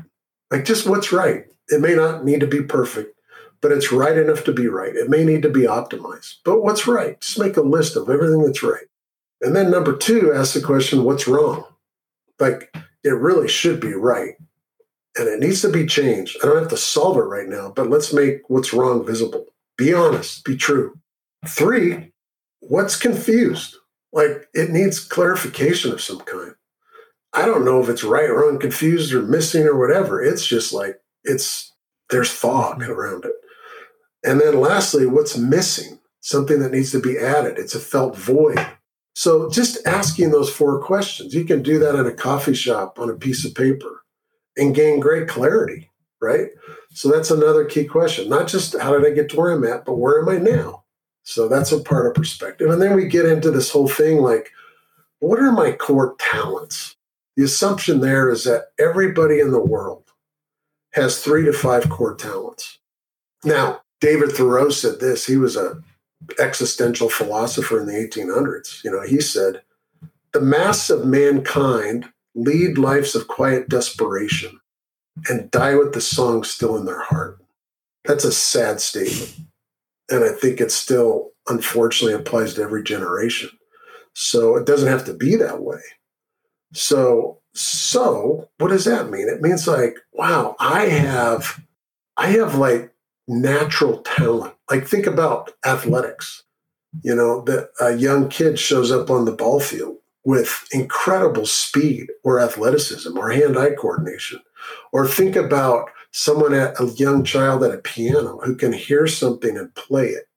Like 0.51 0.63
just 0.63 0.87
what's 0.87 1.11
right. 1.11 1.45
It 1.69 1.81
may 1.81 1.95
not 1.95 2.23
need 2.23 2.39
to 2.41 2.47
be 2.47 2.61
perfect, 2.61 3.15
but 3.61 3.71
it's 3.71 3.91
right 3.91 4.15
enough 4.15 4.43
to 4.43 4.53
be 4.53 4.67
right. 4.67 4.95
It 4.95 5.09
may 5.09 5.23
need 5.23 5.41
to 5.41 5.49
be 5.49 5.61
optimized, 5.61 6.35
but 6.45 6.61
what's 6.61 6.85
right? 6.85 7.19
Just 7.19 7.39
make 7.39 7.57
a 7.57 7.61
list 7.61 7.95
of 7.95 8.11
everything 8.11 8.43
that's 8.43 8.61
right. 8.61 8.85
And 9.41 9.55
then 9.55 9.71
number 9.71 9.97
two, 9.97 10.33
ask 10.33 10.53
the 10.53 10.61
question, 10.61 11.03
what's 11.03 11.27
wrong? 11.27 11.65
Like 12.39 12.71
it 13.03 13.09
really 13.09 13.47
should 13.47 13.79
be 13.79 13.93
right. 13.93 14.35
And 15.17 15.27
it 15.27 15.39
needs 15.39 15.61
to 15.63 15.69
be 15.69 15.87
changed. 15.87 16.37
I 16.43 16.45
don't 16.45 16.59
have 16.59 16.69
to 16.69 16.77
solve 16.77 17.17
it 17.17 17.21
right 17.21 17.47
now, 17.47 17.73
but 17.75 17.89
let's 17.89 18.13
make 18.13 18.47
what's 18.49 18.71
wrong 18.71 19.03
visible. 19.03 19.47
Be 19.79 19.95
honest, 19.95 20.45
be 20.45 20.55
true. 20.55 20.99
Three, 21.47 22.11
what's 22.59 22.95
confused? 22.95 23.77
Like 24.11 24.47
it 24.53 24.69
needs 24.69 24.99
clarification 24.99 25.91
of 25.91 26.01
some 26.01 26.19
kind. 26.19 26.55
I 27.33 27.45
don't 27.45 27.65
know 27.65 27.81
if 27.81 27.89
it's 27.89 28.03
right, 28.03 28.29
or 28.29 28.41
wrong, 28.41 28.59
confused, 28.59 29.13
or 29.13 29.21
missing, 29.21 29.67
or 29.67 29.77
whatever. 29.77 30.21
It's 30.21 30.45
just 30.45 30.73
like 30.73 30.99
it's 31.23 31.73
there's 32.09 32.31
fog 32.31 32.81
mm-hmm. 32.81 32.91
around 32.91 33.25
it. 33.25 33.33
And 34.23 34.41
then 34.41 34.59
lastly, 34.59 35.05
what's 35.05 35.37
missing? 35.37 35.99
Something 36.21 36.59
that 36.59 36.71
needs 36.71 36.91
to 36.91 36.99
be 36.99 37.17
added. 37.17 37.57
It's 37.57 37.75
a 37.75 37.79
felt 37.79 38.17
void. 38.17 38.59
So 39.13 39.49
just 39.49 39.85
asking 39.87 40.31
those 40.31 40.49
four 40.49 40.81
questions, 40.81 41.33
you 41.33 41.45
can 41.45 41.61
do 41.61 41.79
that 41.79 41.95
in 41.95 42.05
a 42.05 42.11
coffee 42.11 42.53
shop 42.53 42.99
on 42.99 43.09
a 43.09 43.15
piece 43.15 43.45
of 43.45 43.55
paper 43.55 44.03
and 44.57 44.75
gain 44.75 44.99
great 44.99 45.27
clarity, 45.27 45.89
right? 46.21 46.47
So 46.93 47.09
that's 47.09 47.31
another 47.31 47.65
key 47.65 47.85
question. 47.85 48.29
Not 48.29 48.47
just 48.47 48.77
how 48.77 48.97
did 48.97 49.09
I 49.09 49.13
get 49.15 49.29
to 49.29 49.37
where 49.37 49.51
I'm 49.51 49.63
at, 49.63 49.85
but 49.85 49.95
where 49.95 50.21
am 50.21 50.29
I 50.29 50.37
now? 50.37 50.78
So 51.29 51.47
that's 51.47 51.71
a 51.71 51.79
part 51.79 52.07
of 52.07 52.15
perspective. 52.15 52.71
And 52.71 52.81
then 52.81 52.95
we 52.95 53.05
get 53.05 53.25
into 53.25 53.51
this 53.51 53.69
whole 53.69 53.87
thing 53.87 54.17
like, 54.17 54.51
what 55.19 55.39
are 55.39 55.51
my 55.51 55.73
core 55.73 56.15
talents? 56.17 56.95
The 57.37 57.43
assumption 57.43 57.99
there 57.99 58.31
is 58.31 58.45
that 58.45 58.71
everybody 58.79 59.39
in 59.39 59.51
the 59.51 59.63
world 59.63 60.05
has 60.93 61.23
three 61.23 61.45
to 61.45 61.53
five 61.53 61.87
core 61.87 62.15
talents. 62.15 62.79
Now, 63.43 63.81
David 64.01 64.31
Thoreau 64.31 64.71
said 64.71 64.99
this. 64.99 65.27
He 65.27 65.37
was 65.37 65.55
a 65.55 65.83
existential 66.39 67.09
philosopher 67.09 67.79
in 67.79 67.85
the 67.85 67.93
1800s. 67.93 68.83
You 68.83 68.89
know, 68.89 69.01
he 69.01 69.21
said, 69.21 69.61
"The 70.33 70.41
mass 70.41 70.89
of 70.89 71.05
mankind 71.05 72.11
lead 72.33 72.79
lives 72.79 73.13
of 73.13 73.27
quiet 73.27 73.69
desperation 73.69 74.59
and 75.29 75.51
die 75.51 75.75
with 75.75 75.93
the 75.93 76.01
song 76.01 76.43
still 76.43 76.75
in 76.75 76.85
their 76.85 77.01
heart." 77.01 77.37
That's 78.03 78.25
a 78.25 78.31
sad 78.31 78.81
statement. 78.81 79.48
And 80.09 80.23
I 80.23 80.29
think 80.29 80.59
it 80.59 80.71
still, 80.71 81.31
unfortunately, 81.47 82.13
applies 82.13 82.53
to 82.55 82.61
every 82.61 82.83
generation. 82.83 83.49
So 84.13 84.55
it 84.55 84.65
doesn't 84.65 84.89
have 84.89 85.05
to 85.05 85.13
be 85.13 85.35
that 85.35 85.61
way. 85.61 85.81
So, 86.73 87.39
so 87.53 88.49
what 88.57 88.69
does 88.69 88.85
that 88.85 89.09
mean? 89.09 89.27
It 89.27 89.41
means 89.41 89.67
like, 89.67 89.97
wow, 90.13 90.55
I 90.59 90.85
have, 90.85 91.59
I 92.17 92.27
have 92.27 92.55
like 92.55 92.93
natural 93.27 94.01
talent. 94.01 94.55
Like 94.69 94.87
think 94.87 95.05
about 95.05 95.53
athletics. 95.65 96.43
You 97.03 97.15
know, 97.15 97.41
that 97.43 97.69
a 97.79 97.95
young 97.95 98.29
kid 98.29 98.57
shows 98.57 98.91
up 98.91 99.11
on 99.11 99.25
the 99.25 99.31
ball 99.31 99.59
field 99.59 99.97
with 100.25 100.67
incredible 100.71 101.45
speed 101.45 102.07
or 102.23 102.39
athleticism 102.39 103.15
or 103.15 103.29
hand-eye 103.29 103.75
coordination. 103.75 104.41
Or 104.91 105.07
think 105.07 105.35
about 105.35 105.91
someone 106.11 106.53
at 106.53 106.79
a 106.79 106.85
young 106.85 107.23
child 107.23 107.63
at 107.63 107.73
a 107.73 107.77
piano 107.77 108.39
who 108.43 108.55
can 108.55 108.73
hear 108.73 109.07
something 109.07 109.57
and 109.57 109.73
play 109.75 110.07
it. 110.07 110.27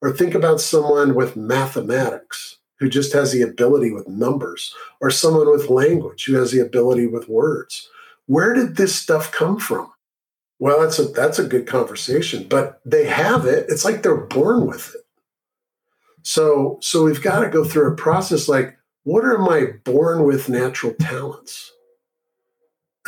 Or 0.00 0.12
think 0.12 0.34
about 0.34 0.60
someone 0.60 1.14
with 1.14 1.36
mathematics 1.36 2.58
who 2.78 2.88
just 2.88 3.12
has 3.12 3.32
the 3.32 3.42
ability 3.42 3.90
with 3.90 4.06
numbers, 4.06 4.72
or 5.00 5.10
someone 5.10 5.50
with 5.50 5.68
language 5.68 6.24
who 6.24 6.34
has 6.34 6.52
the 6.52 6.60
ability 6.60 7.06
with 7.06 7.28
words. 7.28 7.88
Where 8.26 8.54
did 8.54 8.76
this 8.76 8.94
stuff 8.94 9.32
come 9.32 9.58
from? 9.58 9.92
Well, 10.60 10.80
that's 10.80 10.98
a 10.98 11.04
that's 11.04 11.38
a 11.38 11.46
good 11.46 11.66
conversation, 11.66 12.46
but 12.48 12.80
they 12.84 13.06
have 13.06 13.46
it. 13.46 13.66
It's 13.68 13.84
like 13.84 14.02
they're 14.02 14.16
born 14.16 14.66
with 14.66 14.94
it. 14.94 15.02
So 16.22 16.78
so 16.80 17.04
we've 17.04 17.22
got 17.22 17.40
to 17.40 17.48
go 17.48 17.64
through 17.64 17.92
a 17.92 17.96
process 17.96 18.48
like 18.48 18.76
what 19.04 19.24
are 19.24 19.38
my 19.38 19.66
born 19.84 20.24
with 20.24 20.48
natural 20.48 20.92
talents? 21.00 21.72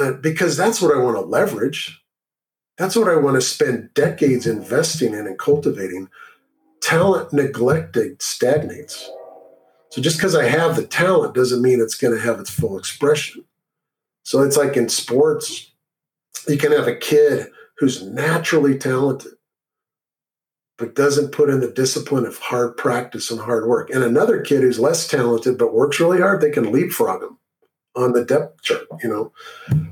Uh, 0.00 0.12
because 0.12 0.56
that's 0.56 0.80
what 0.80 0.96
I 0.96 1.00
want 1.00 1.16
to 1.16 1.20
leverage. 1.20 2.00
That's 2.78 2.96
what 2.96 3.08
I 3.08 3.16
want 3.16 3.34
to 3.34 3.42
spend 3.42 3.92
decades 3.94 4.46
investing 4.46 5.12
in 5.12 5.26
and 5.26 5.38
cultivating. 5.38 6.08
Talent 6.80 7.32
neglected 7.32 8.22
stagnates. 8.22 9.10
So 9.90 10.00
just 10.00 10.16
because 10.16 10.34
I 10.34 10.44
have 10.44 10.76
the 10.76 10.86
talent 10.86 11.34
doesn't 11.34 11.60
mean 11.60 11.80
it's 11.80 11.96
going 11.96 12.14
to 12.14 12.20
have 12.20 12.40
its 12.40 12.48
full 12.48 12.78
expression. 12.78 13.44
So 14.22 14.42
it's 14.42 14.56
like 14.56 14.76
in 14.76 14.88
sports, 14.88 15.72
you 16.48 16.56
can 16.56 16.72
have 16.72 16.86
a 16.86 16.96
kid 16.96 17.48
who's 17.78 18.02
naturally 18.02 18.78
talented, 18.78 19.32
but 20.78 20.94
doesn't 20.94 21.32
put 21.32 21.50
in 21.50 21.60
the 21.60 21.70
discipline 21.70 22.24
of 22.24 22.38
hard 22.38 22.76
practice 22.76 23.30
and 23.30 23.40
hard 23.40 23.66
work. 23.66 23.90
And 23.90 24.02
another 24.02 24.40
kid 24.40 24.62
who's 24.62 24.78
less 24.78 25.06
talented 25.06 25.58
but 25.58 25.74
works 25.74 26.00
really 26.00 26.20
hard, 26.20 26.40
they 26.40 26.50
can 26.50 26.72
leapfrog 26.72 27.22
him 27.22 27.38
on 27.96 28.12
the 28.12 28.24
depth 28.24 28.62
chart 28.62 28.86
you 29.02 29.08
know 29.08 29.32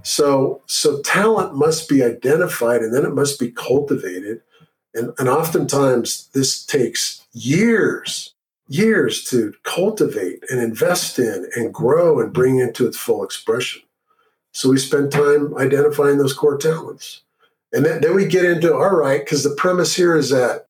so 0.03 0.63
so 0.67 1.01
talent 1.03 1.55
must 1.55 1.89
be 1.89 2.03
identified 2.03 2.81
and 2.81 2.95
then 2.95 3.05
it 3.05 3.15
must 3.15 3.39
be 3.41 3.51
cultivated 3.51 4.41
and 4.95 5.13
and 5.19 5.29
oftentimes 5.29 6.29
this 6.33 6.65
takes 6.65 7.27
years 7.33 8.35
years 8.69 9.25
to 9.25 9.55
cultivate 9.63 10.45
and 10.51 10.61
invest 10.61 11.19
in 11.19 11.47
and 11.57 11.75
grow 11.75 12.21
and 12.21 12.33
bring 12.33 12.59
into 12.59 12.87
its 12.87 12.99
full 12.99 13.25
expression. 13.25 13.83
So 14.53 14.69
we 14.69 14.79
spend 14.79 15.11
time 15.11 15.57
identifying 15.57 16.19
those 16.19 16.35
core 16.35 16.59
talents. 16.59 17.23
And 17.73 17.85
then, 17.85 18.01
then 18.01 18.15
we 18.15 18.27
get 18.27 18.45
into 18.45 18.75
all 18.75 18.97
right, 18.97 19.25
because 19.25 19.43
the 19.43 19.55
premise 19.55 19.97
here 19.97 20.17
is 20.17 20.31
that 20.31 20.67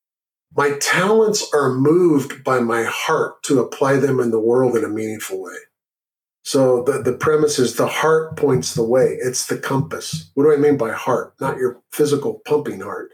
my 0.56 0.72
talents 0.80 1.48
are 1.52 1.74
moved 1.74 2.42
by 2.42 2.60
my 2.60 2.84
heart 2.84 3.42
to 3.44 3.60
apply 3.60 3.96
them 3.96 4.18
in 4.18 4.30
the 4.30 4.40
world 4.40 4.76
in 4.76 4.84
a 4.84 4.88
meaningful 4.88 5.42
way. 5.42 5.56
So 6.48 6.82
the, 6.82 7.02
the 7.02 7.12
premise 7.12 7.58
is 7.58 7.76
the 7.76 7.86
heart 7.86 8.38
points 8.38 8.72
the 8.72 8.82
way. 8.82 9.18
It's 9.20 9.48
the 9.48 9.58
compass. 9.58 10.30
What 10.32 10.44
do 10.44 10.52
I 10.54 10.56
mean 10.56 10.78
by 10.78 10.92
heart? 10.92 11.34
Not 11.42 11.58
your 11.58 11.82
physical 11.92 12.40
pumping 12.46 12.80
heart, 12.80 13.12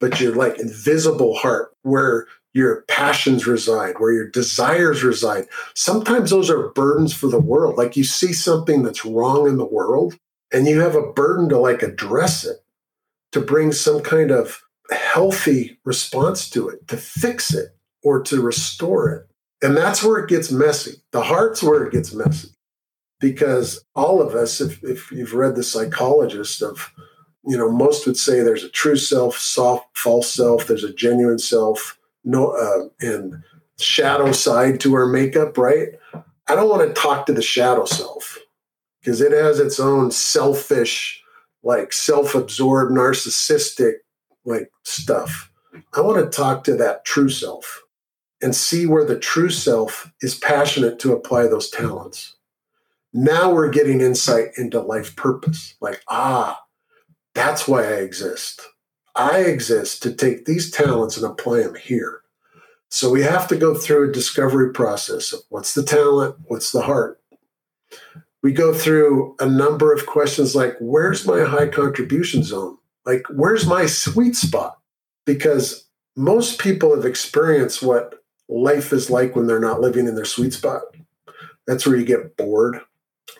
but 0.00 0.18
your 0.18 0.34
like 0.34 0.58
invisible 0.58 1.34
heart 1.34 1.76
where 1.82 2.26
your 2.54 2.86
passions 2.88 3.46
reside, 3.46 3.96
where 3.98 4.12
your 4.12 4.30
desires 4.30 5.04
reside. 5.04 5.44
Sometimes 5.74 6.30
those 6.30 6.48
are 6.48 6.70
burdens 6.70 7.12
for 7.12 7.26
the 7.26 7.38
world. 7.38 7.76
Like 7.76 7.98
you 7.98 8.04
see 8.04 8.32
something 8.32 8.82
that's 8.82 9.04
wrong 9.04 9.46
in 9.46 9.58
the 9.58 9.66
world 9.66 10.16
and 10.50 10.66
you 10.66 10.80
have 10.80 10.94
a 10.94 11.12
burden 11.12 11.50
to 11.50 11.58
like 11.58 11.82
address 11.82 12.46
it, 12.46 12.64
to 13.32 13.42
bring 13.42 13.72
some 13.72 14.00
kind 14.00 14.30
of 14.30 14.62
healthy 14.90 15.78
response 15.84 16.48
to 16.48 16.70
it, 16.70 16.88
to 16.88 16.96
fix 16.96 17.52
it 17.52 17.76
or 18.02 18.22
to 18.22 18.40
restore 18.40 19.10
it. 19.10 19.26
And 19.62 19.76
that's 19.76 20.02
where 20.02 20.16
it 20.16 20.30
gets 20.30 20.50
messy. 20.50 21.02
The 21.12 21.20
heart's 21.20 21.62
where 21.62 21.84
it 21.84 21.92
gets 21.92 22.14
messy 22.14 22.48
because 23.20 23.84
all 23.94 24.20
of 24.20 24.34
us, 24.34 24.60
if, 24.60 24.82
if 24.82 25.12
you've 25.12 25.34
read 25.34 25.54
the 25.54 25.62
psychologist 25.62 26.62
of, 26.62 26.92
you 27.46 27.56
know, 27.56 27.70
most 27.70 28.06
would 28.06 28.16
say 28.16 28.40
there's 28.40 28.64
a 28.64 28.70
true 28.70 28.96
self, 28.96 29.36
soft, 29.36 29.86
false 29.96 30.32
self, 30.32 30.66
there's 30.66 30.84
a 30.84 30.92
genuine 30.92 31.38
self, 31.38 31.98
no, 32.24 32.50
uh, 32.50 32.88
and 33.00 33.42
shadow 33.78 34.32
side 34.32 34.80
to 34.80 34.94
our 34.94 35.06
makeup, 35.06 35.56
right? 35.56 35.88
I 36.48 36.54
don't 36.54 36.68
want 36.68 36.86
to 36.88 37.00
talk 37.00 37.26
to 37.26 37.32
the 37.32 37.42
shadow 37.42 37.84
self 37.84 38.38
because 39.00 39.20
it 39.20 39.32
has 39.32 39.58
its 39.58 39.78
own 39.78 40.10
selfish, 40.10 41.22
like 41.62 41.92
self-absorbed, 41.92 42.92
narcissistic, 42.92 43.94
like 44.44 44.70
stuff. 44.82 45.50
I 45.94 46.00
want 46.00 46.18
to 46.18 46.36
talk 46.36 46.64
to 46.64 46.74
that 46.76 47.04
true 47.04 47.28
self 47.28 47.82
and 48.42 48.54
see 48.54 48.86
where 48.86 49.04
the 49.04 49.18
true 49.18 49.50
self 49.50 50.10
is 50.22 50.34
passionate 50.34 50.98
to 51.00 51.12
apply 51.12 51.44
those 51.44 51.70
talents. 51.70 52.36
Now 53.12 53.52
we're 53.52 53.70
getting 53.70 54.00
insight 54.00 54.50
into 54.56 54.80
life 54.80 55.16
purpose. 55.16 55.74
Like, 55.80 56.02
ah, 56.08 56.62
that's 57.34 57.66
why 57.66 57.84
I 57.84 57.96
exist. 57.96 58.60
I 59.16 59.40
exist 59.40 60.02
to 60.02 60.14
take 60.14 60.44
these 60.44 60.70
talents 60.70 61.16
and 61.16 61.26
apply 61.26 61.62
them 61.62 61.74
here. 61.74 62.22
So 62.88 63.10
we 63.10 63.22
have 63.22 63.46
to 63.48 63.56
go 63.56 63.74
through 63.74 64.10
a 64.10 64.12
discovery 64.12 64.72
process 64.72 65.32
of 65.32 65.40
what's 65.48 65.74
the 65.74 65.82
talent, 65.82 66.36
what's 66.46 66.72
the 66.72 66.82
heart. 66.82 67.20
We 68.42 68.52
go 68.52 68.72
through 68.72 69.36
a 69.38 69.46
number 69.46 69.92
of 69.92 70.06
questions 70.06 70.56
like, 70.56 70.76
where's 70.80 71.26
my 71.26 71.44
high 71.44 71.68
contribution 71.68 72.42
zone? 72.42 72.78
Like, 73.04 73.24
where's 73.30 73.66
my 73.66 73.86
sweet 73.86 74.34
spot? 74.34 74.78
Because 75.26 75.88
most 76.16 76.58
people 76.58 76.94
have 76.94 77.04
experienced 77.04 77.82
what 77.82 78.22
life 78.48 78.92
is 78.92 79.10
like 79.10 79.36
when 79.36 79.46
they're 79.46 79.60
not 79.60 79.80
living 79.80 80.06
in 80.06 80.14
their 80.14 80.24
sweet 80.24 80.52
spot. 80.52 80.82
That's 81.66 81.86
where 81.86 81.96
you 81.96 82.04
get 82.04 82.36
bored. 82.36 82.80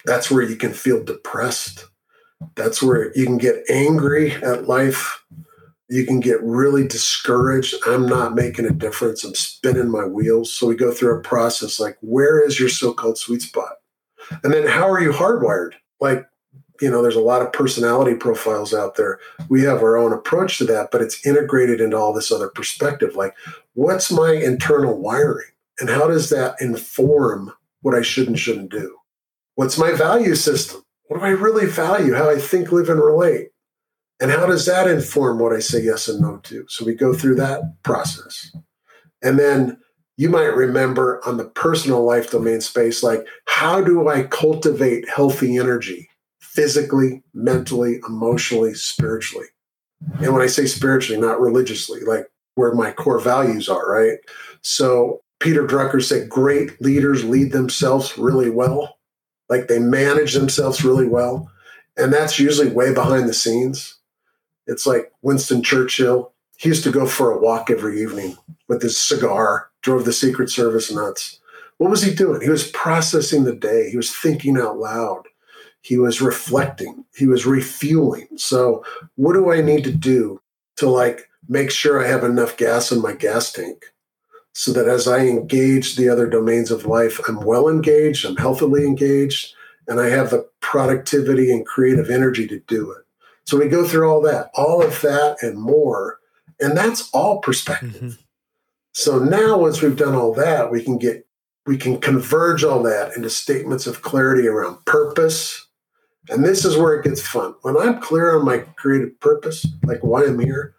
That's 0.04 0.30
where 0.30 0.42
you 0.42 0.56
can 0.56 0.72
feel 0.72 1.02
depressed. 1.02 1.86
That's 2.54 2.82
where 2.82 3.16
you 3.16 3.26
can 3.26 3.38
get 3.38 3.64
angry 3.68 4.32
at 4.32 4.66
life. 4.66 5.24
You 5.88 6.06
can 6.06 6.20
get 6.20 6.42
really 6.42 6.86
discouraged. 6.86 7.74
I'm 7.86 8.06
not 8.06 8.34
making 8.34 8.64
a 8.64 8.70
difference. 8.70 9.24
I'm 9.24 9.34
spinning 9.34 9.90
my 9.90 10.04
wheels. 10.04 10.52
So 10.52 10.66
we 10.66 10.76
go 10.76 10.92
through 10.92 11.18
a 11.18 11.22
process 11.22 11.80
like, 11.80 11.98
where 12.00 12.40
is 12.44 12.60
your 12.60 12.68
so 12.68 12.92
called 12.92 13.18
sweet 13.18 13.42
spot? 13.42 13.72
And 14.44 14.52
then 14.52 14.68
how 14.68 14.88
are 14.88 15.00
you 15.00 15.10
hardwired? 15.10 15.72
Like, 16.00 16.26
you 16.80 16.90
know, 16.90 17.02
there's 17.02 17.16
a 17.16 17.20
lot 17.20 17.42
of 17.42 17.52
personality 17.52 18.14
profiles 18.14 18.72
out 18.72 18.96
there. 18.96 19.18
We 19.48 19.62
have 19.62 19.82
our 19.82 19.96
own 19.96 20.12
approach 20.12 20.58
to 20.58 20.64
that, 20.66 20.90
but 20.90 21.02
it's 21.02 21.26
integrated 21.26 21.80
into 21.80 21.96
all 21.96 22.14
this 22.14 22.32
other 22.32 22.48
perspective. 22.48 23.16
Like, 23.16 23.34
what's 23.74 24.10
my 24.10 24.32
internal 24.32 24.98
wiring? 24.98 25.48
And 25.78 25.90
how 25.90 26.06
does 26.06 26.30
that 26.30 26.54
inform 26.60 27.52
what 27.82 27.94
I 27.94 28.02
should 28.02 28.28
and 28.28 28.38
shouldn't 28.38 28.70
do? 28.70 28.96
What's 29.60 29.76
my 29.76 29.92
value 29.92 30.36
system? 30.36 30.80
What 31.08 31.18
do 31.18 31.26
I 31.26 31.32
really 31.32 31.66
value? 31.66 32.14
How 32.14 32.30
I 32.30 32.38
think, 32.38 32.72
live, 32.72 32.88
and 32.88 32.98
relate? 32.98 33.48
And 34.18 34.30
how 34.30 34.46
does 34.46 34.64
that 34.64 34.88
inform 34.88 35.38
what 35.38 35.52
I 35.52 35.58
say 35.58 35.82
yes 35.82 36.08
and 36.08 36.18
no 36.18 36.38
to? 36.44 36.64
So 36.70 36.86
we 36.86 36.94
go 36.94 37.12
through 37.12 37.34
that 37.34 37.60
process. 37.82 38.56
And 39.20 39.38
then 39.38 39.76
you 40.16 40.30
might 40.30 40.56
remember 40.56 41.20
on 41.26 41.36
the 41.36 41.44
personal 41.44 42.02
life 42.02 42.30
domain 42.30 42.62
space, 42.62 43.02
like, 43.02 43.26
how 43.44 43.82
do 43.82 44.08
I 44.08 44.22
cultivate 44.22 45.06
healthy 45.10 45.58
energy 45.58 46.08
physically, 46.40 47.22
mentally, 47.34 48.00
emotionally, 48.08 48.72
spiritually? 48.72 49.48
And 50.22 50.32
when 50.32 50.40
I 50.40 50.46
say 50.46 50.64
spiritually, 50.64 51.20
not 51.20 51.38
religiously, 51.38 52.00
like 52.00 52.30
where 52.54 52.72
my 52.72 52.92
core 52.92 53.20
values 53.20 53.68
are, 53.68 53.86
right? 53.92 54.16
So 54.62 55.20
Peter 55.38 55.66
Drucker 55.66 56.02
said, 56.02 56.30
great 56.30 56.80
leaders 56.80 57.24
lead 57.24 57.52
themselves 57.52 58.16
really 58.16 58.48
well. 58.48 58.96
Like 59.50 59.68
they 59.68 59.78
manage 59.78 60.32
themselves 60.32 60.84
really 60.84 61.06
well. 61.06 61.50
And 61.96 62.12
that's 62.12 62.38
usually 62.38 62.70
way 62.70 62.94
behind 62.94 63.28
the 63.28 63.34
scenes. 63.34 63.96
It's 64.66 64.86
like 64.86 65.12
Winston 65.20 65.62
Churchill. 65.62 66.32
He 66.56 66.68
used 66.68 66.84
to 66.84 66.92
go 66.92 67.04
for 67.04 67.32
a 67.32 67.38
walk 67.38 67.68
every 67.68 68.00
evening 68.00 68.36
with 68.68 68.80
his 68.80 68.96
cigar, 68.96 69.68
drove 69.82 70.04
the 70.04 70.12
Secret 70.12 70.48
Service 70.48 70.92
nuts. 70.92 71.40
What 71.78 71.90
was 71.90 72.02
he 72.02 72.14
doing? 72.14 72.40
He 72.40 72.50
was 72.50 72.70
processing 72.70 73.44
the 73.44 73.54
day, 73.54 73.90
he 73.90 73.96
was 73.96 74.14
thinking 74.14 74.58
out 74.58 74.78
loud, 74.78 75.24
he 75.80 75.98
was 75.98 76.20
reflecting, 76.20 77.06
he 77.16 77.26
was 77.26 77.46
refueling. 77.46 78.28
So, 78.36 78.84
what 79.16 79.32
do 79.32 79.50
I 79.50 79.62
need 79.62 79.84
to 79.84 79.92
do 79.92 80.42
to 80.76 80.88
like 80.88 81.28
make 81.48 81.70
sure 81.70 82.04
I 82.04 82.06
have 82.06 82.22
enough 82.22 82.58
gas 82.58 82.92
in 82.92 83.00
my 83.00 83.14
gas 83.14 83.50
tank? 83.50 83.86
So 84.52 84.72
that 84.72 84.88
as 84.88 85.06
I 85.06 85.20
engage 85.20 85.96
the 85.96 86.08
other 86.08 86.28
domains 86.28 86.70
of 86.70 86.86
life, 86.86 87.20
I'm 87.28 87.40
well 87.40 87.68
engaged, 87.68 88.26
I'm 88.26 88.36
healthily 88.36 88.84
engaged, 88.84 89.54
and 89.86 90.00
I 90.00 90.08
have 90.08 90.30
the 90.30 90.48
productivity 90.60 91.52
and 91.52 91.66
creative 91.66 92.10
energy 92.10 92.46
to 92.48 92.58
do 92.60 92.90
it. 92.92 93.04
So 93.44 93.56
we 93.56 93.68
go 93.68 93.86
through 93.86 94.08
all 94.08 94.20
that, 94.22 94.50
all 94.54 94.82
of 94.82 95.00
that 95.00 95.42
and 95.42 95.58
more. 95.58 96.18
And 96.60 96.76
that's 96.76 97.10
all 97.10 97.38
perspective. 97.40 97.90
Mm-hmm. 97.94 98.20
So 98.92 99.18
now 99.18 99.58
once 99.58 99.80
we've 99.80 99.96
done 99.96 100.14
all 100.14 100.34
that, 100.34 100.70
we 100.70 100.82
can 100.82 100.98
get 100.98 101.26
we 101.66 101.76
can 101.76 102.00
converge 102.00 102.64
all 102.64 102.82
that 102.82 103.16
into 103.16 103.30
statements 103.30 103.86
of 103.86 104.02
clarity 104.02 104.48
around 104.48 104.84
purpose. 104.86 105.68
And 106.28 106.44
this 106.44 106.64
is 106.64 106.76
where 106.76 106.94
it 106.94 107.04
gets 107.04 107.26
fun. 107.26 107.54
When 107.62 107.76
I'm 107.76 108.00
clear 108.00 108.36
on 108.36 108.44
my 108.44 108.58
creative 108.76 109.18
purpose, 109.20 109.66
like 109.84 110.00
why 110.02 110.24
I'm 110.24 110.38
here, 110.38 110.74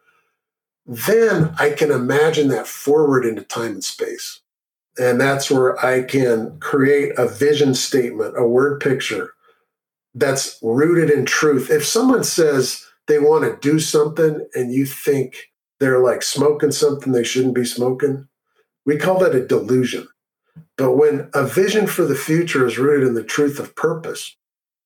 then 0.85 1.53
I 1.59 1.71
can 1.71 1.91
imagine 1.91 2.47
that 2.49 2.67
forward 2.67 3.25
into 3.25 3.43
time 3.43 3.73
and 3.73 3.83
space. 3.83 4.41
And 4.99 5.21
that's 5.21 5.49
where 5.49 5.83
I 5.83 6.03
can 6.03 6.59
create 6.59 7.13
a 7.17 7.27
vision 7.27 7.73
statement, 7.73 8.37
a 8.37 8.45
word 8.45 8.81
picture 8.81 9.33
that's 10.13 10.59
rooted 10.61 11.09
in 11.09 11.25
truth. 11.25 11.69
If 11.69 11.85
someone 11.85 12.23
says 12.23 12.85
they 13.07 13.19
want 13.19 13.45
to 13.45 13.69
do 13.69 13.79
something 13.79 14.45
and 14.53 14.73
you 14.73 14.85
think 14.85 15.51
they're 15.79 16.03
like 16.03 16.23
smoking 16.23 16.71
something 16.71 17.13
they 17.13 17.23
shouldn't 17.23 17.55
be 17.55 17.65
smoking, 17.65 18.27
we 18.85 18.97
call 18.97 19.19
that 19.19 19.35
a 19.35 19.45
delusion. 19.45 20.07
But 20.77 20.97
when 20.97 21.29
a 21.33 21.45
vision 21.45 21.87
for 21.87 22.03
the 22.03 22.15
future 22.15 22.65
is 22.65 22.77
rooted 22.77 23.07
in 23.07 23.13
the 23.13 23.23
truth 23.23 23.59
of 23.59 23.75
purpose, 23.75 24.35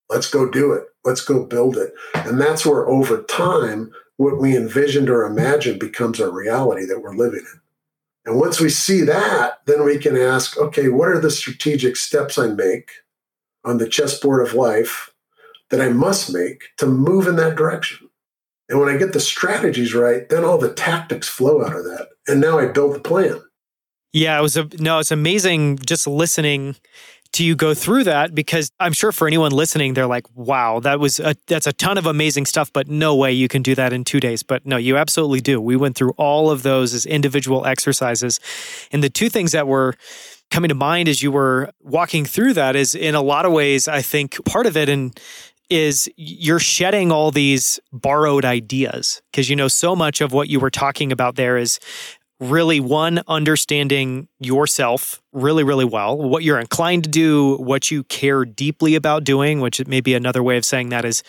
let's 0.10 0.30
go 0.30 0.50
do 0.50 0.74
it. 0.74 0.84
Let's 1.04 1.24
go 1.24 1.46
build 1.46 1.78
it. 1.78 1.94
And 2.14 2.40
that's 2.40 2.66
where 2.66 2.88
over 2.88 3.24
time, 3.24 3.92
what 4.18 4.40
we 4.40 4.56
envisioned 4.56 5.10
or 5.10 5.24
imagined 5.24 5.80
becomes 5.80 6.20
a 6.20 6.32
reality 6.32 6.86
that 6.86 7.02
we're 7.02 7.16
living 7.16 7.46
in. 7.54 7.62
And 8.26 8.40
once 8.40 8.60
we 8.60 8.70
see 8.70 9.02
that, 9.02 9.60
then 9.66 9.86
we 9.86 10.00
can 10.00 10.18
ask, 10.18 10.58
okay, 10.58 10.88
what 10.88 11.10
are 11.10 11.20
the 11.20 11.30
strategic 11.30 11.96
steps 11.96 12.38
I 12.38 12.48
make 12.48 12.92
on 13.64 13.78
the 13.78 13.88
chessboard 13.88 14.46
of 14.46 14.54
life 14.54 15.12
that 15.70 15.82
I 15.82 15.90
must 15.90 16.34
make 16.34 16.64
to 16.78 16.88
move 16.88 17.28
in 17.28 17.36
that 17.36 17.56
direction? 17.56 18.10
And 18.68 18.80
when 18.80 18.90
I 18.90 18.98
get 18.98 19.14
the 19.14 19.20
strategies 19.20 19.94
right, 19.94 20.28
then 20.30 20.44
all 20.44 20.58
the 20.58 20.74
tactics 20.74 21.28
flow 21.28 21.64
out 21.64 21.76
of 21.76 21.84
that. 21.84 22.08
And 22.28 22.42
now 22.42 22.58
I 22.58 22.66
build 22.66 22.96
the 22.96 23.00
plan. 23.00 23.42
Yeah, 24.12 24.40
it 24.40 24.42
was 24.42 24.56
a 24.56 24.68
no, 24.80 25.00
it's 25.00 25.12
amazing 25.12 25.78
just 25.80 26.08
listening 26.08 26.78
to 27.36 27.44
you 27.44 27.56
go 27.56 27.74
through 27.74 28.06
that 28.06 28.34
because 28.34 28.72
I'm 28.80 28.94
sure 28.94 29.12
for 29.12 29.28
anyone 29.28 29.52
listening, 29.52 29.94
they're 29.94 30.08
like, 30.08 30.26
wow, 30.36 30.80
that 30.80 31.00
was 31.00 31.20
a, 31.20 31.36
that's 31.48 31.68
a 31.68 31.74
ton 31.74 31.98
of 31.98 32.06
amazing 32.06 32.46
stuff, 32.46 32.72
but 32.72 32.88
no 32.88 33.16
way 33.16 33.32
you 33.34 33.48
can 33.48 33.62
do 33.62 33.76
that 33.76 33.94
in 33.94 34.04
two 34.04 34.20
days. 34.20 34.42
But 34.42 34.66
no, 34.66 34.78
you 34.78 34.98
absolutely 34.98 35.42
do. 35.42 35.60
We 35.60 35.76
went 35.76 35.96
through 35.98 36.12
all 36.12 36.50
of 36.50 36.64
those 36.64 36.94
as 36.94 37.06
individual 37.06 37.66
exercises. 37.66 38.40
And 38.92 39.04
the 39.04 39.10
two 39.10 39.30
things 39.30 39.52
that 39.52 39.68
were 39.68 39.96
coming 40.50 40.70
to 40.70 40.76
mind 40.76 41.10
as 41.10 41.22
you 41.22 41.32
were 41.32 41.72
walking 41.82 42.26
through 42.26 42.54
that 42.54 42.76
is 42.76 42.96
in 42.96 43.16
a 43.16 43.22
lot 43.22 43.46
of 43.46 43.52
ways, 43.52 43.88
I 43.88 44.02
think 44.02 44.44
part 44.46 44.66
of 44.66 44.78
it 44.78 44.88
and 44.88 45.18
is 45.70 46.10
you're 46.16 46.60
shedding 46.60 47.12
all 47.12 47.32
these 47.32 47.80
borrowed 47.92 48.46
ideas 48.46 49.22
because 49.32 49.50
you 49.50 49.56
know 49.56 49.68
so 49.68 49.96
much 49.96 50.22
of 50.22 50.32
what 50.32 50.48
you 50.48 50.60
were 50.60 50.70
talking 50.70 51.12
about 51.12 51.36
there 51.36 51.58
is 51.58 51.80
really 52.40 52.80
one 52.80 53.22
understanding 53.28 54.28
yourself 54.40 55.22
really 55.36 55.64
really 55.64 55.86
well. 55.86 56.18
What 56.18 56.44
you're 56.44 56.60
inclined 56.60 57.04
to 57.04 57.10
do 57.10 57.58
what 57.58 57.92
you 57.92 58.04
care 58.06 58.46
deeply 58.46 58.96
about 58.96 59.24
doing 59.24 59.60
which 59.60 59.86
may 59.88 60.02
be 60.02 60.14
another 60.14 60.42
way 60.42 60.58
of 60.58 60.66
saying 60.66 60.90
that 60.90 61.06
is 61.06 61.24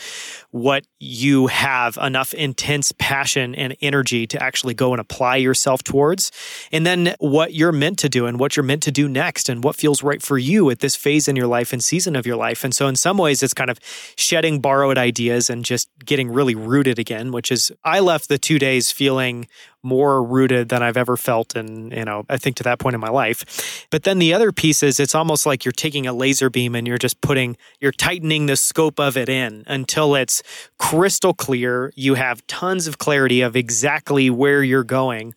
what 0.50 0.86
you 0.98 1.48
have 1.48 1.98
enough 1.98 2.32
intense 2.34 2.92
passion 2.98 3.54
and 3.54 3.76
energy 3.82 4.26
to 4.26 4.42
actually 4.42 4.74
go 4.74 4.92
and 4.92 5.00
apply 5.00 5.36
yourself 5.36 5.82
towards. 5.82 6.32
And 6.72 6.86
then 6.86 7.14
what 7.18 7.52
you're 7.52 7.72
meant 7.72 7.98
to 7.98 8.09
do 8.09 8.26
and 8.26 8.38
what 8.38 8.57
you're 8.57 8.64
meant 8.64 8.82
to 8.84 8.92
do 8.92 9.09
next 9.09 9.48
and 9.48 9.62
what 9.62 9.76
feels 9.76 10.02
right 10.02 10.22
for 10.22 10.38
you 10.38 10.70
at 10.70 10.80
this 10.80 10.96
phase 10.96 11.28
in 11.28 11.36
your 11.36 11.46
life 11.46 11.72
and 11.72 11.82
season 11.82 12.16
of 12.16 12.26
your 12.26 12.36
life. 12.36 12.64
And 12.64 12.74
so 12.74 12.86
in 12.86 12.96
some 12.96 13.18
ways 13.18 13.42
it's 13.42 13.54
kind 13.54 13.70
of 13.70 13.78
shedding 14.16 14.61
borrowed 14.61 14.98
ideas 14.98 15.50
and 15.50 15.64
just 15.64 15.88
getting 16.04 16.30
really 16.32 16.54
rooted 16.54 16.98
again 16.98 17.32
which 17.32 17.50
is 17.50 17.72
i 17.84 18.00
left 18.00 18.28
the 18.28 18.38
2 18.38 18.59
days 18.59 18.90
feeling 18.90 19.46
more 19.86 20.22
rooted 20.22 20.68
than 20.68 20.82
I've 20.82 20.96
ever 20.96 21.16
felt 21.16 21.54
and 21.54 21.92
you 21.92 22.04
know 22.04 22.24
I 22.28 22.36
think 22.36 22.57
to 22.57 22.64
that 22.64 22.78
point 22.80 22.94
in 22.94 23.00
my 23.00 23.09
life. 23.09 23.86
but 23.90 23.95
then 24.03 24.18
the 24.18 24.34
other 24.34 24.53
piece 24.53 24.82
is 24.82 24.99
it's 24.99 25.14
almost 25.14 25.47
like 25.47 25.64
you're 25.64 25.72
taking 25.72 26.07
a 26.07 26.12
laser 26.12 26.51
beam 26.51 26.74
and 26.74 26.86
you're 26.86 26.99
just 26.99 27.20
putting 27.20 27.57
you're 27.80 27.92
tightening 27.92 28.47
the 28.47 28.57
scope 28.57 28.99
of 28.99 29.16
it 29.16 29.28
in 29.28 29.64
until 29.66 30.14
it's 30.14 30.42
crystal 30.78 31.34
clear. 31.34 31.92
You 31.94 32.14
have 32.14 32.47
tons 32.47 32.86
of 32.86 32.99
clarity 32.99 33.40
of 33.40 33.57
exactly 33.57 34.30
where 34.30 34.62
you're 34.62 34.84
going. 34.84 35.34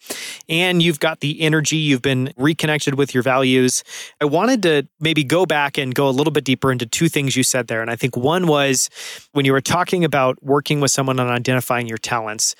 And 0.47 0.81
you've 0.81 0.99
got 0.99 1.19
the 1.19 1.41
energy. 1.41 1.77
You've 1.77 2.01
been 2.01 2.33
reconnected 2.37 2.95
with 2.95 3.13
your 3.13 3.23
values. 3.23 3.83
I 4.21 4.25
wanted 4.25 4.63
to 4.63 4.87
maybe 4.99 5.23
go 5.23 5.45
back 5.45 5.77
and 5.77 5.93
go 5.93 6.07
a 6.07 6.11
little 6.11 6.31
bit 6.31 6.43
deeper 6.43 6.71
into 6.71 6.85
two 6.85 7.09
things 7.09 7.35
you 7.35 7.43
said 7.43 7.67
there. 7.67 7.81
And 7.81 7.91
I 7.91 7.95
think 7.95 8.17
one 8.17 8.47
was 8.47 8.89
when 9.33 9.45
you 9.45 9.51
were 9.51 9.61
talking 9.61 10.03
about 10.03 10.41
working 10.43 10.79
with 10.79 10.91
someone 10.91 11.19
on 11.19 11.27
identifying 11.27 11.87
your 11.87 11.97
talents 11.97 12.55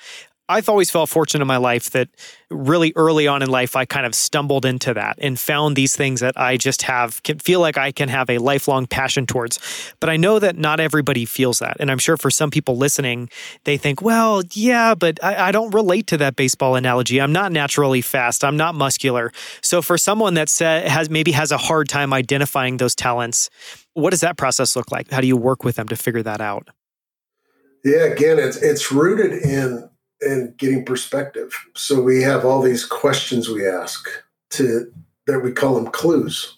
I've 0.50 0.68
always 0.68 0.90
felt 0.90 1.08
fortunate 1.08 1.42
in 1.42 1.46
my 1.46 1.58
life 1.58 1.90
that 1.90 2.08
really 2.50 2.92
early 2.96 3.28
on 3.28 3.40
in 3.40 3.48
life, 3.48 3.76
I 3.76 3.84
kind 3.84 4.04
of 4.04 4.14
stumbled 4.14 4.64
into 4.64 4.92
that 4.94 5.16
and 5.18 5.38
found 5.38 5.76
these 5.76 5.94
things 5.94 6.20
that 6.20 6.38
I 6.38 6.56
just 6.56 6.82
have, 6.82 7.22
can 7.22 7.38
feel 7.38 7.60
like 7.60 7.78
I 7.78 7.92
can 7.92 8.08
have 8.08 8.28
a 8.28 8.38
lifelong 8.38 8.88
passion 8.88 9.26
towards. 9.26 9.60
But 10.00 10.10
I 10.10 10.16
know 10.16 10.40
that 10.40 10.56
not 10.56 10.80
everybody 10.80 11.24
feels 11.24 11.60
that. 11.60 11.76
And 11.78 11.90
I'm 11.90 11.98
sure 11.98 12.16
for 12.16 12.30
some 12.30 12.50
people 12.50 12.76
listening, 12.76 13.30
they 13.62 13.76
think, 13.76 14.02
well, 14.02 14.42
yeah, 14.52 14.96
but 14.96 15.22
I, 15.22 15.48
I 15.48 15.52
don't 15.52 15.72
relate 15.72 16.08
to 16.08 16.16
that 16.16 16.34
baseball 16.34 16.74
analogy. 16.74 17.20
I'm 17.20 17.32
not 17.32 17.52
naturally 17.52 18.00
fast. 18.02 18.42
I'm 18.42 18.56
not 18.56 18.74
muscular. 18.74 19.32
So 19.60 19.80
for 19.82 19.96
someone 19.96 20.34
that 20.34 20.50
has 20.58 21.08
maybe 21.08 21.30
has 21.30 21.52
a 21.52 21.58
hard 21.58 21.88
time 21.88 22.12
identifying 22.12 22.78
those 22.78 22.96
talents, 22.96 23.50
what 23.94 24.10
does 24.10 24.20
that 24.20 24.36
process 24.36 24.74
look 24.74 24.90
like? 24.90 25.10
How 25.12 25.20
do 25.20 25.28
you 25.28 25.36
work 25.36 25.62
with 25.62 25.76
them 25.76 25.86
to 25.88 25.96
figure 25.96 26.22
that 26.24 26.40
out? 26.40 26.70
Yeah, 27.84 28.04
again, 28.04 28.38
it's 28.38 28.56
it's 28.58 28.92
rooted 28.92 29.32
in 29.42 29.89
and 30.22 30.56
getting 30.56 30.84
perspective. 30.84 31.54
So 31.74 32.00
we 32.00 32.22
have 32.22 32.44
all 32.44 32.60
these 32.60 32.84
questions 32.84 33.48
we 33.48 33.66
ask 33.66 34.06
to 34.50 34.92
that 35.26 35.40
we 35.40 35.52
call 35.52 35.74
them 35.74 35.92
clues. 35.92 36.56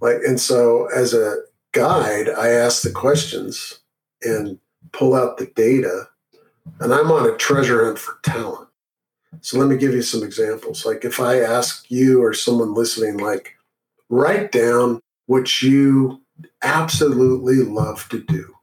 Like 0.00 0.18
and 0.26 0.40
so 0.40 0.88
as 0.94 1.14
a 1.14 1.36
guide, 1.72 2.28
I 2.28 2.48
ask 2.48 2.82
the 2.82 2.90
questions 2.90 3.80
and 4.22 4.58
pull 4.92 5.14
out 5.14 5.38
the 5.38 5.46
data 5.46 6.08
and 6.80 6.92
I'm 6.92 7.10
on 7.10 7.28
a 7.28 7.36
treasure 7.36 7.84
hunt 7.84 7.98
for 7.98 8.18
talent. 8.22 8.68
So 9.40 9.58
let 9.58 9.68
me 9.68 9.76
give 9.76 9.92
you 9.92 10.02
some 10.02 10.22
examples. 10.22 10.84
Like 10.84 11.04
if 11.04 11.20
I 11.20 11.40
ask 11.40 11.90
you 11.90 12.22
or 12.22 12.32
someone 12.32 12.74
listening 12.74 13.18
like 13.18 13.54
write 14.08 14.52
down 14.52 15.00
what 15.26 15.62
you 15.62 16.20
absolutely 16.62 17.56
love 17.56 18.08
to 18.08 18.20
do. 18.20 18.54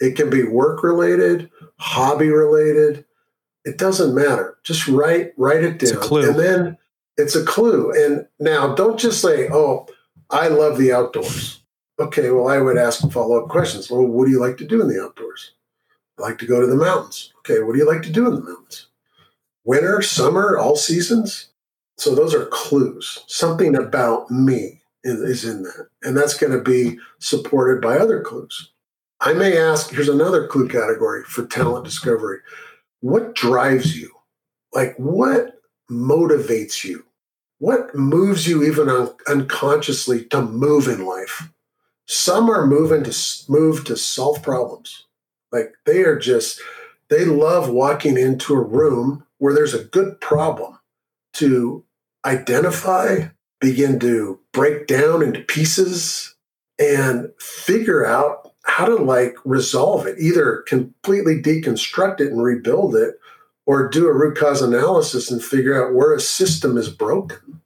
It 0.00 0.16
can 0.16 0.30
be 0.30 0.44
work 0.44 0.82
related, 0.82 1.50
hobby 1.78 2.28
related, 2.28 3.04
it 3.64 3.78
doesn't 3.78 4.14
matter. 4.14 4.56
Just 4.62 4.88
write 4.88 5.32
write 5.36 5.64
it 5.64 5.78
down. 5.78 6.24
And 6.24 6.38
then 6.38 6.78
it's 7.16 7.36
a 7.36 7.44
clue. 7.44 7.92
And 7.92 8.26
now 8.38 8.74
don't 8.74 8.98
just 8.98 9.20
say, 9.20 9.48
"Oh, 9.50 9.86
I 10.30 10.48
love 10.48 10.78
the 10.78 10.92
outdoors." 10.92 11.62
Okay, 11.98 12.30
well, 12.30 12.48
I 12.48 12.58
would 12.58 12.76
ask 12.76 13.08
follow-up 13.10 13.48
questions. 13.48 13.88
Well, 13.90 14.04
what 14.04 14.24
do 14.26 14.32
you 14.32 14.40
like 14.40 14.56
to 14.56 14.66
do 14.66 14.80
in 14.80 14.88
the 14.88 15.00
outdoors? 15.02 15.52
I 16.18 16.22
like 16.22 16.38
to 16.38 16.46
go 16.46 16.60
to 16.60 16.66
the 16.66 16.76
mountains. 16.76 17.32
Okay, 17.38 17.62
what 17.62 17.72
do 17.72 17.78
you 17.78 17.86
like 17.86 18.02
to 18.02 18.12
do 18.12 18.26
in 18.26 18.34
the 18.34 18.42
mountains? 18.42 18.88
Winter, 19.64 20.02
summer, 20.02 20.58
all 20.58 20.76
seasons? 20.76 21.50
So 21.96 22.14
those 22.14 22.34
are 22.34 22.46
clues. 22.46 23.24
Something 23.28 23.76
about 23.76 24.30
me 24.30 24.82
is 25.04 25.44
in 25.44 25.62
that. 25.62 25.88
And 26.02 26.16
that's 26.16 26.36
going 26.36 26.52
to 26.52 26.60
be 26.60 26.98
supported 27.20 27.80
by 27.80 27.96
other 27.96 28.20
clues. 28.20 28.70
I 29.20 29.32
may 29.32 29.56
ask, 29.56 29.90
here's 29.90 30.08
another 30.08 30.46
clue 30.48 30.68
category 30.68 31.22
for 31.24 31.46
talent 31.46 31.84
discovery 31.84 32.38
what 33.04 33.34
drives 33.34 34.00
you? 34.00 34.10
Like, 34.72 34.96
what 34.96 35.60
motivates 35.90 36.84
you? 36.84 37.04
What 37.58 37.94
moves 37.94 38.48
you 38.48 38.64
even 38.64 38.88
un- 38.88 39.14
unconsciously 39.28 40.24
to 40.30 40.40
move 40.40 40.88
in 40.88 41.04
life? 41.04 41.50
Some 42.08 42.48
are 42.48 42.66
moving 42.66 43.04
to 43.04 43.14
move 43.46 43.84
to 43.84 43.96
solve 43.98 44.42
problems. 44.42 45.04
Like 45.52 45.74
they 45.84 46.00
are 46.00 46.18
just, 46.18 46.62
they 47.10 47.26
love 47.26 47.68
walking 47.68 48.16
into 48.16 48.54
a 48.54 48.62
room 48.62 49.26
where 49.36 49.52
there's 49.52 49.74
a 49.74 49.84
good 49.84 50.18
problem 50.22 50.78
to 51.34 51.84
identify, 52.24 53.28
begin 53.60 53.98
to 54.00 54.40
break 54.54 54.86
down 54.86 55.22
into 55.22 55.40
pieces, 55.40 56.36
and 56.78 57.28
figure 57.38 58.06
out 58.06 58.43
how 58.64 58.86
to 58.86 58.96
like 58.96 59.36
resolve 59.44 60.06
it, 60.06 60.18
either 60.18 60.64
completely 60.66 61.40
deconstruct 61.40 62.20
it 62.20 62.32
and 62.32 62.42
rebuild 62.42 62.96
it, 62.96 63.14
or 63.66 63.88
do 63.88 64.06
a 64.06 64.12
root 64.12 64.36
cause 64.36 64.60
analysis 64.60 65.30
and 65.30 65.42
figure 65.42 65.82
out 65.82 65.94
where 65.94 66.12
a 66.12 66.20
system 66.20 66.76
is 66.76 66.88
broken. 66.88 67.60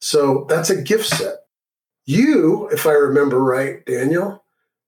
So 0.00 0.46
that's 0.48 0.70
a 0.70 0.80
gift 0.80 1.06
set. 1.06 1.34
You, 2.06 2.68
if 2.68 2.86
I 2.86 2.92
remember 2.92 3.42
right, 3.42 3.84
Daniel, 3.86 4.44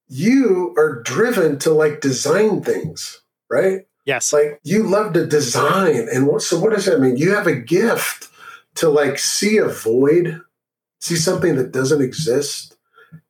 you 0.09 0.75
are 0.77 1.03
driven 1.03 1.59
to 1.61 1.73
like 1.73 2.01
design 2.01 2.63
things, 2.63 3.23
right? 3.51 3.83
Yes. 4.05 4.33
Like 4.33 4.61
you 4.65 4.83
love 4.83 5.13
to 5.13 5.27
design. 5.27 6.09
And 6.13 6.27
what, 6.27 6.43
so 6.43 6.59
what 6.59 6.73
does 6.73 6.87
that 6.87 7.01
mean? 7.01 7.17
You 7.17 7.35
have 7.35 7.47
a 7.47 7.55
gift 7.55 8.29
to 8.77 8.89
like 8.89 9.19
see 9.19 9.59
a 9.59 9.69
void, 9.69 10.41
see 11.01 11.17
something 11.17 11.57
that 11.57 11.73
doesn't 11.73 12.03
exist, 12.03 12.77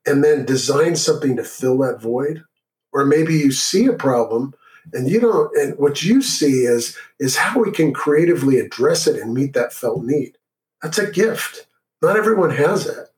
and 0.06 0.24
then 0.24 0.44
design 0.44 0.96
something 0.96 1.36
to 1.36 1.44
fill 1.44 1.78
that 1.78 2.00
void. 2.00 2.44
Or 2.92 3.04
maybe 3.04 3.34
you 3.34 3.52
see 3.52 3.86
a 3.86 3.92
problem 3.92 4.54
and 4.92 5.08
you 5.08 5.20
don't 5.20 5.56
and 5.56 5.78
what 5.78 6.02
you 6.02 6.22
see 6.22 6.64
is 6.64 6.96
is 7.18 7.36
how 7.36 7.60
we 7.60 7.70
can 7.70 7.92
creatively 7.92 8.58
address 8.58 9.06
it 9.06 9.20
and 9.20 9.34
meet 9.34 9.52
that 9.54 9.72
felt 9.72 10.04
need. 10.04 10.36
That's 10.82 10.98
a 10.98 11.10
gift. 11.10 11.66
Not 12.00 12.16
everyone 12.16 12.50
has 12.50 12.86
that. 12.86 13.10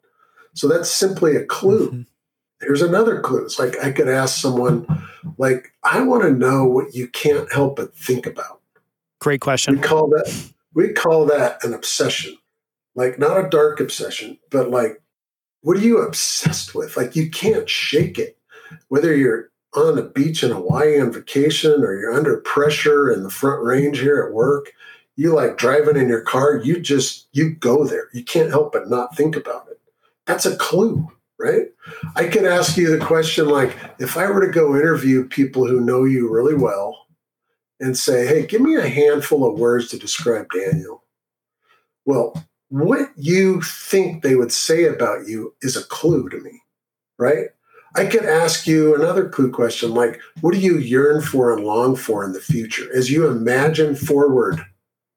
So 0.55 0.69
that's 0.69 0.91
simply 0.91 1.37
a 1.37 1.45
clue. 1.45 1.91
Mm-hmm. 1.91 2.03
here's 2.61 2.83
another 2.83 3.21
clue. 3.21 3.45
It's 3.45 3.59
like 3.59 3.77
i 3.83 3.91
could 3.91 4.09
ask 4.09 4.41
someone 4.41 4.87
like 5.39 5.73
i 5.83 6.01
want 6.03 6.23
to 6.23 6.31
know 6.31 6.65
what 6.65 6.95
you 6.95 7.09
can't 7.09 7.53
help 7.53 7.77
but 7.77 7.97
think 7.97 8.27
about. 8.27 8.61
Great 9.21 9.41
question. 9.41 9.77
We 9.77 9.81
call 9.81 10.09
that 10.09 10.53
we 10.75 10.93
call 10.93 11.27
that 11.27 11.65
an 11.65 11.73
obsession. 11.73 12.37
Like 12.95 13.19
not 13.19 13.45
a 13.45 13.49
dark 13.49 13.81
obsession 13.81 14.39
but 14.51 14.71
like 14.71 15.01
what 15.65 15.79
are 15.79 15.81
you 15.81 15.99
obsessed 15.99 16.75
with? 16.75 16.95
Like 16.97 17.17
you 17.17 17.31
can't 17.31 17.69
shake 17.69 18.19
it. 18.19 18.37
Whether 18.89 19.17
you're 19.17 19.51
on 19.75 19.99
a 19.99 20.03
beach 20.03 20.45
in 20.45 20.51
Hawaii 20.51 21.01
on 21.01 21.11
vacation 21.11 21.83
or 21.83 21.99
you're 21.99 22.13
under 22.13 22.37
pressure 22.37 23.11
in 23.11 23.23
the 23.23 23.31
front 23.31 23.63
range 23.65 23.99
here 23.99 24.23
at 24.23 24.35
work, 24.35 24.73
you 25.17 25.33
like 25.33 25.57
driving 25.57 25.97
in 25.97 26.09
your 26.09 26.21
car, 26.21 26.59
you 26.59 26.81
just 26.81 27.29
you 27.33 27.55
go 27.55 27.85
there. 27.85 28.09
You 28.13 28.23
can't 28.23 28.51
help 28.51 28.73
but 28.73 28.91
not 28.91 29.17
think 29.17 29.37
about 29.37 29.67
it. 29.71 29.81
That's 30.27 30.45
a 30.45 30.57
clue, 30.57 31.09
right? 31.39 31.69
I 32.15 32.27
could 32.27 32.45
ask 32.45 32.77
you 32.77 32.91
the 32.91 33.05
question 33.05 33.49
like 33.49 33.75
if 33.99 34.19
I 34.19 34.31
were 34.31 34.45
to 34.45 34.53
go 34.53 34.77
interview 34.77 35.27
people 35.27 35.67
who 35.67 35.81
know 35.81 36.05
you 36.05 36.31
really 36.31 36.55
well 36.55 37.07
and 37.81 37.97
say, 37.97 38.27
"Hey, 38.27 38.45
give 38.45 38.61
me 38.61 38.77
a 38.77 38.87
handful 38.87 39.47
of 39.47 39.59
words 39.59 39.89
to 39.89 39.99
describe 39.99 40.47
Daniel." 40.51 41.05
Well, 42.05 42.35
what 42.75 43.11
you 43.17 43.61
think 43.61 44.23
they 44.23 44.35
would 44.35 44.51
say 44.51 44.85
about 44.87 45.29
you 45.29 45.55
is 45.63 45.77
a 45.77 45.85
clue 45.85 46.29
to 46.29 46.41
me, 46.41 46.61
right? 47.21 47.51
I 47.95 48.07
could 48.07 48.25
ask 48.25 48.67
you 48.67 48.97
another 48.97 49.29
clue 49.29 49.53
question 49.53 49.95
like, 49.95 50.21
what 50.41 50.55
do 50.55 50.59
you 50.59 50.79
yearn 50.79 51.23
for 51.23 51.55
and 51.55 51.65
long 51.65 51.95
for 51.95 52.25
in 52.25 52.33
the 52.33 52.41
future 52.41 52.93
as 52.93 53.13
you 53.13 53.29
imagine 53.29 53.95
forward, 53.95 54.61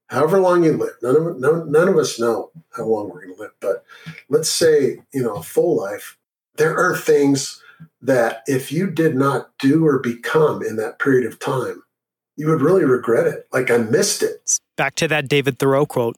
however 0.06 0.40
long 0.40 0.66
you 0.66 0.74
live? 0.74 0.94
None 1.02 1.16
of, 1.16 1.40
none, 1.40 1.72
none 1.72 1.88
of 1.88 1.98
us 1.98 2.20
know 2.20 2.52
how 2.76 2.84
long 2.84 3.10
we're 3.10 3.26
going 3.26 3.36
to 3.36 3.42
live, 3.42 3.54
but 3.60 3.84
let's 4.30 4.50
say, 4.50 5.02
you 5.12 5.24
know, 5.24 5.38
a 5.38 5.44
full 5.44 5.76
life. 5.76 6.16
There 6.58 6.78
are 6.78 6.96
things 6.96 7.60
that 8.04 8.44
if 8.46 8.72
you 8.72 8.88
did 8.88 9.16
not 9.16 9.58
do 9.58 9.84
or 9.84 9.98
become 9.98 10.62
in 10.62 10.76
that 10.76 11.00
period 11.00 11.26
of 11.26 11.40
time, 11.40 11.82
you 12.36 12.50
would 12.50 12.62
really 12.62 12.86
regret 12.86 13.26
it. 13.26 13.48
Like 13.52 13.72
I 13.72 13.78
missed 13.78 14.22
it. 14.22 14.60
Back 14.76 14.94
to 14.96 15.08
that 15.08 15.28
David 15.28 15.58
Thoreau 15.58 15.88
quote 15.88 16.18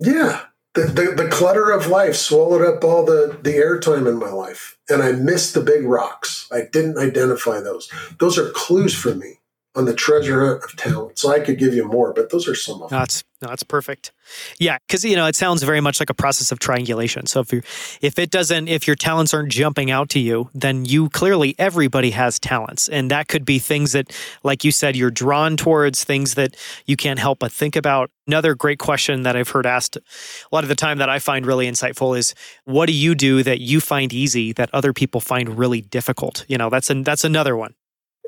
yeah. 0.00 0.42
The, 0.74 0.82
the, 0.82 1.24
the, 1.24 1.28
clutter 1.28 1.72
of 1.72 1.88
life 1.88 2.14
swallowed 2.14 2.62
up 2.62 2.84
all 2.84 3.04
the, 3.04 3.36
the 3.42 3.54
airtime 3.54 4.06
in 4.06 4.20
my 4.20 4.30
life. 4.30 4.78
And 4.88 5.02
I 5.02 5.10
missed 5.10 5.52
the 5.52 5.60
big 5.60 5.84
rocks. 5.84 6.48
I 6.52 6.62
didn't 6.72 6.96
identify 6.96 7.60
those. 7.60 7.90
Those 8.20 8.38
are 8.38 8.50
clues 8.50 8.94
for 8.94 9.12
me. 9.12 9.39
On 9.76 9.84
the 9.84 9.94
treasure 9.94 10.40
hunt 10.40 10.64
of 10.64 10.76
talent. 10.76 11.18
So 11.18 11.30
I 11.30 11.40
could 11.40 11.58
give 11.58 11.74
you 11.74 11.84
more, 11.84 12.12
but 12.12 12.30
those 12.30 12.48
are 12.48 12.54
some 12.54 12.82
of 12.82 12.90
them. 12.90 12.98
That's 12.98 13.24
no, 13.40 13.48
that's 13.48 13.62
perfect. 13.62 14.12
Yeah, 14.58 14.76
because 14.86 15.02
you 15.02 15.16
know 15.16 15.26
it 15.26 15.36
sounds 15.36 15.62
very 15.62 15.80
much 15.80 15.98
like 15.98 16.10
a 16.10 16.14
process 16.14 16.52
of 16.52 16.58
triangulation. 16.58 17.26
So 17.26 17.40
if 17.40 17.52
you 17.52 17.62
if 18.02 18.18
it 18.18 18.30
doesn't 18.30 18.68
if 18.68 18.86
your 18.86 18.96
talents 18.96 19.32
aren't 19.32 19.50
jumping 19.50 19.90
out 19.90 20.10
to 20.10 20.18
you, 20.18 20.50
then 20.52 20.84
you 20.84 21.08
clearly 21.08 21.54
everybody 21.58 22.10
has 22.10 22.38
talents, 22.38 22.88
and 22.88 23.10
that 23.10 23.28
could 23.28 23.44
be 23.44 23.58
things 23.58 23.92
that, 23.92 24.14
like 24.42 24.64
you 24.64 24.72
said, 24.72 24.96
you're 24.96 25.10
drawn 25.10 25.56
towards 25.56 26.04
things 26.04 26.34
that 26.34 26.56
you 26.86 26.96
can't 26.96 27.18
help 27.18 27.38
but 27.38 27.52
think 27.52 27.76
about. 27.76 28.10
Another 28.26 28.54
great 28.54 28.78
question 28.78 29.22
that 29.22 29.34
I've 29.36 29.48
heard 29.48 29.66
asked 29.66 29.96
a 29.96 30.00
lot 30.52 30.62
of 30.62 30.68
the 30.68 30.76
time 30.76 30.98
that 30.98 31.08
I 31.08 31.18
find 31.18 31.46
really 31.46 31.68
insightful 31.68 32.16
is, 32.16 32.34
what 32.64 32.86
do 32.86 32.92
you 32.92 33.14
do 33.14 33.42
that 33.42 33.60
you 33.60 33.80
find 33.80 34.12
easy 34.12 34.52
that 34.52 34.70
other 34.72 34.92
people 34.92 35.20
find 35.20 35.58
really 35.58 35.80
difficult? 35.80 36.44
You 36.46 36.58
know, 36.58 36.70
that's 36.70 36.90
an 36.90 37.04
that's 37.04 37.24
another 37.24 37.56
one. 37.56 37.74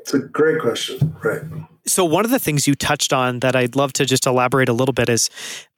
It's 0.03 0.13
a 0.13 0.19
great 0.19 0.59
question. 0.59 1.15
Right. 1.23 1.41
So, 1.87 2.03
one 2.03 2.25
of 2.25 2.31
the 2.31 2.39
things 2.39 2.67
you 2.67 2.75
touched 2.75 3.13
on 3.13 3.39
that 3.39 3.55
I'd 3.55 3.77
love 3.77 3.93
to 3.93 4.05
just 4.05 4.25
elaborate 4.25 4.67
a 4.67 4.73
little 4.73 4.91
bit 4.91 5.07
is 5.07 5.29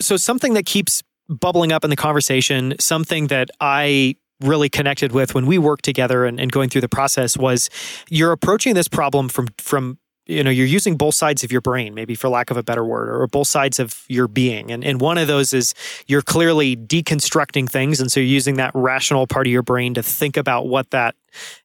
so 0.01 0.17
something 0.17 0.55
that 0.55 0.65
keeps 0.65 1.03
bubbling 1.29 1.71
up 1.71 1.83
in 1.83 1.91
the 1.91 1.95
conversation, 1.95 2.73
something 2.79 3.27
that 3.27 3.51
I 3.61 4.15
really 4.41 4.67
connected 4.67 5.11
with 5.11 5.35
when 5.35 5.45
we 5.45 5.59
worked 5.59 5.85
together 5.85 6.25
and, 6.25 6.39
and 6.39 6.51
going 6.51 6.69
through 6.69 6.81
the 6.81 6.89
process 6.89 7.37
was 7.37 7.69
you're 8.09 8.31
approaching 8.31 8.73
this 8.73 8.87
problem 8.87 9.29
from 9.29 9.47
from 9.59 9.99
you 10.25 10.43
know 10.43 10.49
you're 10.49 10.65
using 10.65 10.97
both 10.97 11.15
sides 11.15 11.43
of 11.43 11.51
your 11.51 11.61
brain 11.61 11.93
maybe 11.93 12.15
for 12.15 12.27
lack 12.27 12.51
of 12.51 12.57
a 12.57 12.63
better 12.63 12.83
word 12.83 13.09
or 13.09 13.27
both 13.27 13.47
sides 13.47 13.79
of 13.79 14.03
your 14.09 14.27
being 14.27 14.71
and, 14.71 14.83
and 14.83 14.99
one 14.99 15.17
of 15.17 15.27
those 15.27 15.53
is 15.53 15.73
you're 16.07 16.21
clearly 16.21 16.75
deconstructing 16.75 17.69
things 17.69 18.01
and 18.01 18.11
so 18.11 18.19
you're 18.19 18.27
using 18.27 18.57
that 18.57 18.71
rational 18.73 19.25
part 19.27 19.47
of 19.47 19.51
your 19.51 19.61
brain 19.61 19.93
to 19.93 20.03
think 20.03 20.35
about 20.35 20.67
what 20.67 20.89
that 20.91 21.15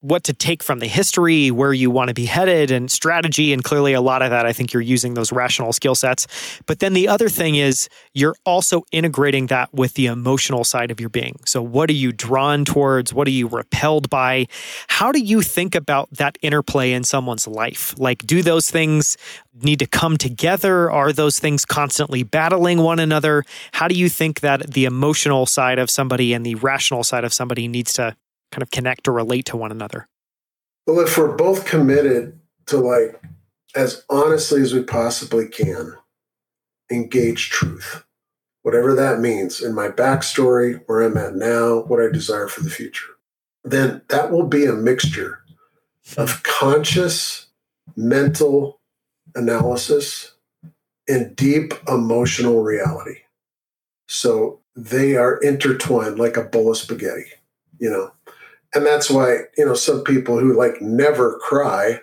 what 0.00 0.24
to 0.24 0.32
take 0.32 0.62
from 0.62 0.78
the 0.78 0.86
history, 0.86 1.50
where 1.50 1.72
you 1.72 1.90
want 1.90 2.08
to 2.08 2.14
be 2.14 2.26
headed, 2.26 2.70
and 2.70 2.90
strategy. 2.90 3.52
And 3.52 3.62
clearly, 3.62 3.92
a 3.92 4.00
lot 4.00 4.22
of 4.22 4.30
that, 4.30 4.46
I 4.46 4.52
think 4.52 4.72
you're 4.72 4.82
using 4.82 5.14
those 5.14 5.32
rational 5.32 5.72
skill 5.72 5.94
sets. 5.94 6.26
But 6.66 6.80
then 6.80 6.92
the 6.92 7.08
other 7.08 7.28
thing 7.28 7.56
is 7.56 7.88
you're 8.14 8.36
also 8.44 8.82
integrating 8.92 9.46
that 9.46 9.72
with 9.72 9.94
the 9.94 10.06
emotional 10.06 10.64
side 10.64 10.90
of 10.90 11.00
your 11.00 11.08
being. 11.08 11.40
So, 11.44 11.62
what 11.62 11.90
are 11.90 11.94
you 11.94 12.12
drawn 12.12 12.64
towards? 12.64 13.12
What 13.12 13.26
are 13.28 13.32
you 13.32 13.48
repelled 13.48 14.10
by? 14.10 14.46
How 14.88 15.12
do 15.12 15.20
you 15.20 15.42
think 15.42 15.74
about 15.74 16.10
that 16.12 16.38
interplay 16.42 16.92
in 16.92 17.04
someone's 17.04 17.46
life? 17.46 17.94
Like, 17.98 18.26
do 18.26 18.42
those 18.42 18.70
things 18.70 19.16
need 19.62 19.78
to 19.80 19.86
come 19.86 20.16
together? 20.16 20.90
Are 20.90 21.12
those 21.12 21.38
things 21.38 21.64
constantly 21.64 22.22
battling 22.22 22.78
one 22.78 22.98
another? 22.98 23.44
How 23.72 23.88
do 23.88 23.94
you 23.94 24.08
think 24.08 24.40
that 24.40 24.72
the 24.72 24.84
emotional 24.84 25.46
side 25.46 25.78
of 25.78 25.90
somebody 25.90 26.32
and 26.32 26.44
the 26.44 26.54
rational 26.56 27.04
side 27.04 27.24
of 27.24 27.32
somebody 27.32 27.68
needs 27.68 27.92
to 27.94 28.16
kind 28.50 28.62
of 28.62 28.70
connect 28.70 29.08
or 29.08 29.12
relate 29.12 29.46
to 29.46 29.56
one 29.56 29.70
another? 29.70 30.08
Well, 30.86 31.00
if 31.00 31.16
we're 31.16 31.36
both 31.36 31.66
committed 31.66 32.38
to 32.66 32.78
like 32.78 33.20
as 33.76 34.04
honestly 34.10 34.62
as 34.62 34.74
we 34.74 34.82
possibly 34.82 35.46
can 35.46 35.94
engage 36.90 37.50
truth, 37.50 38.04
whatever 38.62 38.94
that 38.94 39.20
means 39.20 39.62
in 39.62 39.74
my 39.74 39.88
backstory, 39.88 40.82
where 40.86 41.02
I'm 41.02 41.16
at 41.16 41.34
now, 41.34 41.82
what 41.82 42.02
I 42.02 42.10
desire 42.10 42.48
for 42.48 42.62
the 42.62 42.70
future, 42.70 43.06
then 43.62 44.02
that 44.08 44.30
will 44.32 44.46
be 44.46 44.64
a 44.64 44.72
mixture 44.72 45.42
of 46.16 46.42
conscious 46.42 47.46
mental 47.96 48.80
analysis 49.34 50.32
and 51.08 51.36
deep 51.36 51.74
emotional 51.86 52.62
reality. 52.62 53.20
So 54.08 54.60
they 54.74 55.16
are 55.16 55.36
intertwined 55.36 56.18
like 56.18 56.36
a 56.36 56.42
bowl 56.42 56.70
of 56.70 56.76
spaghetti, 56.76 57.26
you 57.78 57.90
know 57.90 58.12
and 58.74 58.86
that's 58.86 59.10
why 59.10 59.38
you 59.56 59.64
know 59.64 59.74
some 59.74 60.04
people 60.04 60.38
who 60.38 60.56
like 60.56 60.80
never 60.80 61.38
cry 61.38 62.00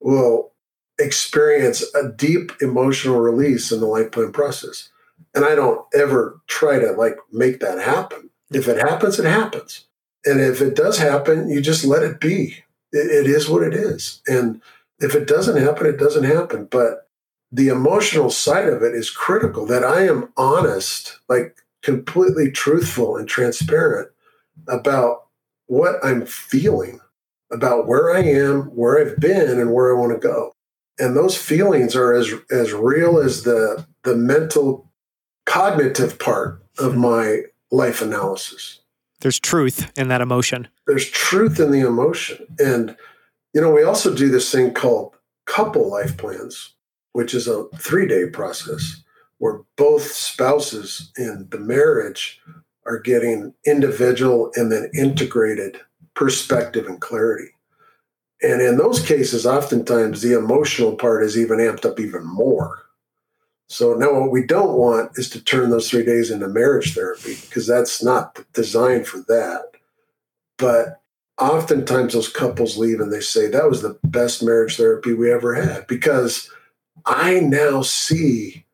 will 0.00 0.52
experience 0.98 1.82
a 1.94 2.08
deep 2.08 2.52
emotional 2.60 3.20
release 3.20 3.72
in 3.72 3.80
the 3.80 3.86
life 3.86 4.12
plan 4.12 4.32
process. 4.32 4.90
And 5.34 5.44
i 5.44 5.54
don't 5.54 5.84
ever 5.94 6.40
try 6.46 6.78
to 6.78 6.92
like 6.92 7.16
make 7.32 7.60
that 7.60 7.78
happen. 7.78 8.30
If 8.50 8.68
it 8.68 8.78
happens 8.78 9.18
it 9.18 9.26
happens. 9.26 9.86
And 10.24 10.40
if 10.40 10.60
it 10.60 10.76
does 10.76 10.98
happen 10.98 11.48
you 11.48 11.60
just 11.60 11.84
let 11.84 12.02
it 12.02 12.20
be. 12.20 12.64
It, 12.92 13.26
it 13.26 13.30
is 13.30 13.48
what 13.48 13.62
it 13.62 13.74
is. 13.74 14.22
And 14.26 14.60
if 15.00 15.14
it 15.14 15.26
doesn't 15.26 15.60
happen 15.60 15.86
it 15.86 15.98
doesn't 15.98 16.24
happen. 16.24 16.68
But 16.70 17.08
the 17.50 17.68
emotional 17.68 18.30
side 18.30 18.68
of 18.68 18.82
it 18.82 18.94
is 18.94 19.10
critical 19.10 19.64
that 19.64 19.84
i 19.84 20.04
am 20.04 20.28
honest 20.36 21.20
like 21.28 21.56
completely 21.82 22.50
truthful 22.50 23.16
and 23.16 23.28
transparent 23.28 24.10
about 24.66 25.23
what 25.66 25.96
I'm 26.04 26.26
feeling 26.26 27.00
about 27.52 27.86
where 27.86 28.14
I 28.14 28.20
am, 28.20 28.62
where 28.74 28.98
I've 28.98 29.18
been, 29.18 29.60
and 29.60 29.72
where 29.72 29.94
I 29.94 29.98
want 29.98 30.12
to 30.12 30.18
go. 30.18 30.52
And 30.98 31.16
those 31.16 31.36
feelings 31.36 31.96
are 31.96 32.12
as 32.12 32.32
as 32.50 32.72
real 32.72 33.18
as 33.18 33.42
the 33.42 33.86
the 34.04 34.16
mental 34.16 34.90
cognitive 35.46 36.18
part 36.18 36.62
of 36.78 36.96
my 36.96 37.42
life 37.70 38.00
analysis. 38.00 38.80
There's 39.20 39.40
truth 39.40 39.90
in 39.98 40.08
that 40.08 40.20
emotion. 40.20 40.68
There's 40.86 41.08
truth 41.08 41.58
in 41.58 41.70
the 41.70 41.86
emotion. 41.86 42.46
And 42.58 42.96
you 43.52 43.60
know, 43.60 43.70
we 43.70 43.82
also 43.82 44.14
do 44.14 44.28
this 44.28 44.50
thing 44.50 44.74
called 44.74 45.14
couple 45.46 45.90
life 45.90 46.16
plans, 46.16 46.74
which 47.12 47.34
is 47.34 47.46
a 47.46 47.64
3-day 47.76 48.30
process 48.30 49.02
where 49.38 49.60
both 49.76 50.10
spouses 50.10 51.12
in 51.18 51.48
the 51.50 51.58
marriage 51.58 52.40
are 52.86 52.98
getting 52.98 53.54
individual 53.66 54.50
and 54.54 54.70
then 54.70 54.90
integrated 54.94 55.80
perspective 56.14 56.86
and 56.86 57.00
clarity. 57.00 57.50
And 58.42 58.60
in 58.60 58.76
those 58.76 59.04
cases, 59.04 59.46
oftentimes 59.46 60.20
the 60.20 60.38
emotional 60.38 60.96
part 60.96 61.24
is 61.24 61.38
even 61.38 61.58
amped 61.58 61.84
up 61.84 61.98
even 61.98 62.24
more. 62.26 62.82
So 63.68 63.94
now 63.94 64.12
what 64.12 64.30
we 64.30 64.46
don't 64.46 64.76
want 64.76 65.12
is 65.14 65.30
to 65.30 65.42
turn 65.42 65.70
those 65.70 65.88
three 65.88 66.04
days 66.04 66.30
into 66.30 66.48
marriage 66.48 66.94
therapy 66.94 67.36
because 67.40 67.66
that's 67.66 68.02
not 68.02 68.38
designed 68.52 69.06
for 69.06 69.18
that. 69.28 69.62
But 70.58 71.00
oftentimes 71.40 72.12
those 72.12 72.28
couples 72.28 72.76
leave 72.76 73.00
and 73.00 73.12
they 73.12 73.20
say 73.20 73.48
that 73.48 73.68
was 73.68 73.82
the 73.82 73.98
best 74.04 74.42
marriage 74.42 74.76
therapy 74.76 75.14
we 75.14 75.32
ever 75.32 75.54
had 75.54 75.86
because 75.86 76.50
I 77.06 77.40
now 77.40 77.82
see 77.82 78.64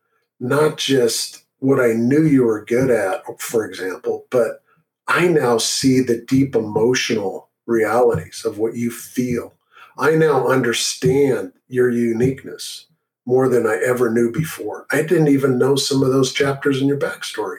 not 0.40 0.76
just 0.78 1.39
what 1.60 1.80
I 1.80 1.92
knew 1.92 2.24
you 2.24 2.44
were 2.44 2.64
good 2.64 2.90
at, 2.90 3.22
for 3.40 3.64
example, 3.64 4.26
but 4.30 4.62
I 5.06 5.28
now 5.28 5.58
see 5.58 6.00
the 6.00 6.20
deep 6.20 6.54
emotional 6.54 7.48
realities 7.66 8.44
of 8.44 8.58
what 8.58 8.74
you 8.74 8.90
feel. 8.90 9.54
I 9.98 10.12
now 10.12 10.48
understand 10.48 11.52
your 11.68 11.90
uniqueness 11.90 12.86
more 13.26 13.48
than 13.48 13.66
I 13.66 13.76
ever 13.84 14.10
knew 14.10 14.32
before. 14.32 14.86
I 14.90 15.02
didn't 15.02 15.28
even 15.28 15.58
know 15.58 15.76
some 15.76 16.02
of 16.02 16.10
those 16.10 16.32
chapters 16.32 16.80
in 16.80 16.88
your 16.88 16.98
backstory, 16.98 17.58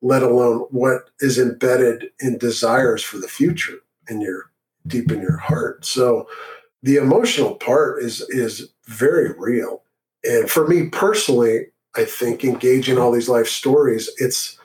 let 0.00 0.22
alone 0.22 0.66
what 0.70 1.10
is 1.20 1.38
embedded 1.38 2.10
in 2.18 2.38
desires 2.38 3.02
for 3.02 3.18
the 3.18 3.28
future 3.28 3.78
in 4.08 4.20
your 4.20 4.50
deep 4.86 5.12
in 5.12 5.20
your 5.20 5.36
heart. 5.36 5.84
So 5.84 6.28
the 6.82 6.96
emotional 6.96 7.56
part 7.56 8.02
is 8.02 8.20
is 8.30 8.70
very 8.86 9.32
real. 9.36 9.82
And 10.24 10.50
for 10.50 10.66
me 10.66 10.88
personally, 10.88 11.66
I 11.96 12.04
think 12.04 12.44
engaging 12.44 12.98
all 12.98 13.12
these 13.12 13.28
life 13.28 13.48
stories, 13.48 14.10
it's 14.18 14.58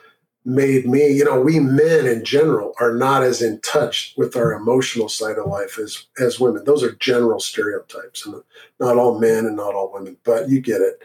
made 0.44 0.86
me, 0.86 1.08
you 1.08 1.24
know, 1.24 1.40
we 1.40 1.60
men 1.60 2.06
in 2.06 2.24
general 2.24 2.74
are 2.80 2.94
not 2.94 3.22
as 3.22 3.40
in 3.40 3.60
touch 3.60 4.12
with 4.16 4.36
our 4.36 4.52
emotional 4.52 5.08
side 5.08 5.38
of 5.38 5.46
life 5.46 5.78
as 5.78 6.06
as 6.20 6.40
women. 6.40 6.64
Those 6.64 6.82
are 6.82 6.92
general 6.96 7.40
stereotypes, 7.40 8.26
and 8.26 8.42
not 8.80 8.96
all 8.96 9.18
men 9.18 9.46
and 9.46 9.56
not 9.56 9.74
all 9.74 9.92
women, 9.92 10.16
but 10.24 10.48
you 10.48 10.60
get 10.60 10.80
it. 10.80 11.02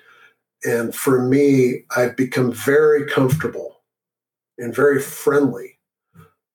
And 0.64 0.94
for 0.94 1.22
me, 1.22 1.84
I've 1.96 2.16
become 2.16 2.52
very 2.52 3.06
comfortable 3.06 3.82
and 4.58 4.74
very 4.76 5.00
friendly 5.00 5.78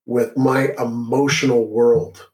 with 0.06 0.36
my 0.36 0.72
emotional 0.78 1.66
world 1.68 2.28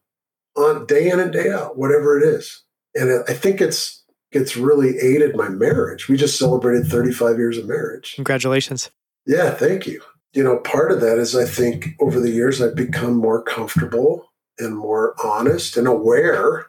on 0.55 0.87
day 0.87 1.09
in 1.09 1.19
and 1.19 1.31
day 1.31 1.51
out, 1.51 1.77
whatever 1.77 2.19
it 2.19 2.27
is. 2.27 2.63
And 2.95 3.23
I 3.29 3.33
think 3.33 3.61
it's 3.61 3.98
it's 4.31 4.55
really 4.55 4.97
aided 4.99 5.35
my 5.35 5.49
marriage. 5.49 6.07
We 6.07 6.17
just 6.17 6.37
celebrated 6.37 6.87
35 6.87 7.37
years 7.37 7.57
of 7.57 7.67
marriage. 7.67 8.13
Congratulations. 8.15 8.91
Yeah, 9.25 9.51
thank 9.51 9.87
you. 9.87 10.01
You 10.33 10.43
know, 10.43 10.57
part 10.57 10.91
of 10.91 11.01
that 11.01 11.17
is 11.17 11.35
I 11.35 11.45
think 11.45 11.95
over 11.99 12.19
the 12.19 12.29
years 12.29 12.61
I've 12.61 12.75
become 12.75 13.15
more 13.15 13.41
comfortable 13.41 14.31
and 14.59 14.77
more 14.77 15.15
honest 15.23 15.77
and 15.77 15.87
aware 15.87 16.67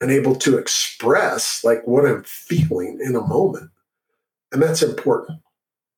and 0.00 0.10
able 0.10 0.34
to 0.36 0.58
express 0.58 1.62
like 1.64 1.86
what 1.86 2.04
I'm 2.04 2.24
feeling 2.24 2.98
in 3.02 3.14
a 3.14 3.26
moment. 3.26 3.70
And 4.50 4.60
that's 4.60 4.82
important. 4.82 5.40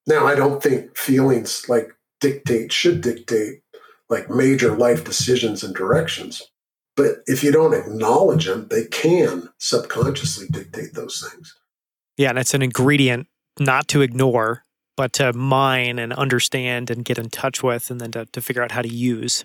Now, 0.07 0.27
I 0.27 0.35
don't 0.35 0.63
think 0.63 0.97
feelings 0.97 1.69
like 1.69 1.89
dictate 2.21 2.73
should 2.73 3.01
dictate 3.01 3.63
like 4.11 4.31
major 4.31 4.77
life 4.77 5.05
decisions 5.05 5.65
and 5.65 5.75
directions. 5.75 6.43
But 6.97 7.19
if 7.27 7.43
you 7.43 7.51
don't 7.51 7.75
acknowledge 7.75 8.47
them, 8.47 8.69
they 8.69 8.85
can 8.85 9.49
subconsciously 9.59 10.47
dictate 10.49 10.95
those 10.95 11.27
things. 11.29 11.55
Yeah, 12.17 12.31
and 12.31 12.39
it's 12.39 12.55
an 12.55 12.63
ingredient 12.63 13.27
not 13.59 13.89
to 13.89 14.03
ignore 14.03 14.65
but 14.97 15.13
to 15.15 15.33
mine 15.33 15.99
and 15.99 16.13
understand 16.13 16.91
and 16.91 17.05
get 17.05 17.19
in 17.19 17.31
touch 17.31 17.63
with 17.63 17.91
and 17.91 18.01
then 18.01 18.13
to, 18.13 18.27
to 18.27 18.41
figure 18.41 18.63
out 18.63 18.73
how 18.73 18.83
to 18.83 18.89
use. 18.89 19.45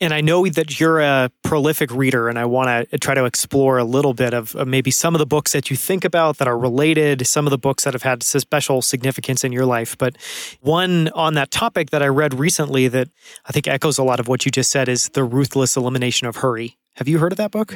And 0.00 0.12
I 0.12 0.20
know 0.20 0.44
that 0.48 0.80
you're 0.80 1.00
a 1.00 1.30
prolific 1.44 1.92
reader, 1.92 2.28
and 2.28 2.36
I 2.36 2.44
want 2.44 2.66
to 2.66 2.96
uh, 2.96 2.98
try 3.00 3.14
to 3.14 3.24
explore 3.24 3.78
a 3.78 3.84
little 3.84 4.14
bit 4.14 4.34
of, 4.34 4.56
of 4.56 4.66
maybe 4.66 4.90
some 4.90 5.14
of 5.14 5.20
the 5.20 5.26
books 5.26 5.52
that 5.52 5.70
you 5.70 5.76
think 5.76 6.04
about 6.04 6.38
that 6.38 6.48
are 6.48 6.58
related, 6.58 7.24
some 7.24 7.46
of 7.46 7.52
the 7.52 7.58
books 7.58 7.84
that 7.84 7.94
have 7.94 8.02
had 8.02 8.24
special 8.24 8.82
significance 8.82 9.44
in 9.44 9.52
your 9.52 9.64
life. 9.64 9.96
But 9.96 10.16
one 10.60 11.08
on 11.10 11.34
that 11.34 11.52
topic 11.52 11.90
that 11.90 12.02
I 12.02 12.08
read 12.08 12.34
recently 12.34 12.88
that 12.88 13.10
I 13.46 13.52
think 13.52 13.68
echoes 13.68 13.96
a 13.96 14.02
lot 14.02 14.18
of 14.18 14.26
what 14.26 14.44
you 14.44 14.50
just 14.50 14.72
said 14.72 14.88
is 14.88 15.08
The 15.10 15.22
Ruthless 15.22 15.76
Elimination 15.76 16.26
of 16.26 16.36
Hurry. 16.36 16.78
Have 16.96 17.08
you 17.08 17.18
heard 17.18 17.32
of 17.32 17.38
that 17.38 17.50
book? 17.50 17.74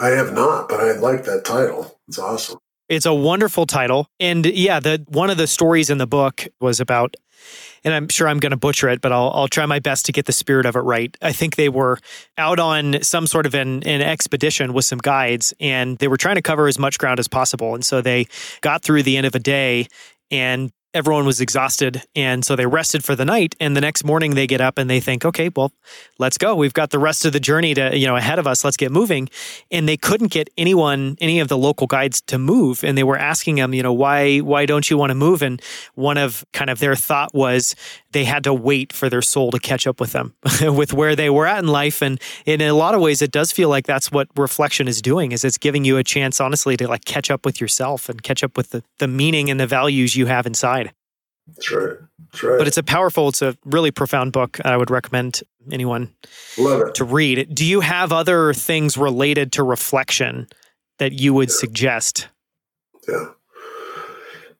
I 0.00 0.08
have 0.08 0.32
not, 0.32 0.68
but 0.68 0.80
I 0.80 0.92
like 0.92 1.24
that 1.24 1.44
title. 1.44 1.98
It's 2.08 2.18
awesome. 2.18 2.58
It's 2.88 3.06
a 3.06 3.14
wonderful 3.14 3.66
title. 3.66 4.08
And 4.20 4.44
yeah, 4.44 4.80
the 4.80 5.04
one 5.08 5.30
of 5.30 5.36
the 5.36 5.46
stories 5.46 5.88
in 5.88 5.98
the 5.98 6.06
book 6.06 6.46
was 6.60 6.80
about 6.80 7.16
and 7.84 7.92
I'm 7.92 8.08
sure 8.08 8.28
I'm 8.28 8.38
going 8.38 8.50
to 8.50 8.56
butcher 8.56 8.88
it, 8.88 9.00
but 9.00 9.12
I'll, 9.12 9.30
I'll 9.34 9.48
try 9.48 9.66
my 9.66 9.78
best 9.78 10.06
to 10.06 10.12
get 10.12 10.24
the 10.24 10.32
spirit 10.32 10.66
of 10.66 10.76
it 10.76 10.80
right. 10.80 11.14
I 11.20 11.32
think 11.32 11.56
they 11.56 11.68
were 11.68 11.98
out 12.38 12.58
on 12.58 13.02
some 13.02 13.26
sort 13.26 13.46
of 13.46 13.54
an, 13.54 13.82
an 13.82 14.00
expedition 14.00 14.72
with 14.72 14.86
some 14.86 14.98
guides, 14.98 15.52
and 15.60 15.98
they 15.98 16.08
were 16.08 16.16
trying 16.16 16.36
to 16.36 16.42
cover 16.42 16.66
as 16.66 16.78
much 16.78 16.98
ground 16.98 17.20
as 17.20 17.28
possible. 17.28 17.74
And 17.74 17.84
so 17.84 18.00
they 18.00 18.26
got 18.62 18.82
through 18.82 19.02
the 19.02 19.16
end 19.16 19.26
of 19.26 19.34
a 19.34 19.38
day 19.38 19.86
and 20.30 20.72
everyone 20.94 21.26
was 21.26 21.40
exhausted 21.40 22.02
and 22.14 22.44
so 22.44 22.56
they 22.56 22.66
rested 22.66 23.04
for 23.04 23.14
the 23.16 23.24
night 23.24 23.54
and 23.60 23.76
the 23.76 23.80
next 23.80 24.04
morning 24.04 24.34
they 24.34 24.46
get 24.46 24.60
up 24.60 24.78
and 24.78 24.88
they 24.88 25.00
think 25.00 25.24
okay 25.24 25.50
well 25.54 25.72
let's 26.18 26.38
go. 26.38 26.54
We've 26.54 26.72
got 26.72 26.90
the 26.90 26.98
rest 26.98 27.24
of 27.24 27.32
the 27.32 27.40
journey 27.40 27.74
to 27.74 27.96
you 27.96 28.06
know 28.06 28.16
ahead 28.16 28.38
of 28.38 28.46
us. 28.46 28.64
Let's 28.64 28.76
get 28.76 28.92
moving. 28.92 29.28
And 29.70 29.88
they 29.88 29.96
couldn't 29.96 30.30
get 30.30 30.48
anyone 30.56 31.16
any 31.20 31.40
of 31.40 31.48
the 31.48 31.58
local 31.58 31.86
guides 31.86 32.20
to 32.22 32.38
move 32.38 32.84
and 32.84 32.96
they 32.96 33.04
were 33.04 33.18
asking 33.18 33.56
them 33.56 33.74
you 33.74 33.82
know 33.82 33.92
why 33.92 34.38
why 34.38 34.66
don't 34.66 34.88
you 34.90 34.98
want 34.98 35.10
to 35.10 35.14
move? 35.14 35.42
And 35.42 35.60
one 35.94 36.18
of 36.18 36.44
kind 36.52 36.70
of 36.70 36.78
their 36.78 36.96
thought 36.96 37.34
was 37.34 37.74
they 38.14 38.24
had 38.24 38.44
to 38.44 38.54
wait 38.54 38.92
for 38.92 39.10
their 39.10 39.20
soul 39.20 39.50
to 39.50 39.58
catch 39.58 39.86
up 39.86 40.00
with 40.00 40.12
them 40.12 40.34
with 40.62 40.92
where 40.94 41.14
they 41.14 41.28
were 41.28 41.46
at 41.46 41.58
in 41.58 41.68
life 41.68 42.00
and 42.00 42.20
in 42.46 42.62
a 42.62 42.72
lot 42.72 42.94
of 42.94 43.00
ways 43.00 43.20
it 43.20 43.30
does 43.30 43.52
feel 43.52 43.68
like 43.68 43.86
that's 43.86 44.10
what 44.10 44.28
reflection 44.36 44.88
is 44.88 45.02
doing 45.02 45.32
is 45.32 45.44
it's 45.44 45.58
giving 45.58 45.84
you 45.84 45.98
a 45.98 46.04
chance 46.04 46.40
honestly 46.40 46.76
to 46.76 46.88
like 46.88 47.04
catch 47.04 47.30
up 47.30 47.44
with 47.44 47.60
yourself 47.60 48.08
and 48.08 48.22
catch 48.22 48.42
up 48.42 48.56
with 48.56 48.70
the, 48.70 48.82
the 48.98 49.08
meaning 49.08 49.50
and 49.50 49.60
the 49.60 49.66
values 49.66 50.16
you 50.16 50.26
have 50.26 50.46
inside 50.46 50.92
that's 51.46 51.70
right. 51.70 51.96
That's 52.18 52.42
right. 52.42 52.58
But 52.58 52.66
it's 52.68 52.78
a 52.78 52.82
powerful, 52.82 53.28
it's 53.28 53.42
a 53.42 53.54
really 53.66 53.90
profound 53.90 54.32
book. 54.32 54.58
I 54.64 54.78
would 54.78 54.90
recommend 54.90 55.42
anyone 55.70 56.10
to 56.56 57.04
read. 57.04 57.54
Do 57.54 57.66
you 57.66 57.80
have 57.80 58.12
other 58.12 58.54
things 58.54 58.96
related 58.96 59.52
to 59.52 59.62
reflection 59.62 60.46
that 60.98 61.12
you 61.12 61.34
would 61.34 61.50
yeah. 61.50 61.56
suggest? 61.56 62.28
Yeah. 63.06 63.26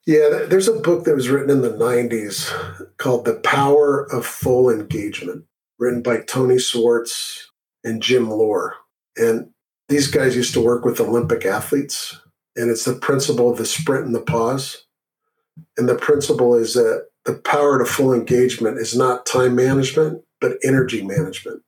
Yeah, 0.06 0.44
there's 0.48 0.68
a 0.68 0.80
book 0.80 1.04
that 1.04 1.14
was 1.14 1.30
written 1.30 1.50
in 1.50 1.62
the 1.62 1.70
90s 1.70 2.96
called 2.98 3.24
The 3.24 3.36
Power 3.36 4.04
of 4.12 4.26
Full 4.26 4.68
Engagement, 4.68 5.44
written 5.78 6.02
by 6.02 6.20
Tony 6.20 6.58
Schwartz 6.58 7.50
and 7.84 8.02
Jim 8.02 8.28
Loehr. 8.28 8.74
And 9.16 9.50
these 9.88 10.08
guys 10.08 10.36
used 10.36 10.52
to 10.54 10.60
work 10.60 10.84
with 10.84 11.00
Olympic 11.00 11.46
athletes. 11.46 12.20
And 12.54 12.70
it's 12.70 12.84
the 12.84 12.94
principle 12.94 13.50
of 13.50 13.56
the 13.56 13.64
sprint 13.64 14.04
and 14.04 14.14
the 14.14 14.20
pause. 14.20 14.84
And 15.78 15.88
the 15.88 15.96
principle 15.96 16.54
is 16.54 16.74
that 16.74 17.06
the 17.24 17.34
power 17.34 17.78
to 17.78 17.86
full 17.86 18.12
engagement 18.12 18.78
is 18.78 18.94
not 18.94 19.24
time 19.24 19.56
management, 19.56 20.22
but 20.38 20.58
energy 20.62 21.02
management. 21.02 21.62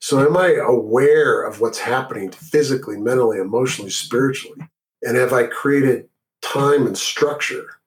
So, 0.00 0.18
am 0.26 0.36
I 0.36 0.54
aware 0.54 1.44
of 1.44 1.60
what's 1.60 1.78
happening 1.78 2.32
physically, 2.32 2.96
mentally, 2.96 3.38
emotionally, 3.38 3.92
spiritually? 3.92 4.58
And 5.02 5.16
have 5.16 5.32
I 5.32 5.44
created 5.44 6.08
time 6.42 6.86
and 6.86 6.98
structure 6.98 7.78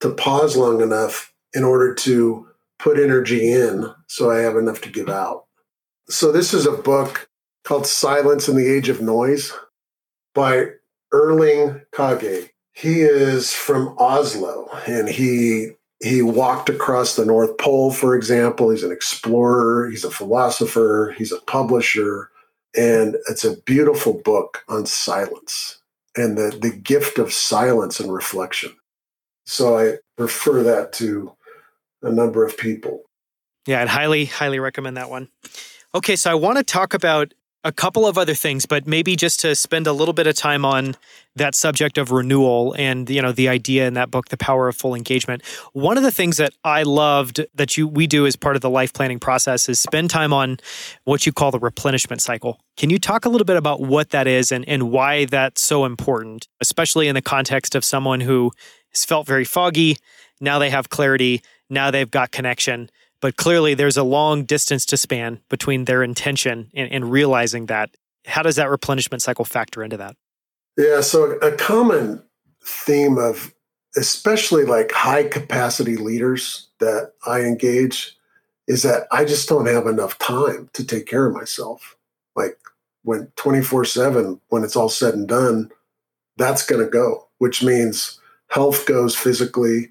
to 0.00 0.10
pause 0.10 0.56
long 0.56 0.80
enough 0.80 1.32
in 1.52 1.64
order 1.64 1.94
to 1.94 2.46
put 2.78 2.98
energy 2.98 3.50
in 3.52 3.92
so 4.06 4.30
I 4.30 4.38
have 4.38 4.56
enough 4.56 4.80
to 4.82 4.90
give 4.90 5.08
out? 5.08 5.46
So, 6.08 6.32
this 6.32 6.54
is 6.54 6.66
a 6.66 6.72
book 6.72 7.28
called 7.64 7.86
Silence 7.86 8.48
in 8.48 8.56
the 8.56 8.66
Age 8.66 8.88
of 8.88 9.02
Noise 9.02 9.52
by 10.34 10.68
Erling 11.12 11.82
Kagge 11.92 12.50
he 12.78 13.00
is 13.00 13.52
from 13.52 13.96
Oslo 13.98 14.68
and 14.86 15.08
he 15.08 15.70
he 16.00 16.22
walked 16.22 16.68
across 16.68 17.16
the 17.16 17.24
North 17.24 17.58
Pole, 17.58 17.90
for 17.90 18.14
example. 18.14 18.70
He's 18.70 18.84
an 18.84 18.92
explorer, 18.92 19.90
he's 19.90 20.04
a 20.04 20.12
philosopher, 20.12 21.12
he's 21.18 21.32
a 21.32 21.40
publisher, 21.40 22.30
and 22.76 23.16
it's 23.28 23.44
a 23.44 23.56
beautiful 23.62 24.14
book 24.14 24.62
on 24.68 24.86
silence 24.86 25.77
and 26.20 26.36
the, 26.36 26.56
the 26.60 26.70
gift 26.70 27.18
of 27.18 27.32
silence 27.32 28.00
and 28.00 28.12
reflection. 28.12 28.74
So 29.46 29.78
I 29.78 29.98
refer 30.18 30.62
that 30.62 30.92
to 30.94 31.32
a 32.02 32.10
number 32.10 32.44
of 32.44 32.56
people. 32.56 33.02
Yeah, 33.66 33.82
I'd 33.82 33.88
highly, 33.88 34.24
highly 34.26 34.58
recommend 34.58 34.96
that 34.96 35.10
one. 35.10 35.28
Okay, 35.94 36.16
so 36.16 36.30
I 36.30 36.34
want 36.34 36.58
to 36.58 36.64
talk 36.64 36.94
about 36.94 37.32
a 37.68 37.72
couple 37.72 38.06
of 38.06 38.16
other 38.16 38.32
things, 38.32 38.64
but 38.64 38.86
maybe 38.86 39.14
just 39.14 39.40
to 39.40 39.54
spend 39.54 39.86
a 39.86 39.92
little 39.92 40.14
bit 40.14 40.26
of 40.26 40.34
time 40.34 40.64
on 40.64 40.96
that 41.36 41.54
subject 41.54 41.98
of 41.98 42.10
renewal 42.10 42.74
and 42.78 43.10
you 43.10 43.20
know 43.20 43.30
the 43.30 43.46
idea 43.46 43.86
in 43.86 43.92
that 43.92 44.10
book, 44.10 44.30
the 44.30 44.38
power 44.38 44.68
of 44.68 44.74
full 44.74 44.94
engagement. 44.94 45.44
One 45.74 45.98
of 45.98 46.02
the 46.02 46.10
things 46.10 46.38
that 46.38 46.54
I 46.64 46.82
loved 46.82 47.44
that 47.54 47.76
you 47.76 47.86
we 47.86 48.06
do 48.06 48.26
as 48.26 48.36
part 48.36 48.56
of 48.56 48.62
the 48.62 48.70
life 48.70 48.94
planning 48.94 49.20
process 49.20 49.68
is 49.68 49.78
spend 49.78 50.08
time 50.08 50.32
on 50.32 50.56
what 51.04 51.26
you 51.26 51.32
call 51.32 51.50
the 51.50 51.58
replenishment 51.58 52.22
cycle. 52.22 52.58
Can 52.78 52.88
you 52.88 52.98
talk 52.98 53.26
a 53.26 53.28
little 53.28 53.44
bit 53.44 53.58
about 53.58 53.82
what 53.82 54.10
that 54.10 54.26
is 54.26 54.50
and, 54.50 54.66
and 54.66 54.90
why 54.90 55.26
that's 55.26 55.60
so 55.60 55.84
important, 55.84 56.48
especially 56.62 57.06
in 57.06 57.14
the 57.14 57.22
context 57.22 57.74
of 57.74 57.84
someone 57.84 58.20
who 58.20 58.50
has 58.94 59.04
felt 59.04 59.26
very 59.26 59.44
foggy, 59.44 59.98
now 60.40 60.58
they 60.58 60.70
have 60.70 60.88
clarity, 60.88 61.42
now 61.68 61.90
they've 61.90 62.10
got 62.10 62.30
connection 62.30 62.88
but 63.20 63.36
clearly, 63.36 63.74
there's 63.74 63.96
a 63.96 64.02
long 64.02 64.44
distance 64.44 64.86
to 64.86 64.96
span 64.96 65.40
between 65.48 65.84
their 65.84 66.02
intention 66.02 66.70
and, 66.74 66.90
and 66.92 67.10
realizing 67.10 67.66
that. 67.66 67.90
How 68.26 68.42
does 68.42 68.56
that 68.56 68.70
replenishment 68.70 69.22
cycle 69.22 69.44
factor 69.44 69.82
into 69.82 69.96
that? 69.96 70.16
Yeah, 70.76 71.00
so 71.00 71.32
a 71.38 71.52
common 71.52 72.22
theme 72.62 73.18
of 73.18 73.54
especially 73.96 74.64
like 74.64 74.92
high 74.92 75.24
capacity 75.24 75.96
leaders 75.96 76.68
that 76.78 77.12
I 77.26 77.40
engage 77.40 78.16
is 78.68 78.82
that 78.82 79.08
I 79.10 79.24
just 79.24 79.48
don't 79.48 79.66
have 79.66 79.86
enough 79.86 80.18
time 80.18 80.68
to 80.74 80.84
take 80.84 81.06
care 81.06 81.26
of 81.26 81.34
myself. 81.34 81.96
Like 82.36 82.58
when 83.02 83.32
24 83.36 83.86
7, 83.86 84.40
when 84.48 84.62
it's 84.62 84.76
all 84.76 84.90
said 84.90 85.14
and 85.14 85.26
done, 85.26 85.70
that's 86.36 86.64
going 86.64 86.84
to 86.84 86.90
go, 86.90 87.28
which 87.38 87.62
means 87.62 88.20
health 88.48 88.86
goes 88.86 89.16
physically, 89.16 89.90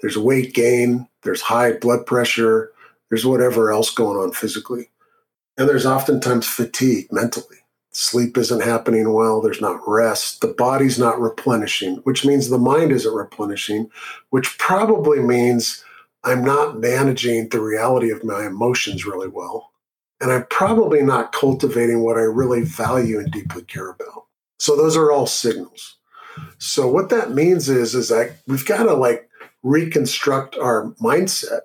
there's 0.00 0.18
weight 0.18 0.54
gain, 0.54 1.08
there's 1.22 1.40
high 1.42 1.72
blood 1.72 2.06
pressure, 2.06 2.72
there's 3.08 3.26
whatever 3.26 3.72
else 3.72 3.90
going 3.90 4.18
on 4.18 4.32
physically. 4.32 4.90
And 5.56 5.68
there's 5.68 5.86
oftentimes 5.86 6.46
fatigue 6.46 7.08
mentally. 7.10 7.56
Sleep 7.90 8.36
isn't 8.38 8.62
happening 8.62 9.12
well, 9.12 9.40
there's 9.40 9.60
not 9.60 9.80
rest, 9.86 10.40
the 10.40 10.48
body's 10.48 10.98
not 10.98 11.20
replenishing, 11.20 11.96
which 12.04 12.24
means 12.24 12.48
the 12.48 12.58
mind 12.58 12.92
isn't 12.92 13.14
replenishing, 13.14 13.90
which 14.30 14.56
probably 14.58 15.20
means 15.20 15.84
I'm 16.22 16.44
not 16.44 16.78
managing 16.78 17.48
the 17.48 17.60
reality 17.60 18.10
of 18.10 18.24
my 18.24 18.46
emotions 18.46 19.04
really 19.06 19.28
well. 19.28 19.72
And 20.20 20.32
I'm 20.32 20.46
probably 20.50 21.02
not 21.02 21.32
cultivating 21.32 22.02
what 22.02 22.16
I 22.16 22.22
really 22.22 22.62
value 22.62 23.18
and 23.18 23.30
deeply 23.30 23.62
care 23.62 23.90
about. 23.90 24.26
So 24.58 24.76
those 24.76 24.96
are 24.96 25.10
all 25.10 25.26
signals. 25.26 25.96
So 26.58 26.88
what 26.88 27.08
that 27.10 27.32
means 27.32 27.68
is 27.68 27.94
is 27.94 28.08
that 28.08 28.36
we've 28.46 28.66
got 28.66 28.84
to 28.84 28.94
like 28.94 29.27
reconstruct 29.68 30.56
our 30.56 30.92
mindset 31.00 31.60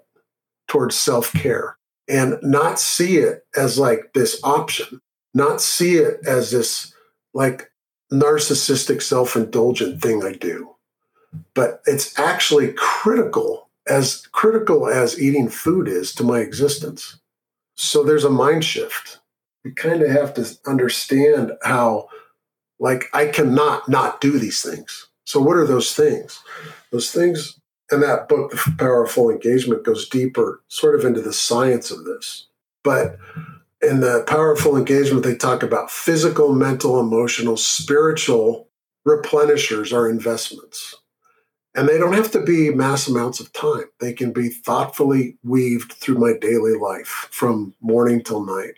towards 0.68 0.96
self 0.96 1.32
care 1.34 1.78
and 2.08 2.38
not 2.42 2.80
see 2.80 3.18
it 3.18 3.46
as 3.56 3.80
like 3.80 4.12
this 4.14 4.40
option, 4.44 5.02
not 5.34 5.62
see 5.62 5.96
it 5.96 6.20
as 6.26 6.52
this 6.52 6.94
like 7.34 7.72
narcissistic 8.12 9.02
self 9.02 9.36
indulgent 9.36 10.02
thing 10.02 10.24
I 10.24 10.34
do. 10.34 10.76
But 11.56 11.82
it's 11.88 12.18
actually 12.20 12.74
critical, 12.74 13.70
as 13.88 14.28
critical 14.32 14.88
as 14.88 15.20
eating 15.20 15.50
food 15.50 15.88
is 15.88 16.14
to 16.16 16.24
my 16.24 16.40
existence. 16.40 17.20
So 17.76 18.04
there's 18.04 18.24
a 18.24 18.30
mind 18.30 18.64
shift. 18.64 19.20
We 19.64 19.72
kind 19.72 20.04
of 20.04 20.12
have 20.12 20.34
to 20.36 20.46
understand 20.68 21.54
how, 21.64 22.10
like, 22.80 23.06
I 23.14 23.28
cannot 23.28 23.88
not 23.88 24.22
do 24.22 24.38
these 24.38 24.62
things. 24.62 25.08
So, 25.26 25.40
what 25.40 25.56
are 25.56 25.66
those 25.66 25.96
things? 25.96 26.40
Those 26.92 27.12
things 27.12 27.60
and 27.92 28.02
that 28.02 28.28
book, 28.28 28.52
The 28.52 28.76
Power 28.78 29.04
of 29.04 29.12
Full 29.12 29.30
Engagement, 29.30 29.84
goes 29.84 30.08
deeper, 30.08 30.62
sort 30.68 30.96
of 30.96 31.06
into 31.06 31.22
the 31.22 31.34
science 31.34 31.92
of 31.92 32.06
this. 32.06 32.48
But 32.84 33.18
in 33.82 34.00
the 34.00 34.24
Power 34.28 34.52
of 34.52 34.60
Full 34.60 34.78
Engagement, 34.78 35.24
they 35.24 35.36
talk 35.36 35.64
about 35.64 35.92
physical, 35.92 36.54
mental, 36.54 37.00
emotional, 37.00 37.58
spiritual 37.58 38.68
replenishers 39.08 39.94
are 39.94 40.10
investments. 40.10 40.96
And 41.76 41.90
they 41.90 41.98
don't 41.98 42.14
have 42.14 42.32
to 42.32 42.42
be 42.42 42.70
mass 42.70 43.08
amounts 43.08 43.40
of 43.40 43.52
time. 43.52 43.86
They 44.00 44.14
can 44.14 44.32
be 44.32 44.50
thoughtfully 44.50 45.38
weaved 45.44 45.94
through 45.94 46.20
my 46.20 46.34
daily 46.40 46.76
life 46.76 47.28
from 47.32 47.74
morning 47.82 48.24
till 48.24 48.46
night. 48.46 48.76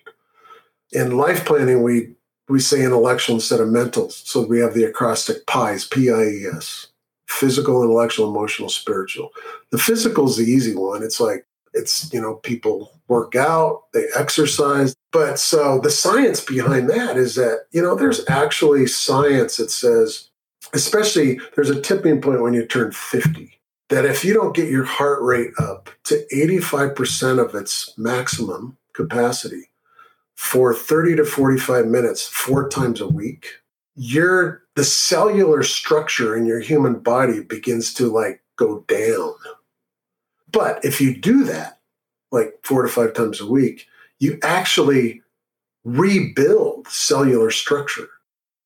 In 0.92 1.18
life 1.18 1.46
planning, 1.46 1.84
we 1.84 2.16
we 2.48 2.60
say 2.60 2.84
intellectual 2.84 3.36
instead 3.36 3.60
of 3.60 3.70
mental. 3.70 4.10
So 4.12 4.46
we 4.46 4.60
have 4.60 4.74
the 4.74 4.84
acrostic 4.84 5.46
PIES, 5.48 5.88
P 5.88 6.12
I 6.12 6.24
E 6.24 6.46
S 6.46 6.88
physical, 7.28 7.84
intellectual, 7.84 8.30
emotional, 8.30 8.70
spiritual. 8.70 9.32
The 9.72 9.78
physical 9.78 10.28
is 10.28 10.38
the 10.38 10.46
easy 10.46 10.76
one. 10.76 11.04
It's 11.04 11.20
like, 11.20 11.46
it's, 11.74 12.12
you 12.14 12.22
know, 12.22 12.36
people 12.36 12.92
work 13.08 13.36
out, 13.36 13.84
they 13.94 14.06
exercise. 14.16 14.96
But 15.12 15.40
so 15.40 15.80
the 15.80 15.92
science 15.92 16.44
behind 16.44 16.90
that 16.90 17.18
is 17.18 17.36
that, 17.36 17.66
you 17.72 17.82
know, 17.82 17.96
there's 17.96 18.28
actually 18.30 18.88
science 18.88 19.58
that 19.58 19.72
says, 19.72 20.30
especially 20.74 21.40
there's 21.56 21.70
a 21.70 21.82
tipping 21.82 22.22
point 22.22 22.42
when 22.42 22.54
you 22.54 22.66
turn 22.66 22.92
50, 22.92 23.60
that 23.90 24.06
if 24.06 24.26
you 24.26 24.34
don't 24.34 24.56
get 24.56 24.70
your 24.70 24.86
heart 24.86 25.22
rate 25.22 25.52
up 25.60 25.90
to 26.06 26.26
85% 26.34 27.44
of 27.44 27.54
its 27.56 27.94
maximum 27.98 28.78
capacity 28.94 29.70
for 30.36 30.74
30 30.74 31.18
to 31.18 31.26
45 31.26 31.86
minutes, 31.88 32.28
four 32.28 32.70
times 32.70 33.02
a 33.02 33.08
week, 33.08 33.48
your 33.96 34.64
the 34.76 34.84
cellular 34.84 35.64
structure 35.64 36.36
in 36.36 36.46
your 36.46 36.60
human 36.60 37.00
body 37.00 37.42
begins 37.42 37.94
to 37.94 38.12
like 38.12 38.42
go 38.58 38.80
down. 38.88 39.34
But 40.52 40.84
if 40.84 41.00
you 41.00 41.16
do 41.16 41.44
that, 41.46 41.80
like 42.32 42.60
four 42.64 42.84
to 42.84 42.90
five 42.90 43.14
times 43.14 43.40
a 43.40 43.48
week, 43.48 43.88
you 44.20 44.38
actually 44.44 45.22
rebuild 45.84 46.88
cellular 46.88 47.52
structure. 47.52 48.10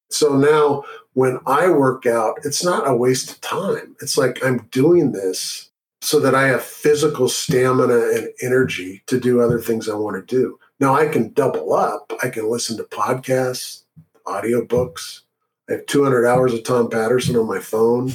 So 0.09 0.35
now 0.35 0.83
when 1.13 1.39
I 1.45 1.69
work 1.69 2.05
out, 2.05 2.39
it's 2.43 2.63
not 2.63 2.87
a 2.87 2.95
waste 2.95 3.31
of 3.31 3.41
time. 3.41 3.95
It's 4.01 4.17
like 4.17 4.43
I'm 4.43 4.67
doing 4.71 5.11
this 5.11 5.69
so 6.01 6.19
that 6.21 6.33
I 6.33 6.47
have 6.47 6.63
physical 6.63 7.27
stamina 7.27 8.11
and 8.13 8.29
energy 8.41 9.03
to 9.07 9.19
do 9.19 9.41
other 9.41 9.59
things 9.59 9.89
I 9.89 9.95
want 9.95 10.15
to 10.15 10.35
do. 10.35 10.57
Now 10.79 10.95
I 10.95 11.07
can 11.07 11.33
double 11.33 11.73
up. 11.73 12.13
I 12.23 12.29
can 12.29 12.49
listen 12.49 12.77
to 12.77 12.83
podcasts, 12.83 13.83
audiobooks. 14.25 15.21
I 15.69 15.73
have 15.73 15.85
200 15.85 16.25
hours 16.25 16.53
of 16.53 16.63
Tom 16.63 16.89
Paterson 16.89 17.35
on 17.35 17.47
my 17.47 17.59
phone, 17.59 18.11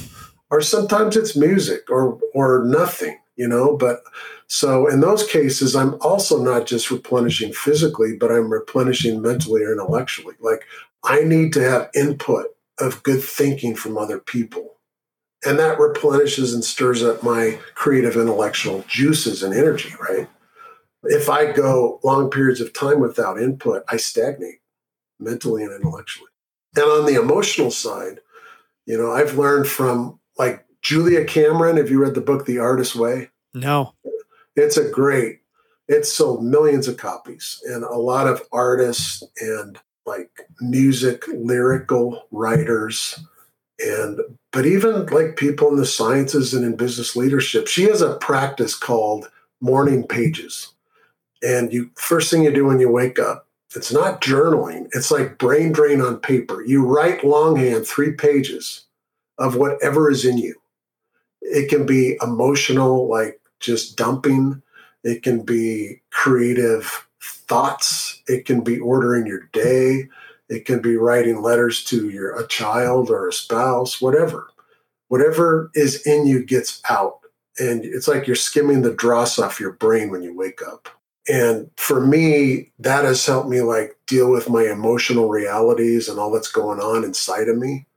or 0.49 0.61
sometimes 0.61 1.15
it's 1.15 1.35
music 1.35 1.89
or 1.89 2.19
or 2.33 2.63
nothing, 2.65 3.17
you 3.35 3.47
know. 3.47 3.77
But 3.77 4.01
so 4.47 4.87
in 4.87 4.99
those 4.99 5.25
cases, 5.25 5.75
I'm 5.75 5.95
also 6.01 6.41
not 6.41 6.65
just 6.65 6.91
replenishing 6.91 7.53
physically, 7.53 8.15
but 8.17 8.31
I'm 8.31 8.51
replenishing 8.51 9.21
mentally 9.21 9.63
or 9.63 9.71
intellectually. 9.71 10.35
Like 10.39 10.65
I 11.03 11.21
need 11.21 11.53
to 11.53 11.61
have 11.61 11.89
input 11.95 12.47
of 12.79 13.03
good 13.03 13.23
thinking 13.23 13.75
from 13.75 13.97
other 13.97 14.19
people. 14.19 14.73
And 15.45 15.59
that 15.59 15.79
replenishes 15.79 16.53
and 16.53 16.63
stirs 16.63 17.03
up 17.03 17.21
my 17.23 17.59
creative 17.75 18.15
intellectual 18.15 18.83
juices 18.87 19.43
and 19.43 19.53
energy, 19.53 19.93
right? 20.09 20.27
If 21.03 21.29
I 21.29 21.51
go 21.51 21.99
long 22.03 22.31
periods 22.31 22.61
of 22.61 22.73
time 22.73 22.99
without 22.99 23.39
input, 23.39 23.83
I 23.87 23.97
stagnate 23.97 24.59
mentally 25.19 25.63
and 25.63 25.73
intellectually. 25.73 26.29
And 26.75 26.85
on 26.85 27.05
the 27.05 27.19
emotional 27.19 27.71
side, 27.71 28.19
you 28.85 28.97
know, 28.97 29.11
I've 29.11 29.37
learned 29.37 29.67
from 29.67 30.19
like 30.37 30.65
Julia 30.81 31.25
Cameron. 31.25 31.77
Have 31.77 31.89
you 31.89 32.01
read 32.01 32.15
the 32.15 32.21
book 32.21 32.45
The 32.45 32.59
Artist's 32.59 32.95
Way? 32.95 33.29
No. 33.53 33.93
It's 34.55 34.77
a 34.77 34.89
great, 34.89 35.39
it's 35.87 36.11
sold 36.11 36.43
millions 36.43 36.87
of 36.87 36.97
copies. 36.97 37.61
And 37.65 37.83
a 37.83 37.95
lot 37.95 38.27
of 38.27 38.43
artists 38.51 39.23
and 39.39 39.79
like 40.05 40.29
music, 40.61 41.23
lyrical 41.27 42.27
writers, 42.31 43.19
and 43.79 44.19
but 44.51 44.65
even 44.65 45.05
like 45.07 45.35
people 45.35 45.69
in 45.69 45.75
the 45.75 45.85
sciences 45.85 46.53
and 46.53 46.63
in 46.63 46.75
business 46.75 47.15
leadership, 47.15 47.67
she 47.67 47.83
has 47.83 48.01
a 48.01 48.17
practice 48.17 48.75
called 48.75 49.29
morning 49.59 50.07
pages. 50.07 50.73
And 51.43 51.73
you 51.73 51.89
first 51.95 52.31
thing 52.31 52.43
you 52.43 52.53
do 52.53 52.65
when 52.65 52.79
you 52.79 52.89
wake 52.89 53.19
up, 53.19 53.44
it's 53.75 53.91
not 53.91 54.21
journaling. 54.21 54.87
It's 54.93 55.11
like 55.11 55.37
brain 55.37 55.71
drain 55.71 56.01
on 56.01 56.17
paper. 56.19 56.63
You 56.63 56.85
write 56.85 57.23
longhand 57.23 57.87
three 57.87 58.11
pages 58.11 58.85
of 59.37 59.55
whatever 59.55 60.09
is 60.09 60.25
in 60.25 60.37
you. 60.37 60.55
It 61.41 61.69
can 61.69 61.85
be 61.85 62.17
emotional, 62.21 63.07
like 63.09 63.39
just 63.59 63.97
dumping. 63.97 64.61
It 65.03 65.23
can 65.23 65.41
be 65.43 66.01
creative 66.11 67.07
thoughts. 67.21 68.21
It 68.27 68.45
can 68.45 68.61
be 68.61 68.79
ordering 68.79 69.27
your 69.27 69.49
day. 69.53 70.09
It 70.49 70.65
can 70.65 70.81
be 70.81 70.95
writing 70.95 71.41
letters 71.41 71.83
to 71.85 72.09
your 72.09 72.39
a 72.39 72.47
child 72.47 73.09
or 73.09 73.27
a 73.27 73.33
spouse, 73.33 74.01
whatever. 74.01 74.47
Whatever 75.07 75.71
is 75.73 76.05
in 76.05 76.25
you 76.25 76.43
gets 76.43 76.81
out. 76.89 77.19
And 77.59 77.85
it's 77.85 78.07
like 78.07 78.27
you're 78.27 78.35
skimming 78.35 78.81
the 78.81 78.93
dross 78.93 79.39
off 79.39 79.59
your 79.59 79.73
brain 79.73 80.09
when 80.09 80.23
you 80.23 80.35
wake 80.35 80.61
up. 80.65 80.89
And 81.27 81.71
for 81.75 82.05
me, 82.05 82.71
that 82.79 83.03
has 83.03 83.25
helped 83.25 83.49
me 83.49 83.61
like 83.61 83.97
deal 84.05 84.29
with 84.29 84.49
my 84.49 84.63
emotional 84.63 85.27
realities 85.27 86.07
and 86.07 86.19
all 86.19 86.31
that's 86.31 86.51
going 86.51 86.79
on 86.79 87.03
inside 87.03 87.47
of 87.47 87.57
me. 87.57 87.87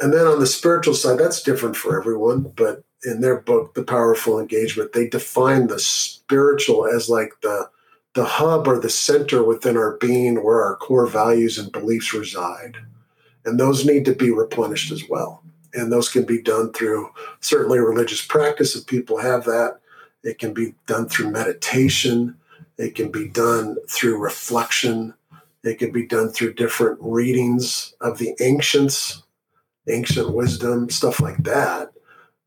And 0.00 0.12
then 0.12 0.26
on 0.26 0.40
the 0.40 0.46
spiritual 0.46 0.94
side, 0.94 1.18
that's 1.18 1.42
different 1.42 1.76
for 1.76 1.98
everyone. 1.98 2.52
But 2.56 2.84
in 3.04 3.20
their 3.20 3.40
book, 3.40 3.74
The 3.74 3.82
Power 3.82 4.12
of 4.12 4.18
Full 4.18 4.40
Engagement, 4.40 4.92
they 4.92 5.08
define 5.08 5.66
the 5.66 5.78
spiritual 5.78 6.86
as 6.86 7.08
like 7.08 7.32
the 7.42 7.68
the 8.14 8.24
hub 8.24 8.66
or 8.66 8.80
the 8.80 8.88
center 8.88 9.44
within 9.44 9.76
our 9.76 9.98
being 9.98 10.42
where 10.42 10.62
our 10.62 10.76
core 10.76 11.06
values 11.06 11.58
and 11.58 11.70
beliefs 11.70 12.14
reside. 12.14 12.78
And 13.44 13.60
those 13.60 13.84
need 13.84 14.06
to 14.06 14.14
be 14.14 14.30
replenished 14.30 14.90
as 14.90 15.04
well. 15.06 15.44
And 15.74 15.92
those 15.92 16.08
can 16.08 16.24
be 16.24 16.40
done 16.40 16.72
through 16.72 17.10
certainly 17.40 17.78
religious 17.78 18.24
practice 18.24 18.74
if 18.74 18.86
people 18.86 19.18
have 19.18 19.44
that. 19.44 19.80
It 20.22 20.38
can 20.38 20.54
be 20.54 20.74
done 20.86 21.10
through 21.10 21.30
meditation. 21.30 22.38
It 22.78 22.94
can 22.94 23.10
be 23.10 23.28
done 23.28 23.76
through 23.88 24.18
reflection. 24.18 25.14
It 25.64 25.78
can 25.78 25.92
be 25.92 26.06
done 26.06 26.30
through 26.30 26.54
different 26.54 26.98
readings 27.00 27.94
of 28.00 28.18
the 28.18 28.34
ancients, 28.40 29.22
ancient 29.88 30.32
wisdom, 30.32 30.90
stuff 30.90 31.20
like 31.20 31.42
that. 31.44 31.92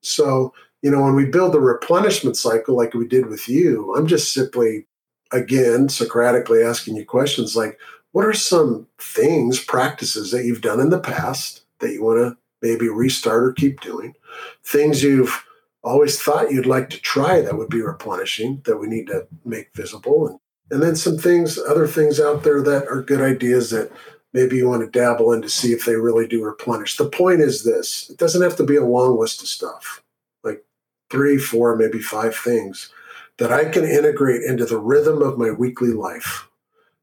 So, 0.01 0.53
you 0.82 0.91
know, 0.91 1.01
when 1.01 1.15
we 1.15 1.25
build 1.25 1.53
the 1.53 1.59
replenishment 1.59 2.38
cycle 2.38 2.75
like 2.75 2.93
we 2.93 3.07
did 3.07 3.25
with 3.27 3.49
you, 3.49 3.93
I'm 3.95 4.07
just 4.07 4.34
simply 4.34 4.86
again, 5.32 5.88
Socratically 5.88 6.63
asking 6.63 6.95
you 6.95 7.05
questions 7.05 7.55
like, 7.55 7.80
what 8.11 8.25
are 8.25 8.34
some 8.34 8.88
things, 8.97 9.63
practices 9.63 10.32
that 10.32 10.45
you've 10.45 10.61
done 10.61 10.80
in 10.80 10.89
the 10.89 10.99
past 10.99 11.61
that 11.80 11.93
you 11.93 12.03
want 12.03 12.17
to 12.17 12.38
maybe 12.61 12.89
restart 12.89 13.43
or 13.43 13.53
keep 13.53 13.82
doing? 13.82 14.15
Things 14.63 15.03
you've 15.03 15.45
always 15.84 16.21
thought 16.21 16.51
you'd 16.51 16.65
like 16.65 16.89
to 16.89 16.99
try 16.99 17.41
that 17.41 17.57
would 17.57 17.69
be 17.69 17.82
replenishing 17.82 18.61
that 18.65 18.77
we 18.77 18.88
need 18.88 19.07
to 19.07 19.27
make 19.45 19.73
visible. 19.73 20.27
And, 20.27 20.39
and 20.71 20.84
then 20.84 20.95
some 20.95 21.17
things, 21.17 21.57
other 21.57 21.88
things 21.88 22.19
out 22.19 22.43
there 22.43 22.61
that 22.61 22.88
are 22.88 23.01
good 23.01 23.21
ideas 23.21 23.69
that 23.71 23.91
maybe 24.34 24.57
you 24.57 24.67
want 24.67 24.82
to 24.82 24.99
dabble 24.99 25.32
in 25.32 25.41
to 25.41 25.49
see 25.49 25.71
if 25.71 25.86
they 25.86 25.95
really 25.95 26.27
do 26.27 26.43
replenish. 26.43 26.97
The 26.97 27.09
point 27.09 27.41
is 27.41 27.63
this 27.63 28.09
it 28.09 28.17
doesn't 28.17 28.41
have 28.41 28.55
to 28.57 28.63
be 28.63 28.75
a 28.75 28.86
long 28.86 29.17
list 29.17 29.41
of 29.41 29.47
stuff, 29.47 30.03
like 30.43 30.63
three, 31.09 31.38
four, 31.38 31.75
maybe 31.75 31.99
five 31.99 32.36
things 32.36 32.91
that 33.38 33.51
I 33.51 33.65
can 33.65 33.86
integrate 33.86 34.43
into 34.43 34.65
the 34.65 34.77
rhythm 34.77 35.21
of 35.21 35.38
my 35.38 35.51
weekly 35.51 35.93
life. 35.93 36.47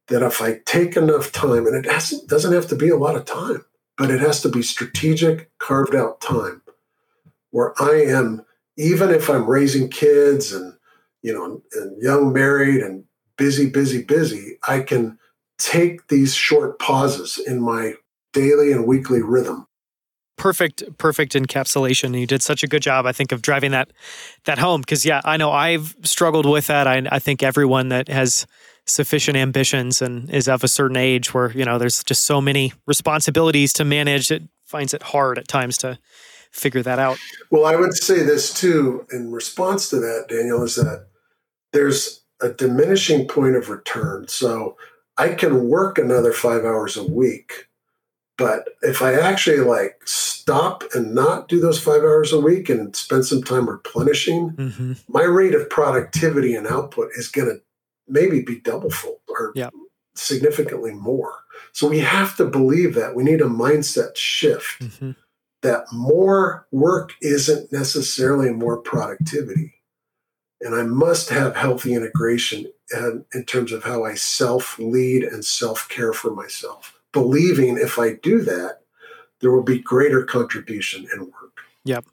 That 0.09 0.22
if 0.22 0.41
I 0.41 0.61
take 0.66 0.97
enough 0.97 1.33
time, 1.33 1.66
and 1.66 1.74
it 1.74 1.91
has, 1.91 2.11
doesn't 2.22 2.53
have 2.53 2.68
to 2.68 2.77
be 2.77 2.91
a 2.91 2.97
lot 2.97 3.16
of 3.16 3.24
time, 3.24 3.64
but 3.99 4.09
it 4.09 4.20
has 4.20 4.41
to 4.43 4.49
be 4.49 4.62
strategic, 4.62 5.51
carved 5.59 5.97
out 5.97 6.20
time 6.20 6.62
where 7.51 7.74
I 7.83 8.03
am, 8.03 8.45
even 8.77 9.11
if 9.11 9.29
I'm 9.29 9.49
raising 9.49 9.89
kids 9.89 10.53
and, 10.53 10.74
you 11.22 11.33
know, 11.33 11.62
and 11.72 12.03
young 12.03 12.33
married 12.33 12.83
and 12.83 13.05
busy, 13.37 13.68
busy, 13.68 14.03
busy, 14.03 14.59
I 14.66 14.81
can 14.81 15.18
take 15.59 16.09
these 16.09 16.35
short 16.35 16.79
pauses 16.79 17.39
in 17.39 17.61
my 17.61 17.95
daily 18.33 18.72
and 18.72 18.87
weekly 18.87 19.22
rhythm. 19.22 19.66
Perfect 20.37 20.85
perfect 20.99 21.33
encapsulation. 21.33 22.18
You 22.18 22.27
did 22.27 22.43
such 22.43 22.62
a 22.62 22.66
good 22.66 22.83
job 22.83 23.07
i 23.07 23.12
think 23.12 23.33
of 23.33 23.41
driving 23.41 23.70
that 23.70 23.91
that 24.45 24.59
home. 24.59 24.83
Because 24.83 25.07
yeah 25.07 25.22
i 25.24 25.39
know 25.39 25.51
i've 25.51 25.97
struggled 26.03 26.45
with 26.45 26.66
that. 26.66 26.87
I, 26.87 27.03
I 27.11 27.18
think 27.18 27.43
everyone 27.43 27.89
that 27.89 28.09
has 28.09 28.47
sufficient 28.85 29.37
ambitions 29.37 30.03
and 30.03 30.31
is 30.31 30.47
of 30.47 30.62
a 30.62 30.68
certain 30.68 30.97
age 30.99 31.33
where 31.33 31.51
you 31.53 31.64
know 31.64 31.79
there's 31.79 32.05
just 32.05 32.24
so 32.24 32.41
many 32.43 32.72
responsibilities 32.87 33.72
to 33.72 33.85
manage 33.85 34.31
it 34.31 34.43
finds 34.64 34.93
it 34.93 35.03
hard 35.03 35.39
at 35.39 35.49
times 35.49 35.79
to 35.79 35.99
figure 36.51 36.83
that 36.83 36.99
out 36.99 37.19
well 37.51 37.67
i 37.67 37.77
would 37.77 37.95
say 37.95 38.23
this 38.23 38.53
too 38.53 39.07
in 39.13 39.31
response 39.31 39.89
to 39.89 39.97
that 39.97 40.27
daniel 40.29 40.63
is 40.63 40.77
that 40.77 41.07
there's 41.73 42.23
a 42.41 42.51
diminishing 42.51 43.27
point 43.27 43.57
of 43.57 43.69
return 43.69 44.27
so 44.29 44.77
i 45.19 45.29
can 45.29 45.69
work 45.69 45.99
another 45.99 46.33
five 46.33 46.65
hours 46.65 46.97
a 46.97 47.05
week 47.05 47.67
but 48.39 48.69
if 48.83 49.01
I 49.01 49.15
actually 49.15 49.59
like 49.59 50.01
stop 50.05 50.85
and 50.95 51.15
not 51.15 51.49
do 51.49 51.59
those 51.59 51.81
five 51.81 52.03
hours 52.03 52.33
a 52.33 52.41
week 52.41 52.69
and 52.69 52.95
spend 52.95 53.25
some 53.25 53.43
time 53.43 53.69
replenishing, 53.69 54.51
mm-hmm. 54.51 54.93
my 55.09 55.23
rate 55.23 55.55
of 55.55 55.69
productivity 55.71 56.55
and 56.55 56.67
output 56.67 57.11
is 57.17 57.29
going 57.29 57.49
to 57.49 57.61
maybe 58.07 58.43
be 58.43 58.61
double 58.61 58.91
fold 58.91 59.21
or 59.29 59.53
significantly 60.15 60.93
more. 60.93 61.33
So 61.73 61.89
we 61.89 62.01
have 62.01 62.37
to 62.37 62.45
believe 62.45 62.95
that. 62.95 63.15
We 63.15 63.25
need 63.25 63.41
a 63.41 63.47
mindset 63.47 64.17
shift 64.17 64.81
mm-hmm. 64.81 65.13
That 65.67 65.85
more 65.93 66.67
work 66.71 67.12
isn't 67.21 67.73
necessarily 67.73 68.51
more 68.51 68.79
productivity. 68.79 69.75
And 70.61 70.75
I 70.75 70.83
must 70.85 71.29
have 71.29 71.55
healthy 71.55 71.95
integration 71.95 72.73
in, 72.91 73.25
in 73.35 73.45
terms 73.45 73.73
of 73.73 73.85
how 73.85 74.05
I 74.05 74.14
self 74.14 74.79
lead 74.79 75.23
and 75.23 75.45
self 75.45 75.89
care 75.89 76.12
for 76.12 76.35
myself 76.35 76.97
believing 77.17 77.79
if 77.79 77.99
I 77.99 78.12
do 78.12 78.43
that, 78.43 78.81
there 79.41 79.51
will 79.51 79.62
be 79.62 79.79
greater 79.79 80.23
contribution 80.23 81.07
and 81.14 81.23
work. 81.23 81.62
Yep. 81.85 82.05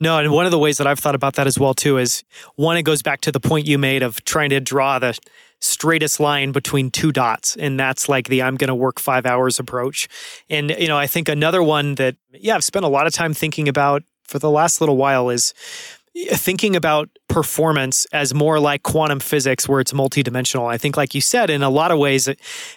No, 0.00 0.16
and 0.18 0.32
one 0.32 0.46
of 0.46 0.52
the 0.52 0.58
ways 0.58 0.78
that 0.78 0.86
I've 0.86 0.98
thought 0.98 1.14
about 1.14 1.34
that 1.34 1.46
as 1.46 1.58
well 1.58 1.74
too 1.74 1.98
is 1.98 2.24
one, 2.54 2.78
it 2.78 2.82
goes 2.82 3.02
back 3.02 3.20
to 3.22 3.32
the 3.32 3.40
point 3.40 3.66
you 3.66 3.76
made 3.76 4.02
of 4.02 4.24
trying 4.24 4.48
to 4.50 4.60
draw 4.60 4.98
the 4.98 5.18
straightest 5.60 6.20
line 6.20 6.52
between 6.52 6.90
two 6.90 7.12
dots 7.12 7.56
and 7.56 7.78
that's 7.78 8.08
like 8.08 8.28
the 8.28 8.42
i'm 8.42 8.56
going 8.56 8.68
to 8.68 8.74
work 8.74 9.00
5 9.00 9.26
hours 9.26 9.58
approach 9.58 10.08
and 10.48 10.70
you 10.78 10.86
know 10.88 10.96
i 10.96 11.06
think 11.06 11.28
another 11.28 11.62
one 11.62 11.96
that 11.96 12.16
yeah 12.32 12.54
i've 12.54 12.64
spent 12.64 12.84
a 12.84 12.88
lot 12.88 13.06
of 13.06 13.12
time 13.12 13.34
thinking 13.34 13.68
about 13.68 14.02
for 14.28 14.38
the 14.38 14.50
last 14.50 14.80
little 14.80 14.96
while 14.96 15.30
is 15.30 15.54
eh, 16.14 16.36
thinking 16.36 16.76
about 16.76 17.08
performance 17.28 18.06
as 18.12 18.32
more 18.32 18.60
like 18.60 18.82
quantum 18.82 19.20
physics 19.20 19.68
where 19.68 19.80
it's 19.80 19.92
multidimensional. 19.92 20.70
I 20.70 20.78
think 20.78 20.96
like 20.96 21.14
you 21.14 21.20
said 21.20 21.50
in 21.50 21.62
a 21.62 21.70
lot 21.70 21.90
of 21.90 21.98
ways 21.98 22.28
eh, 22.28 22.34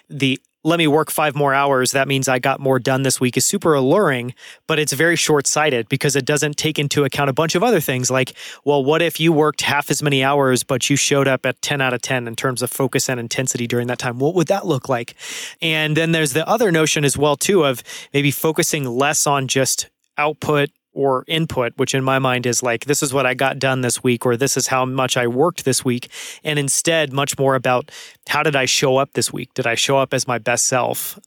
the 0.08 0.40
let 0.64 0.78
me 0.78 0.86
work 0.86 1.10
5 1.10 1.34
more 1.34 1.54
hours 1.54 1.92
that 1.92 2.08
means 2.08 2.28
I 2.28 2.38
got 2.38 2.60
more 2.60 2.78
done 2.78 3.02
this 3.02 3.20
week 3.20 3.36
is 3.36 3.44
super 3.44 3.74
alluring, 3.74 4.34
but 4.66 4.78
it's 4.78 4.92
very 4.92 5.16
short-sighted 5.16 5.88
because 5.88 6.16
it 6.16 6.24
doesn't 6.24 6.56
take 6.56 6.78
into 6.78 7.04
account 7.04 7.30
a 7.30 7.32
bunch 7.32 7.54
of 7.54 7.62
other 7.62 7.80
things 7.80 8.10
like 8.10 8.34
well 8.64 8.84
what 8.84 9.02
if 9.02 9.18
you 9.18 9.32
worked 9.32 9.62
half 9.62 9.90
as 9.90 10.02
many 10.02 10.22
hours 10.22 10.62
but 10.62 10.88
you 10.88 10.96
showed 10.96 11.28
up 11.28 11.44
at 11.46 11.60
10 11.62 11.80
out 11.80 11.92
of 11.92 12.02
10 12.02 12.28
in 12.28 12.36
terms 12.36 12.62
of 12.62 12.70
focus 12.70 13.08
and 13.08 13.18
intensity 13.18 13.66
during 13.66 13.86
that 13.88 13.98
time. 13.98 14.18
What 14.18 14.34
would 14.34 14.48
that 14.48 14.66
look 14.66 14.88
like? 14.88 15.14
And 15.60 15.96
then 15.96 16.12
there's 16.12 16.32
the 16.32 16.46
other 16.48 16.70
notion 16.70 17.04
as 17.04 17.16
well 17.16 17.36
too 17.36 17.64
of 17.64 17.82
maybe 18.12 18.30
focusing 18.30 18.84
less 18.84 19.26
on 19.26 19.48
just 19.48 19.90
output 20.18 20.70
or 20.92 21.24
input, 21.26 21.72
which 21.76 21.94
in 21.94 22.04
my 22.04 22.18
mind 22.18 22.46
is 22.46 22.62
like, 22.62 22.84
this 22.84 23.02
is 23.02 23.12
what 23.14 23.26
I 23.26 23.34
got 23.34 23.58
done 23.58 23.80
this 23.80 24.02
week, 24.02 24.26
or 24.26 24.36
this 24.36 24.56
is 24.56 24.66
how 24.66 24.84
much 24.84 25.16
I 25.16 25.26
worked 25.26 25.64
this 25.64 25.84
week. 25.84 26.10
And 26.44 26.58
instead, 26.58 27.12
much 27.12 27.38
more 27.38 27.54
about 27.54 27.90
how 28.28 28.42
did 28.42 28.56
I 28.56 28.66
show 28.66 28.96
up 28.98 29.12
this 29.14 29.32
week? 29.32 29.54
Did 29.54 29.66
I 29.66 29.74
show 29.74 29.98
up 29.98 30.12
as 30.12 30.28
my 30.28 30.38
best 30.38 30.66
self? 30.66 31.18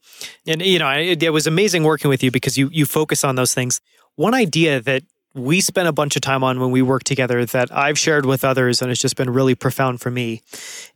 And, 0.46 0.62
you 0.62 0.80
know, 0.80 0.90
it, 0.90 1.22
it 1.24 1.32
was 1.32 1.48
amazing 1.48 1.84
working 1.84 2.10
with 2.10 2.24
you 2.24 2.32
because 2.32 2.58
you, 2.58 2.70
you 2.72 2.86
focus 2.86 3.24
on 3.24 3.36
those 3.36 3.54
things. 3.54 3.82
One 4.16 4.34
idea 4.34 4.82
that 4.82 5.04
we 5.36 5.60
spent 5.60 5.88
a 5.88 5.92
bunch 5.92 6.16
of 6.16 6.22
time 6.22 6.44
on 6.44 6.60
when 6.60 6.72
we 6.72 6.82
worked 6.82 7.06
together 7.06 7.46
that 7.46 7.70
I've 7.76 8.00
shared 8.00 8.26
with 8.26 8.44
others 8.44 8.82
and 8.82 8.90
it's 8.90 9.02
just 9.02 9.18
been 9.18 9.30
really 9.30 9.54
profound 9.54 10.00
for 10.02 10.10
me 10.10 10.42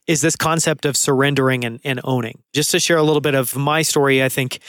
is 0.08 0.22
this 0.22 0.36
concept 0.36 0.86
of 0.86 0.98
surrendering 0.98 1.64
and, 1.64 1.80
and, 1.84 2.00
owning. 2.04 2.42
Just 2.52 2.72
to 2.72 2.80
share 2.80 2.98
a 2.98 3.04
little 3.04 3.22
bit 3.22 3.36
of 3.36 3.56
my 3.56 3.84
story, 3.84 4.24
I 4.24 4.30
think 4.30 4.60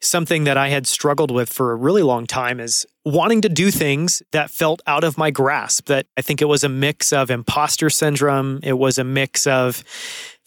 something 0.00 0.44
that 0.44 0.58
I 0.58 0.68
had 0.68 0.86
struggled 0.86 1.30
with 1.30 1.50
for 1.50 1.72
a 1.72 1.74
really 1.74 2.02
long 2.02 2.26
time 2.26 2.60
is 2.60 2.84
wanting 3.06 3.40
to 3.40 3.48
do 3.48 3.70
things 3.70 4.22
that 4.32 4.50
felt 4.50 4.82
out 4.86 5.02
of 5.02 5.16
my 5.16 5.30
grasp. 5.30 5.86
That 5.86 6.04
I 6.18 6.20
think 6.20 6.42
it 6.42 6.46
was 6.46 6.64
a 6.64 6.68
mix 6.68 7.14
of 7.14 7.30
imposter 7.30 7.88
syndrome, 7.88 8.60
it 8.62 8.74
was 8.74 8.98
a 8.98 9.04
mix 9.04 9.46
of 9.46 9.82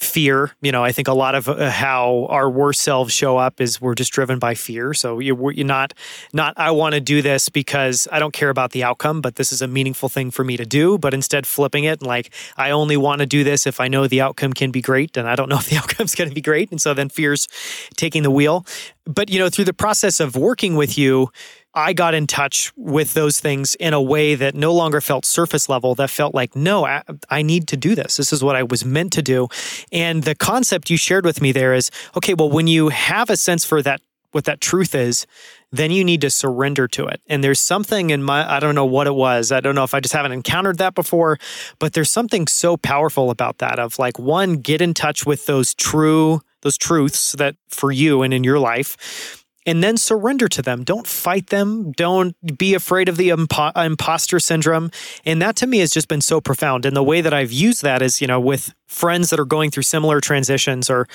fear. 0.03 0.51
You 0.61 0.71
know, 0.71 0.83
I 0.83 0.91
think 0.91 1.07
a 1.07 1.13
lot 1.13 1.35
of 1.35 1.49
uh, 1.49 1.69
how 1.69 2.27
our 2.29 2.49
worst 2.49 2.81
selves 2.81 3.13
show 3.13 3.37
up 3.37 3.61
is 3.61 3.81
we're 3.81 3.95
just 3.95 4.11
driven 4.11 4.39
by 4.39 4.53
fear. 4.53 4.93
So 4.93 5.19
you're, 5.19 5.51
you're 5.51 5.65
not 5.65 5.93
not 6.33 6.53
I 6.57 6.71
want 6.71 6.95
to 6.95 7.01
do 7.01 7.21
this 7.21 7.49
because 7.49 8.07
I 8.11 8.19
don't 8.19 8.33
care 8.33 8.49
about 8.49 8.71
the 8.71 8.83
outcome, 8.83 9.21
but 9.21 9.35
this 9.35 9.51
is 9.51 9.61
a 9.61 9.67
meaningful 9.67 10.09
thing 10.09 10.31
for 10.31 10.43
me 10.43 10.57
to 10.57 10.65
do. 10.65 10.97
But 10.97 11.13
instead, 11.13 11.47
flipping 11.47 11.85
it 11.85 12.01
like 12.01 12.33
I 12.57 12.71
only 12.71 12.97
want 12.97 13.19
to 13.19 13.25
do 13.25 13.43
this 13.43 13.65
if 13.65 13.79
I 13.79 13.87
know 13.87 14.07
the 14.07 14.21
outcome 14.21 14.53
can 14.53 14.71
be 14.71 14.81
great, 14.81 15.17
and 15.17 15.27
I 15.27 15.35
don't 15.35 15.49
know 15.49 15.57
if 15.63 15.69
the 15.69 15.77
outcome's 15.77 16.15
going 16.15 16.29
to 16.29 16.35
be 16.35 16.41
great, 16.41 16.71
and 16.71 16.81
so 16.81 16.93
then 16.93 17.09
fear's 17.09 17.47
taking 17.95 18.23
the 18.23 18.31
wheel. 18.31 18.65
But 19.05 19.29
you 19.29 19.39
know, 19.39 19.49
through 19.49 19.65
the 19.65 19.73
process 19.73 20.19
of 20.19 20.35
working 20.35 20.75
with 20.75 20.97
you 20.97 21.29
I 21.75 21.93
got 21.93 22.13
in 22.13 22.27
touch 22.27 22.71
with 22.75 23.15
those 23.15 23.39
things 23.39 23.73
in 23.75 23.93
a 23.93 24.01
way 24.01 24.35
that 24.35 24.53
no 24.53 24.71
longer 24.73 25.01
felt 25.01 25.25
surface 25.25 25.67
level, 25.67 25.95
that 25.95 26.11
felt 26.11 26.35
like, 26.35 26.55
no, 26.55 26.85
I, 26.85 27.01
I, 27.29 27.41
need 27.41 27.67
to 27.69 27.77
do 27.77 27.95
this. 27.95 28.17
This 28.17 28.31
is 28.31 28.43
what 28.43 28.55
I 28.55 28.61
was 28.61 28.85
meant 28.85 29.11
to 29.13 29.23
do. 29.23 29.47
And 29.91 30.21
the 30.21 30.35
concept 30.35 30.91
you 30.91 30.97
shared 30.97 31.25
with 31.25 31.41
me 31.41 31.51
there 31.51 31.73
is 31.73 31.89
okay, 32.15 32.35
well, 32.35 32.49
when 32.49 32.67
you 32.67 32.89
have 32.89 33.31
a 33.31 33.37
sense 33.37 33.65
for 33.65 33.81
that, 33.81 34.01
what 34.33 34.45
that 34.45 34.61
truth 34.61 34.93
is, 34.93 35.25
then 35.71 35.89
you 35.89 36.03
need 36.03 36.21
to 36.21 36.29
surrender 36.29 36.87
to 36.89 37.05
it. 37.05 37.21
And 37.27 37.43
there's 37.43 37.59
something 37.59 38.11
in 38.11 38.21
my, 38.21 38.51
I 38.51 38.59
don't 38.59 38.75
know 38.75 38.85
what 38.85 39.07
it 39.07 39.15
was. 39.15 39.51
I 39.51 39.59
don't 39.59 39.73
know 39.73 39.83
if 39.83 39.95
I 39.95 39.99
just 39.99 40.13
haven't 40.13 40.31
encountered 40.31 40.77
that 40.77 40.93
before, 40.93 41.39
but 41.79 41.93
there's 41.93 42.11
something 42.11 42.45
so 42.45 42.77
powerful 42.77 43.31
about 43.31 43.57
that 43.59 43.79
of 43.79 43.97
like, 43.97 44.19
one, 44.19 44.57
get 44.57 44.81
in 44.81 44.93
touch 44.93 45.25
with 45.25 45.47
those 45.47 45.73
true, 45.73 46.41
those 46.63 46.77
truths 46.77 47.33
that 47.33 47.55
for 47.69 47.91
you 47.91 48.21
and 48.23 48.33
in 48.33 48.43
your 48.43 48.59
life 48.59 49.43
and 49.65 49.83
then 49.83 49.97
surrender 49.97 50.47
to 50.49 50.61
them. 50.61 50.83
Don't 50.83 51.07
fight 51.07 51.47
them. 51.47 51.91
Don't 51.93 52.35
be 52.57 52.73
afraid 52.73 53.09
of 53.09 53.17
the 53.17 53.29
impo- 53.29 53.75
imposter 53.77 54.39
syndrome. 54.39 54.91
And 55.25 55.41
that 55.41 55.55
to 55.57 55.67
me 55.67 55.79
has 55.79 55.91
just 55.91 56.07
been 56.07 56.21
so 56.21 56.41
profound. 56.41 56.85
And 56.85 56.95
the 56.95 57.03
way 57.03 57.21
that 57.21 57.33
I've 57.33 57.51
used 57.51 57.81
that 57.83 58.01
is, 58.01 58.21
you 58.21 58.27
know, 58.27 58.39
with 58.39 58.73
friends 58.87 59.29
that 59.29 59.39
are 59.39 59.45
going 59.45 59.71
through 59.71 59.83
similar 59.83 60.19
transitions 60.19 60.89
or 60.89 61.07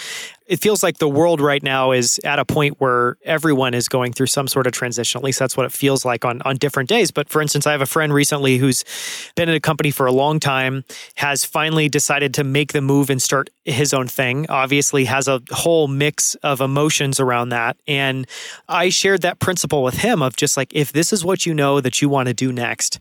it 0.49 0.61
feels 0.61 0.83
like 0.83 0.99
the 0.99 1.09
world 1.09 1.41
right 1.41 1.63
now 1.63 1.93
is 1.93 2.19
at 2.25 2.39
a 2.39 2.45
point 2.45 2.81
where 2.81 3.17
everyone 3.25 3.75
is 3.75 3.87
going 3.87 4.15
through 4.15 4.27
some 4.27 4.49
sort 4.49 4.67
of 4.67 4.73
transition. 4.73 5.19
At 5.19 5.25
least 5.25 5.39
that's 5.39 5.57
what 5.57 5.67
it 5.67 5.73
feels 5.73 6.05
like 6.05 6.25
on 6.25 6.41
on 6.43 6.57
different 6.57 6.89
days. 6.89 7.11
But 7.11 7.29
for 7.29 7.43
instance 7.43 7.67
i 7.67 7.73
have 7.73 7.83
a 7.83 7.87
friend 7.87 8.13
recently 8.13 8.57
who's 8.57 8.85
been 9.37 9.49
in 9.49 9.55
a 9.55 9.61
company 9.61 9.91
for 9.91 10.07
a 10.07 10.13
long 10.13 10.41
time 10.41 10.85
has 11.17 11.45
finally 11.45 11.89
decided 11.89 12.33
to 12.35 12.45
make 12.45 12.73
the 12.73 12.81
move 12.81 13.11
and 13.11 13.21
start 13.21 13.51
his 13.65 13.93
own 13.93 14.09
thing. 14.09 14.47
Obviously 14.49 15.05
has 15.05 15.29
a 15.29 15.43
whole 15.51 15.87
mix 15.87 16.35
of 16.37 16.61
emotions 16.61 17.21
around 17.21 17.51
that. 17.51 17.77
And 17.87 18.27
i 18.69 18.89
shared 18.89 19.23
that 19.23 19.39
principle 19.39 19.83
with 19.83 19.99
him 19.99 20.23
of 20.23 20.35
just 20.37 20.57
like 20.57 20.75
if 20.75 20.93
this 20.93 21.13
is 21.13 21.25
what 21.25 21.45
you 21.45 21.53
know 21.53 21.81
that 21.81 22.01
you 22.01 22.09
want 22.09 22.29
to 22.29 22.35
do 22.35 22.53
next 22.53 22.99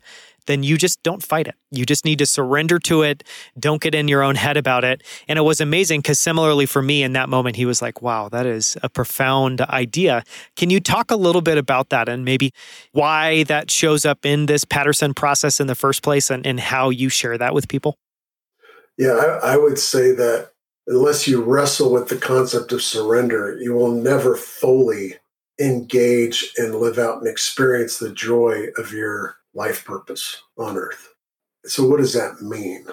then 0.47 0.63
you 0.63 0.77
just 0.77 1.01
don't 1.03 1.23
fight 1.23 1.47
it. 1.47 1.55
You 1.71 1.85
just 1.85 2.05
need 2.05 2.19
to 2.19 2.25
surrender 2.25 2.79
to 2.79 3.03
it. 3.03 3.23
Don't 3.59 3.81
get 3.81 3.93
in 3.93 4.07
your 4.07 4.23
own 4.23 4.35
head 4.35 4.57
about 4.57 4.83
it. 4.83 5.03
And 5.27 5.37
it 5.37 5.43
was 5.43 5.61
amazing 5.61 6.01
because 6.01 6.19
similarly 6.19 6.65
for 6.65 6.81
me 6.81 7.03
in 7.03 7.13
that 7.13 7.29
moment, 7.29 7.55
he 7.55 7.65
was 7.65 7.81
like, 7.81 8.01
wow, 8.01 8.29
that 8.29 8.45
is 8.45 8.77
a 8.81 8.89
profound 8.89 9.61
idea. 9.61 10.23
Can 10.55 10.69
you 10.69 10.79
talk 10.79 11.11
a 11.11 11.15
little 11.15 11.41
bit 11.41 11.57
about 11.57 11.89
that 11.89 12.09
and 12.09 12.25
maybe 12.25 12.51
why 12.91 13.43
that 13.43 13.69
shows 13.69 14.05
up 14.05 14.25
in 14.25 14.47
this 14.47 14.65
Paterson 14.65 15.13
process 15.13 15.59
in 15.59 15.67
the 15.67 15.75
first 15.75 16.01
place 16.01 16.29
and, 16.29 16.45
and 16.47 16.59
how 16.59 16.89
you 16.89 17.09
share 17.09 17.37
that 17.37 17.53
with 17.53 17.67
people? 17.67 17.97
Yeah, 18.97 19.11
I, 19.11 19.53
I 19.53 19.57
would 19.57 19.77
say 19.77 20.11
that 20.13 20.51
unless 20.87 21.27
you 21.27 21.43
wrestle 21.43 21.91
with 21.91 22.07
the 22.07 22.15
concept 22.15 22.71
of 22.71 22.81
surrender, 22.81 23.57
you 23.59 23.73
will 23.73 23.91
never 23.91 24.35
fully 24.35 25.15
engage 25.59 26.53
and 26.57 26.75
live 26.75 26.97
out 26.97 27.17
and 27.17 27.27
experience 27.27 27.97
the 27.97 28.11
joy 28.11 28.67
of 28.77 28.91
your 28.91 29.37
life 29.58 29.84
purpose 29.84 30.43
on 30.58 30.78
earth. 30.78 31.14
So, 31.66 31.86
what 31.86 31.97
does 31.97 32.14
that 32.14 32.41
mean? 32.41 32.86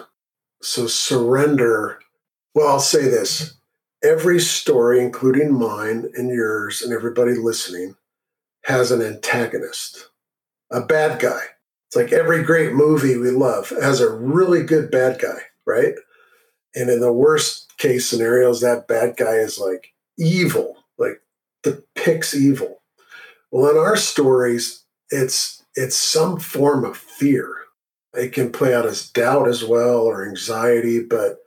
So, 0.61 0.87
surrender, 0.87 1.99
well, 2.53 2.67
I'll 2.67 2.79
say 2.79 3.03
this 3.03 3.55
every 4.03 4.39
story, 4.39 4.99
including 4.99 5.57
mine 5.57 6.11
and 6.15 6.29
yours 6.29 6.81
and 6.81 6.91
everybody 6.91 7.33
listening, 7.33 7.95
has 8.65 8.91
an 8.91 9.01
antagonist, 9.01 10.09
a 10.71 10.81
bad 10.81 11.19
guy. 11.19 11.41
It's 11.87 11.95
like 11.95 12.11
every 12.11 12.43
great 12.43 12.73
movie 12.73 13.15
we 13.15 13.29
love 13.31 13.69
has 13.69 14.01
a 14.01 14.11
really 14.11 14.63
good 14.63 14.91
bad 14.91 15.21
guy, 15.21 15.39
right? 15.65 15.93
And 16.73 16.89
in 16.89 16.99
the 16.99 17.13
worst 17.13 17.77
case 17.77 18.09
scenarios, 18.09 18.61
that 18.61 18.87
bad 18.87 19.15
guy 19.17 19.35
is 19.35 19.59
like 19.59 19.93
evil, 20.17 20.77
like 20.97 21.21
depicts 21.63 22.35
evil. 22.35 22.81
Well, 23.51 23.71
in 23.71 23.77
our 23.77 23.95
stories, 23.95 24.83
it's 25.09 25.54
it's 25.75 25.97
some 25.97 26.39
form 26.39 26.85
of 26.85 26.97
fear. 26.97 27.53
It 28.13 28.33
can 28.33 28.51
play 28.51 28.73
out 28.73 28.85
as 28.85 29.09
doubt 29.09 29.47
as 29.47 29.63
well 29.63 29.99
or 29.99 30.27
anxiety, 30.27 31.01
but 31.01 31.37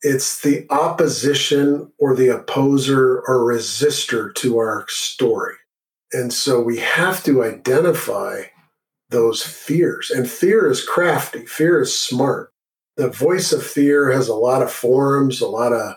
it's 0.00 0.40
the 0.40 0.66
opposition 0.70 1.92
or 1.98 2.14
the 2.14 2.28
opposer 2.28 3.22
or 3.26 3.40
resistor 3.40 4.34
to 4.36 4.58
our 4.58 4.86
story. 4.88 5.54
And 6.12 6.32
so 6.32 6.60
we 6.62 6.78
have 6.78 7.22
to 7.24 7.44
identify 7.44 8.44
those 9.10 9.42
fears. 9.42 10.10
And 10.10 10.30
fear 10.30 10.70
is 10.70 10.84
crafty, 10.84 11.44
fear 11.46 11.80
is 11.80 11.98
smart. 11.98 12.52
The 12.96 13.10
voice 13.10 13.52
of 13.52 13.64
fear 13.64 14.10
has 14.10 14.28
a 14.28 14.34
lot 14.34 14.62
of 14.62 14.72
forms, 14.72 15.40
a 15.40 15.48
lot 15.48 15.72
of 15.72 15.94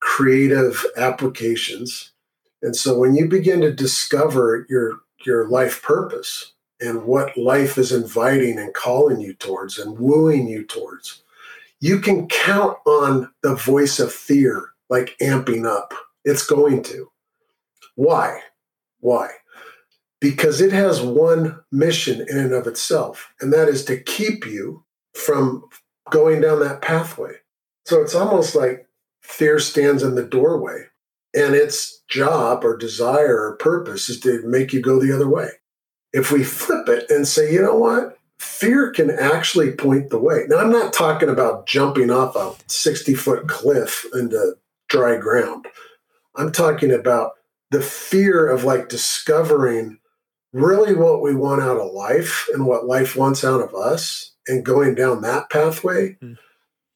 creative 0.00 0.84
applications. 0.96 2.12
And 2.62 2.74
so 2.74 2.98
when 2.98 3.14
you 3.14 3.28
begin 3.28 3.60
to 3.60 3.72
discover 3.72 4.66
your 4.68 4.98
your 5.24 5.48
life 5.48 5.82
purpose, 5.82 6.51
and 6.82 7.04
what 7.04 7.36
life 7.36 7.78
is 7.78 7.92
inviting 7.92 8.58
and 8.58 8.74
calling 8.74 9.20
you 9.20 9.34
towards 9.34 9.78
and 9.78 9.98
wooing 9.98 10.48
you 10.48 10.64
towards, 10.64 11.22
you 11.80 12.00
can 12.00 12.26
count 12.28 12.76
on 12.84 13.30
the 13.42 13.54
voice 13.54 14.00
of 14.00 14.12
fear 14.12 14.70
like 14.90 15.16
amping 15.22 15.66
up. 15.66 15.94
It's 16.24 16.44
going 16.44 16.82
to. 16.84 17.10
Why? 17.94 18.40
Why? 19.00 19.28
Because 20.20 20.60
it 20.60 20.72
has 20.72 21.00
one 21.00 21.60
mission 21.70 22.24
in 22.28 22.38
and 22.38 22.52
of 22.52 22.66
itself, 22.66 23.32
and 23.40 23.52
that 23.52 23.68
is 23.68 23.84
to 23.86 24.00
keep 24.00 24.46
you 24.46 24.84
from 25.14 25.64
going 26.10 26.40
down 26.40 26.60
that 26.60 26.82
pathway. 26.82 27.32
So 27.86 28.00
it's 28.00 28.14
almost 28.14 28.54
like 28.54 28.86
fear 29.20 29.58
stands 29.58 30.02
in 30.02 30.14
the 30.14 30.22
doorway, 30.22 30.84
and 31.34 31.54
its 31.54 32.02
job 32.08 32.64
or 32.64 32.76
desire 32.76 33.42
or 33.42 33.56
purpose 33.56 34.08
is 34.08 34.20
to 34.20 34.42
make 34.44 34.72
you 34.72 34.80
go 34.80 35.00
the 35.00 35.12
other 35.12 35.28
way 35.28 35.48
if 36.12 36.30
we 36.30 36.44
flip 36.44 36.88
it 36.88 37.10
and 37.10 37.26
say, 37.26 37.52
you 37.52 37.62
know 37.62 37.76
what? 37.76 38.18
Fear 38.38 38.90
can 38.90 39.10
actually 39.10 39.72
point 39.72 40.10
the 40.10 40.18
way. 40.18 40.44
Now, 40.48 40.58
I'm 40.58 40.72
not 40.72 40.92
talking 40.92 41.28
about 41.28 41.66
jumping 41.66 42.10
off 42.10 42.34
a 42.36 42.54
60 42.66 43.14
foot 43.14 43.48
cliff 43.48 44.04
into 44.14 44.56
dry 44.88 45.16
ground. 45.16 45.66
I'm 46.34 46.50
talking 46.50 46.92
about 46.92 47.32
the 47.70 47.82
fear 47.82 48.48
of 48.48 48.64
like 48.64 48.88
discovering 48.88 49.98
really 50.52 50.94
what 50.94 51.22
we 51.22 51.34
want 51.34 51.62
out 51.62 51.78
of 51.78 51.92
life 51.92 52.46
and 52.52 52.66
what 52.66 52.86
life 52.86 53.16
wants 53.16 53.44
out 53.44 53.60
of 53.60 53.74
us 53.74 54.32
and 54.46 54.64
going 54.64 54.94
down 54.94 55.22
that 55.22 55.50
pathway, 55.50 56.16
mm. 56.22 56.36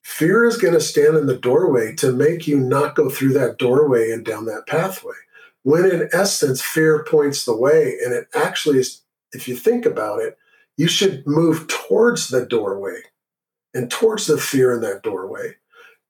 fear 0.02 0.44
is 0.44 0.58
going 0.58 0.74
to 0.74 0.80
stand 0.80 1.16
in 1.16 1.26
the 1.26 1.38
doorway 1.38 1.94
to 1.96 2.12
make 2.12 2.46
you 2.46 2.58
not 2.58 2.94
go 2.94 3.08
through 3.08 3.32
that 3.32 3.58
doorway 3.58 4.10
and 4.10 4.24
down 4.24 4.46
that 4.46 4.66
pathway. 4.66 5.14
When 5.62 5.84
in 5.84 6.08
essence, 6.12 6.62
fear 6.62 7.02
points 7.02 7.44
the 7.44 7.56
way. 7.56 7.96
And 8.04 8.12
it 8.12 8.28
actually 8.34 8.78
is, 8.78 9.02
if 9.36 9.46
you 9.46 9.56
think 9.56 9.86
about 9.86 10.20
it, 10.20 10.36
you 10.76 10.88
should 10.88 11.26
move 11.26 11.68
towards 11.68 12.28
the 12.28 12.44
doorway 12.44 13.00
and 13.74 13.90
towards 13.90 14.26
the 14.26 14.38
fear 14.38 14.72
in 14.72 14.80
that 14.80 15.02
doorway. 15.02 15.54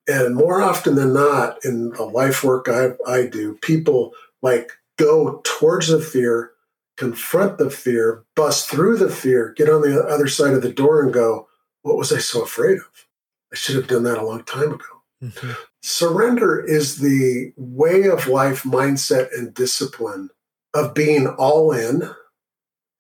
And 0.09 0.37
more 0.37 0.62
often 0.62 0.95
than 0.95 1.12
not, 1.12 1.64
in 1.64 1.91
the 1.91 2.05
life 2.05 2.45
work 2.45 2.68
I, 2.68 2.91
I 3.07 3.27
do, 3.27 3.59
people 3.61 4.12
like 4.41 4.72
go 4.97 5.41
towards 5.45 5.89
the 5.89 6.01
fear 6.01 6.53
confront 6.97 7.59
the 7.59 7.70
fear, 7.70 8.24
bust 8.35 8.70
through 8.70 8.97
the 8.97 9.11
fear, 9.11 9.53
get 9.57 9.68
on 9.68 9.83
the 9.83 10.03
other 10.03 10.27
side 10.27 10.55
of 10.55 10.62
the 10.62 10.72
door 10.72 11.03
and 11.03 11.12
go, 11.12 11.49
What 11.83 11.97
was 11.97 12.12
I 12.12 12.18
so 12.18 12.43
afraid 12.43 12.79
of? 12.79 13.07
I 13.53 13.57
should 13.57 13.77
have 13.77 13.87
done 13.87 14.03
that 14.05 14.18
a 14.18 14.27
long 14.27 14.45
time 14.45 14.72
ago. 14.72 14.85
Mm-hmm. 15.22 15.53
Surrender 15.83 16.62
is 16.62 16.99
the 16.99 17.53
way 17.57 18.05
of 18.05 18.29
life 18.29 18.64
mindset 18.64 19.29
and 19.37 19.55
discipline 19.55 20.31
of 20.74 20.95
being 20.95 21.27
all 21.27 21.72
in 21.72 22.11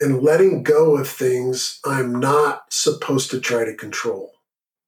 and 0.00 0.22
letting 0.22 0.62
go 0.62 0.96
of 0.96 1.08
things 1.08 1.80
I'm 1.84 2.18
not 2.18 2.72
supposed 2.72 3.30
to 3.30 3.40
try 3.40 3.64
to 3.64 3.74
control 3.74 4.32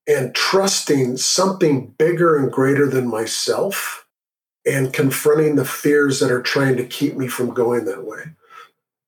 and 0.07 0.35
trusting 0.35 1.19
something 1.19 1.95
bigger 1.99 2.37
and 2.37 2.51
greater 2.51 2.87
than 2.87 3.09
myself 3.09 4.07
and 4.67 4.93
confronting 4.93 5.57
the 5.57 5.65
fears 5.65 6.21
that 6.21 6.31
are 6.31 6.43
trying 6.43 6.77
to 6.77 6.85
keep 6.85 7.17
me 7.17 7.29
from 7.29 7.55
going 7.55 7.85
that 7.85 8.05
way. 8.05 8.23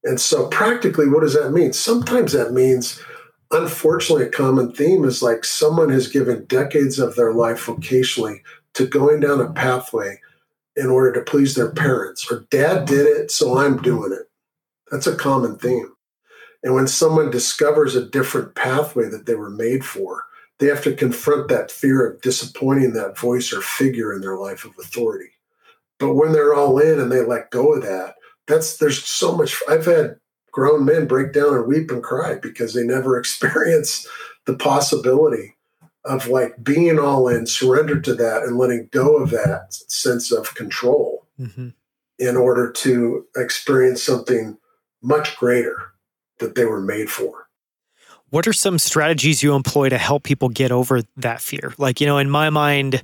And 0.05 0.21
so, 0.21 0.49
practically, 0.49 1.09
what 1.09 1.21
does 1.21 1.35
that 1.35 1.51
mean? 1.51 1.73
Sometimes 1.75 2.33
that 2.33 2.53
means, 2.53 3.03
unfortunately, 3.51 4.25
a 4.25 4.31
common 4.31 4.73
theme 4.73 5.05
is 5.05 5.23
like 5.23 5.45
someone 5.45 5.91
has 5.91 6.09
given 6.09 6.47
decades 6.47 6.99
of 6.99 7.17
their 7.17 7.35
life 7.35 7.67
vocationally 7.67 8.41
to 8.75 8.87
going 8.87 9.21
down 9.21 9.41
a 9.41 9.53
pathway 9.53 10.19
in 10.77 10.87
order 10.87 11.13
to 11.13 11.31
please 11.31 11.55
their 11.55 11.71
parents, 11.71 12.31
or 12.31 12.47
dad 12.51 12.87
did 12.87 13.07
it, 13.07 13.31
so 13.31 13.59
I'm 13.59 13.83
doing 13.83 14.13
it. 14.13 14.30
That's 14.91 15.07
a 15.07 15.17
common 15.17 15.57
theme. 15.57 15.93
And 16.63 16.75
when 16.75 16.89
someone 16.89 17.31
discovers 17.31 17.95
a 17.95 18.09
different 18.09 18.55
pathway 18.55 19.09
that 19.09 19.27
they 19.27 19.35
were 19.35 19.51
made 19.51 19.85
for, 19.85 20.25
they 20.59 20.67
have 20.67 20.83
to 20.83 20.95
confront 20.95 21.49
that 21.49 21.71
fear 21.71 22.07
of 22.07 22.21
disappointing 22.21 22.93
that 22.93 23.19
voice 23.19 23.53
or 23.53 23.63
figure 23.63 24.13
in 24.13 24.21
their 24.21 24.37
life 24.37 24.65
of 24.65 24.73
authority. 24.79 25.31
But 25.99 26.15
when 26.15 26.33
they're 26.33 26.55
all 26.55 26.79
in 26.79 27.01
and 27.01 27.11
they 27.11 27.23
let 27.23 27.51
go 27.51 27.75
of 27.75 27.83
that, 27.83 28.15
that's 28.51 28.77
there's 28.79 29.03
so 29.05 29.37
much 29.37 29.57
i've 29.69 29.87
had 29.87 30.17
grown 30.53 30.85
men 30.85 31.07
break 31.07 31.33
down 31.33 31.55
and 31.55 31.67
weep 31.67 31.91
and 31.91 32.03
cry 32.03 32.37
because 32.43 32.75
they 32.75 32.83
never 32.83 33.19
experience 33.19 34.07
the 34.47 34.57
possibility 34.57 35.57
of 36.05 36.29
like 36.29 36.63
being 36.63 36.99
all 36.99 37.29
in 37.29 37.47
surrendered 37.47 38.03
to 38.05 38.15
that 38.15 38.43
and 38.43 38.57
letting 38.57 38.89
go 38.91 39.17
of 39.17 39.31
that 39.31 39.67
sense 39.71 40.33
of 40.33 40.55
control 40.55 41.27
mm-hmm. 41.39 41.69
in 42.19 42.37
order 42.37 42.73
to 42.73 43.27
experience 43.37 44.03
something 44.03 44.57
much 45.03 45.37
greater 45.37 45.93
that 46.39 46.55
they 46.55 46.65
were 46.65 46.81
made 46.81 47.11
for. 47.11 47.49
What 48.31 48.47
are 48.47 48.53
some 48.53 48.79
strategies 48.79 49.43
you 49.43 49.55
employ 49.55 49.89
to 49.89 49.99
help 49.99 50.23
people 50.23 50.49
get 50.49 50.71
over 50.71 51.03
that 51.17 51.41
fear? 51.41 51.75
Like 51.79 52.01
you 52.01 52.07
know 52.07 52.19
in 52.19 52.31
my 52.31 52.51
mind 52.51 53.03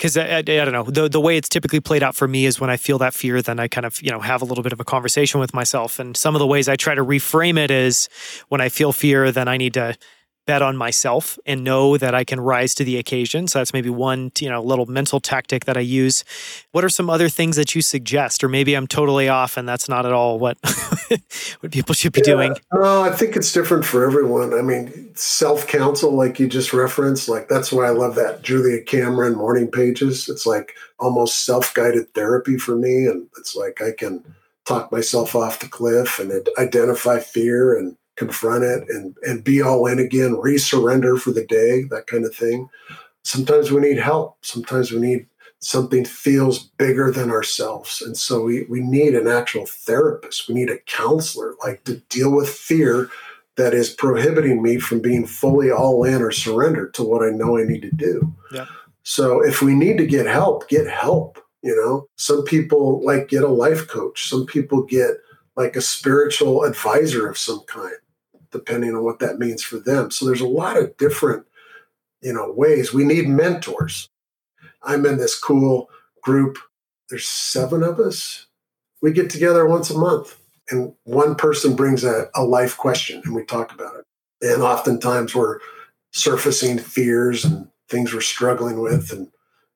because 0.00 0.16
I, 0.16 0.26
I, 0.26 0.38
I, 0.38 0.42
don't 0.42 0.72
know 0.72 0.84
the 0.84 1.08
the 1.08 1.20
way 1.20 1.36
it's 1.36 1.48
typically 1.48 1.78
played 1.78 2.02
out 2.02 2.16
for 2.16 2.26
me 2.26 2.46
is 2.46 2.58
when 2.58 2.70
I 2.70 2.76
feel 2.76 2.98
that 2.98 3.14
fear, 3.14 3.42
then 3.42 3.60
I 3.60 3.68
kind 3.68 3.84
of 3.84 4.02
you 4.02 4.10
know 4.10 4.20
have 4.20 4.42
a 4.42 4.44
little 4.44 4.64
bit 4.64 4.72
of 4.72 4.80
a 4.80 4.84
conversation 4.84 5.40
with 5.40 5.54
myself, 5.54 5.98
and 5.98 6.16
some 6.16 6.34
of 6.34 6.40
the 6.40 6.46
ways 6.46 6.68
I 6.68 6.76
try 6.76 6.94
to 6.94 7.04
reframe 7.04 7.58
it 7.58 7.70
is 7.70 8.08
when 8.48 8.60
I 8.60 8.70
feel 8.70 8.92
fear, 8.92 9.30
then 9.30 9.46
I 9.46 9.56
need 9.56 9.74
to 9.74 9.96
bet 10.50 10.62
on 10.62 10.76
myself 10.76 11.38
and 11.46 11.62
know 11.62 11.96
that 11.96 12.12
I 12.12 12.24
can 12.24 12.40
rise 12.40 12.74
to 12.74 12.82
the 12.82 12.96
occasion. 12.96 13.46
So 13.46 13.60
that's 13.60 13.72
maybe 13.72 13.88
one, 13.88 14.32
you 14.40 14.48
know, 14.48 14.60
little 14.60 14.86
mental 14.86 15.20
tactic 15.20 15.64
that 15.66 15.76
I 15.76 15.80
use. 15.80 16.24
What 16.72 16.82
are 16.82 16.88
some 16.88 17.08
other 17.08 17.28
things 17.28 17.54
that 17.54 17.76
you 17.76 17.82
suggest? 17.82 18.42
Or 18.42 18.48
maybe 18.48 18.74
I'm 18.74 18.88
totally 18.88 19.28
off 19.28 19.56
and 19.56 19.68
that's 19.68 19.88
not 19.88 20.06
at 20.06 20.12
all 20.12 20.40
what 20.40 20.58
what 21.60 21.70
people 21.70 21.94
should 21.94 22.12
be 22.12 22.20
yeah, 22.24 22.34
doing. 22.34 22.56
No, 22.74 23.00
I 23.00 23.12
think 23.12 23.36
it's 23.36 23.52
different 23.52 23.84
for 23.84 24.04
everyone. 24.04 24.52
I 24.52 24.62
mean, 24.62 25.14
self-counsel 25.14 26.10
like 26.10 26.40
you 26.40 26.48
just 26.48 26.72
referenced, 26.72 27.28
like 27.28 27.48
that's 27.48 27.70
why 27.70 27.86
I 27.86 27.90
love 27.90 28.16
that 28.16 28.42
Julia 28.42 28.82
Cameron 28.82 29.36
morning 29.36 29.70
pages. 29.70 30.28
It's 30.28 30.46
like 30.46 30.74
almost 30.98 31.44
self-guided 31.44 32.12
therapy 32.12 32.58
for 32.58 32.74
me 32.74 33.06
and 33.06 33.28
it's 33.38 33.54
like 33.54 33.80
I 33.80 33.92
can 33.92 34.24
talk 34.66 34.90
myself 34.90 35.36
off 35.36 35.60
the 35.60 35.68
cliff 35.68 36.18
and 36.18 36.48
identify 36.58 37.20
fear 37.20 37.78
and 37.78 37.96
confront 38.20 38.62
it 38.62 38.84
and 38.90 39.16
and 39.22 39.42
be 39.42 39.62
all 39.62 39.86
in 39.86 39.98
again, 39.98 40.36
resurrender 40.36 41.18
for 41.18 41.32
the 41.32 41.46
day, 41.46 41.84
that 41.90 42.06
kind 42.06 42.26
of 42.26 42.34
thing. 42.34 42.68
Sometimes 43.22 43.72
we 43.72 43.80
need 43.80 43.98
help. 43.98 44.36
Sometimes 44.44 44.92
we 44.92 45.00
need 45.00 45.26
something 45.60 46.04
feels 46.04 46.58
bigger 46.58 47.10
than 47.10 47.30
ourselves. 47.30 48.02
And 48.02 48.16
so 48.16 48.42
we, 48.42 48.64
we 48.64 48.80
need 48.80 49.14
an 49.14 49.26
actual 49.26 49.66
therapist. 49.66 50.48
We 50.48 50.54
need 50.54 50.70
a 50.70 50.78
counselor, 50.86 51.54
like 51.64 51.84
to 51.84 51.96
deal 52.08 52.34
with 52.34 52.48
fear 52.48 53.10
that 53.56 53.74
is 53.74 53.90
prohibiting 53.90 54.62
me 54.62 54.78
from 54.78 55.00
being 55.00 55.26
fully 55.26 55.70
all 55.70 56.04
in 56.04 56.22
or 56.22 56.30
surrendered 56.30 56.94
to 56.94 57.02
what 57.02 57.22
I 57.22 57.30
know 57.30 57.58
I 57.58 57.64
need 57.64 57.82
to 57.82 57.90
do. 57.90 58.34
Yeah. 58.52 58.66
So 59.02 59.44
if 59.44 59.60
we 59.60 59.74
need 59.74 59.98
to 59.98 60.06
get 60.06 60.26
help, 60.26 60.68
get 60.68 60.86
help. 60.86 61.38
You 61.62 61.76
know, 61.76 62.08
some 62.16 62.42
people 62.44 63.04
like 63.04 63.28
get 63.28 63.42
a 63.42 63.48
life 63.48 63.86
coach. 63.86 64.30
Some 64.30 64.46
people 64.46 64.82
get 64.82 65.10
like 65.56 65.76
a 65.76 65.82
spiritual 65.82 66.64
advisor 66.64 67.28
of 67.28 67.36
some 67.36 67.60
kind 67.66 67.96
depending 68.52 68.94
on 68.94 69.04
what 69.04 69.18
that 69.20 69.38
means 69.38 69.62
for 69.62 69.78
them. 69.78 70.10
So 70.10 70.26
there's 70.26 70.40
a 70.40 70.46
lot 70.46 70.76
of 70.76 70.96
different, 70.96 71.46
you 72.20 72.32
know, 72.32 72.52
ways. 72.52 72.92
We 72.92 73.04
need 73.04 73.28
mentors. 73.28 74.08
I'm 74.82 75.06
in 75.06 75.18
this 75.18 75.38
cool 75.38 75.90
group. 76.22 76.58
There's 77.08 77.26
seven 77.26 77.82
of 77.82 77.98
us. 77.98 78.46
We 79.02 79.12
get 79.12 79.30
together 79.30 79.66
once 79.66 79.90
a 79.90 79.98
month 79.98 80.38
and 80.70 80.94
one 81.04 81.34
person 81.34 81.74
brings 81.74 82.04
a, 82.04 82.28
a 82.34 82.44
life 82.44 82.76
question 82.76 83.22
and 83.24 83.34
we 83.34 83.44
talk 83.44 83.72
about 83.72 83.96
it. 83.96 84.04
And 84.42 84.62
oftentimes 84.62 85.34
we're 85.34 85.58
surfacing 86.12 86.78
fears 86.78 87.44
and 87.44 87.68
things 87.88 88.12
we're 88.12 88.20
struggling 88.20 88.80
with 88.80 89.12
and 89.12 89.28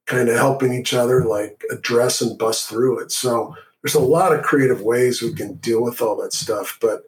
kind 0.06 0.28
of 0.28 0.36
helping 0.36 0.72
each 0.72 0.94
other 0.94 1.24
like 1.24 1.64
address 1.70 2.20
and 2.20 2.38
bust 2.38 2.68
through 2.68 3.00
it. 3.00 3.10
So 3.10 3.56
there's 3.82 3.94
a 3.94 4.00
lot 4.00 4.32
of 4.32 4.42
creative 4.42 4.82
ways 4.82 5.20
we 5.20 5.34
can 5.34 5.54
deal 5.54 5.82
with 5.82 6.00
all 6.00 6.16
that 6.16 6.32
stuff. 6.32 6.78
But 6.80 7.02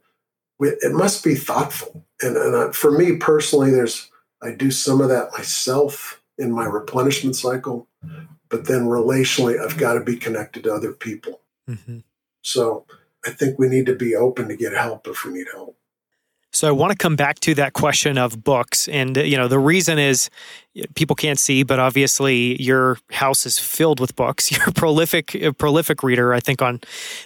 it 0.61 0.93
must 0.93 1.25
be 1.25 1.35
thoughtful. 1.35 2.05
And, 2.23 2.37
and 2.37 2.57
I, 2.57 2.71
for 2.73 2.91
me 2.91 3.17
personally, 3.17 3.71
there's 3.71 4.11
I 4.43 4.53
do 4.53 4.71
some 4.71 5.01
of 5.01 5.09
that 5.09 5.33
myself 5.33 6.23
in 6.39 6.53
my 6.53 6.67
replenishment 6.67 7.37
cycle, 7.37 7.89
but 8.49 8.67
then 8.67 8.83
relationally, 8.83 9.59
I've 9.59 9.79
got 9.79 9.95
to 9.95 10.01
be 10.01 10.17
connected 10.17 10.65
to 10.65 10.75
other 10.75 10.93
people. 10.93 11.41
Mm-hmm. 11.69 11.99
So 12.43 12.87
I 13.25 13.31
think 13.31 13.59
we 13.59 13.69
need 13.69 13.87
to 13.87 13.95
be 13.95 14.15
open 14.15 14.49
to 14.49 14.57
get 14.57 14.73
help 14.73 15.09
if 15.09 15.25
we 15.25 15.33
need 15.33 15.47
help. 15.53 15.77
So 16.53 16.69
I 16.69 16.71
want 16.71 16.93
to 16.93 16.97
come 16.97 17.17
back 17.17 17.41
to 17.41 17.55
that 17.57 17.75
question 17.75 18.17
of 18.17 18.43
books, 18.43 18.89
and 18.89 19.17
you 19.17 19.37
know 19.37 19.49
the 19.49 19.59
reason 19.59 19.99
is 19.99 20.31
people 20.95 21.17
can't 21.17 21.39
see, 21.39 21.63
but 21.63 21.79
obviously 21.79 22.61
your 22.61 22.99
house 23.11 23.47
is 23.47 23.59
filled 23.59 24.01
with 24.01 24.17
books. 24.17 24.51
You're 24.57 24.69
a 24.69 24.73
prolific, 24.73 25.35
a 25.35 25.53
prolific 25.53 26.03
reader, 26.03 26.33
I 26.33 26.41
think 26.41 26.63
on 26.63 26.81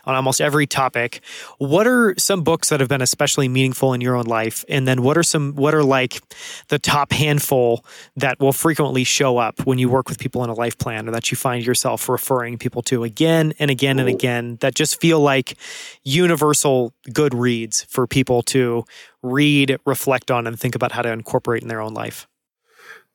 on 0.04 0.14
almost 0.14 0.40
every 0.40 0.66
topic. 0.66 1.20
What 1.58 1.86
are 1.86 2.14
some 2.18 2.42
books 2.42 2.68
that 2.68 2.80
have 2.80 2.88
been 2.88 3.02
especially 3.02 3.48
meaningful 3.48 3.92
in 3.92 4.00
your 4.00 4.16
own 4.16 4.26
life, 4.26 4.64
and 4.68 4.86
then 4.86 5.02
what 5.02 5.16
are 5.16 5.22
some 5.22 5.54
what 5.54 5.74
are 5.74 5.84
like 5.84 6.20
the 6.68 6.78
top 6.78 7.12
handful 7.12 7.84
that 8.16 8.40
will 8.40 8.52
frequently 8.52 9.04
show 9.04 9.38
up 9.38 9.66
when 9.66 9.78
you 9.78 9.88
work 9.88 10.08
with 10.08 10.18
people 10.18 10.44
in 10.44 10.50
a 10.50 10.54
life 10.54 10.78
plan, 10.78 11.08
or 11.08 11.12
that 11.12 11.30
you 11.30 11.36
find 11.36 11.64
yourself 11.64 12.08
referring 12.08 12.58
people 12.58 12.82
to 12.82 13.04
again 13.04 13.52
and 13.58 13.70
again 13.70 13.98
and 13.98 14.08
again 14.08 14.58
that 14.60 14.74
just 14.74 15.00
feel 15.00 15.20
like 15.20 15.56
universal 16.04 16.92
good 17.12 17.34
reads 17.34 17.84
for 17.84 18.06
people 18.06 18.42
to 18.42 18.84
read, 19.22 19.76
reflect 19.84 20.30
on, 20.30 20.46
and 20.46 20.58
think 20.58 20.74
about 20.74 20.92
how 20.92 21.02
to 21.02 21.12
incorporate 21.12 21.62
in 21.62 21.68
their 21.68 21.80
own 21.80 21.94
life? 21.94 22.26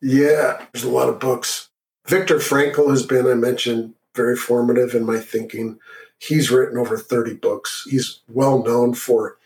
Yeah, 0.07 0.63
there's 0.71 0.83
a 0.83 0.89
lot 0.91 1.09
of 1.09 1.19
books. 1.19 1.69
Viktor 2.05 2.37
Frankl 2.37 2.91
has 2.91 3.03
been, 3.03 3.25
I 3.25 3.33
mentioned, 3.33 3.95
very 4.13 4.35
formative 4.35 4.93
in 4.93 5.03
my 5.03 5.17
thinking. 5.17 5.79
He's 6.19 6.51
written 6.51 6.77
over 6.77 6.95
30 6.95 7.33
books. 7.37 7.87
He's 7.89 8.19
well 8.27 8.63
known 8.63 8.93
for, 8.93 9.39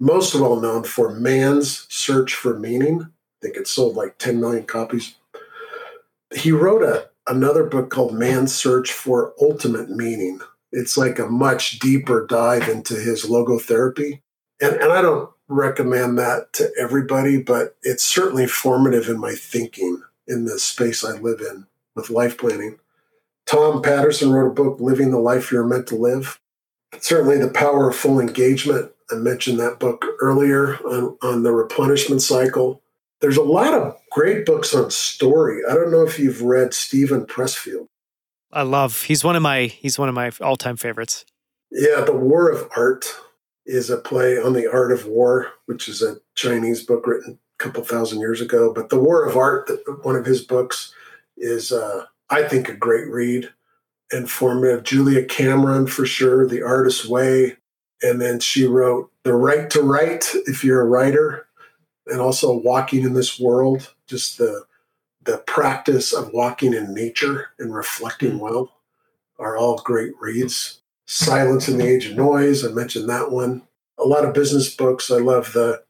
most 0.00 0.34
well 0.34 0.56
known 0.56 0.84
for 0.84 1.10
Man's 1.12 1.86
Search 1.90 2.32
for 2.32 2.58
Meaning. 2.58 3.02
I 3.02 3.08
think 3.42 3.56
it 3.58 3.68
sold 3.68 3.94
like 3.94 4.16
10 4.16 4.40
million 4.40 4.64
copies. 4.64 5.16
He 6.34 6.50
wrote 6.50 6.82
a, 6.82 7.10
another 7.30 7.64
book 7.64 7.90
called 7.90 8.14
Man's 8.14 8.54
Search 8.54 8.90
for 8.90 9.34
Ultimate 9.38 9.90
Meaning. 9.90 10.40
It's 10.72 10.96
like 10.96 11.18
a 11.18 11.28
much 11.28 11.78
deeper 11.78 12.26
dive 12.26 12.70
into 12.70 12.94
his 12.94 13.26
logotherapy. 13.26 14.22
And, 14.62 14.76
and 14.76 14.94
I 14.94 15.02
don't 15.02 15.28
recommend 15.48 16.18
that 16.18 16.54
to 16.54 16.70
everybody, 16.80 17.36
but 17.36 17.76
it's 17.82 18.02
certainly 18.02 18.46
formative 18.46 19.10
in 19.10 19.20
my 19.20 19.34
thinking 19.34 20.02
in 20.28 20.44
the 20.44 20.58
space 20.58 21.04
I 21.04 21.12
live 21.18 21.40
in 21.40 21.66
with 21.94 22.10
life 22.10 22.36
planning. 22.38 22.78
Tom 23.46 23.80
Paterson 23.80 24.32
wrote 24.32 24.50
a 24.50 24.54
book, 24.54 24.80
Living 24.80 25.10
the 25.10 25.18
Life 25.18 25.52
You're 25.52 25.64
Meant 25.64 25.86
to 25.88 25.96
Live. 25.96 26.40
certainly 26.98 27.38
the 27.38 27.48
power 27.48 27.90
of 27.90 27.96
full 27.96 28.20
engagement. 28.20 28.90
I 29.10 29.14
mentioned 29.14 29.60
that 29.60 29.78
book 29.78 30.04
earlier 30.20 30.76
on, 30.84 31.16
on 31.22 31.42
the 31.44 31.52
replenishment 31.52 32.22
cycle. 32.22 32.82
There's 33.20 33.36
a 33.36 33.42
lot 33.42 33.72
of 33.72 33.96
great 34.10 34.44
books 34.44 34.74
on 34.74 34.90
story. 34.90 35.60
I 35.68 35.74
don't 35.74 35.92
know 35.92 36.02
if 36.02 36.18
you've 36.18 36.42
read 36.42 36.74
Steven 36.74 37.24
Pressfield. 37.24 37.86
I 38.52 38.62
love. 38.62 39.02
He's 39.02 39.22
one 39.22 39.36
of 39.36 39.42
my 39.42 39.66
he's 39.66 39.98
one 39.98 40.08
of 40.08 40.14
my 40.14 40.32
all-time 40.40 40.76
favorites. 40.76 41.24
Yeah, 41.70 42.00
The 42.00 42.12
War 42.16 42.50
of 42.50 42.68
Art 42.76 43.06
is 43.64 43.90
a 43.90 43.96
play 43.96 44.38
on 44.38 44.52
the 44.52 44.70
art 44.70 44.92
of 44.92 45.06
war, 45.06 45.52
which 45.66 45.88
is 45.88 46.02
a 46.02 46.16
Chinese 46.34 46.84
book 46.84 47.06
written 47.06 47.38
couple 47.58 47.82
thousand 47.82 48.20
years 48.20 48.40
ago. 48.40 48.72
But 48.72 48.88
The 48.88 48.98
War 48.98 49.24
of 49.24 49.36
Art, 49.36 49.70
one 50.02 50.16
of 50.16 50.26
his 50.26 50.42
books, 50.42 50.92
is 51.36 51.72
uh, 51.72 52.04
I 52.30 52.42
think 52.44 52.68
a 52.68 52.74
great 52.74 53.08
read, 53.08 53.50
informative. 54.12 54.84
Julia 54.84 55.24
Cameron 55.24 55.86
for 55.86 56.06
sure, 56.06 56.46
The 56.46 56.62
Artist's 56.62 57.06
Way, 57.06 57.56
and 58.02 58.20
then 58.20 58.40
she 58.40 58.66
wrote 58.66 59.10
The 59.22 59.34
Right 59.34 59.68
to 59.70 59.82
Write. 59.82 60.30
If 60.46 60.64
you're 60.64 60.80
a 60.80 60.86
writer, 60.86 61.46
and 62.06 62.20
also 62.20 62.56
Walking 62.56 63.02
in 63.02 63.14
This 63.14 63.38
World, 63.38 63.92
just 64.06 64.38
the 64.38 64.64
the 65.24 65.38
practice 65.38 66.12
of 66.12 66.32
walking 66.32 66.72
in 66.72 66.94
nature 66.94 67.48
and 67.58 67.74
reflecting 67.74 68.32
hmm. 68.32 68.38
well 68.38 68.72
are 69.38 69.56
all 69.56 69.82
great 69.84 70.12
reads. 70.20 70.80
Silence 71.06 71.68
in 71.68 71.78
the 71.78 71.86
Age 71.86 72.06
of 72.06 72.16
Noise, 72.16 72.64
I 72.64 72.68
mentioned 72.68 73.08
that 73.08 73.30
one. 73.30 73.62
A 73.98 74.04
lot 74.04 74.24
of 74.24 74.34
business 74.34 74.74
books. 74.74 75.10
I 75.10 75.18
love 75.18 75.52
the 75.52 75.82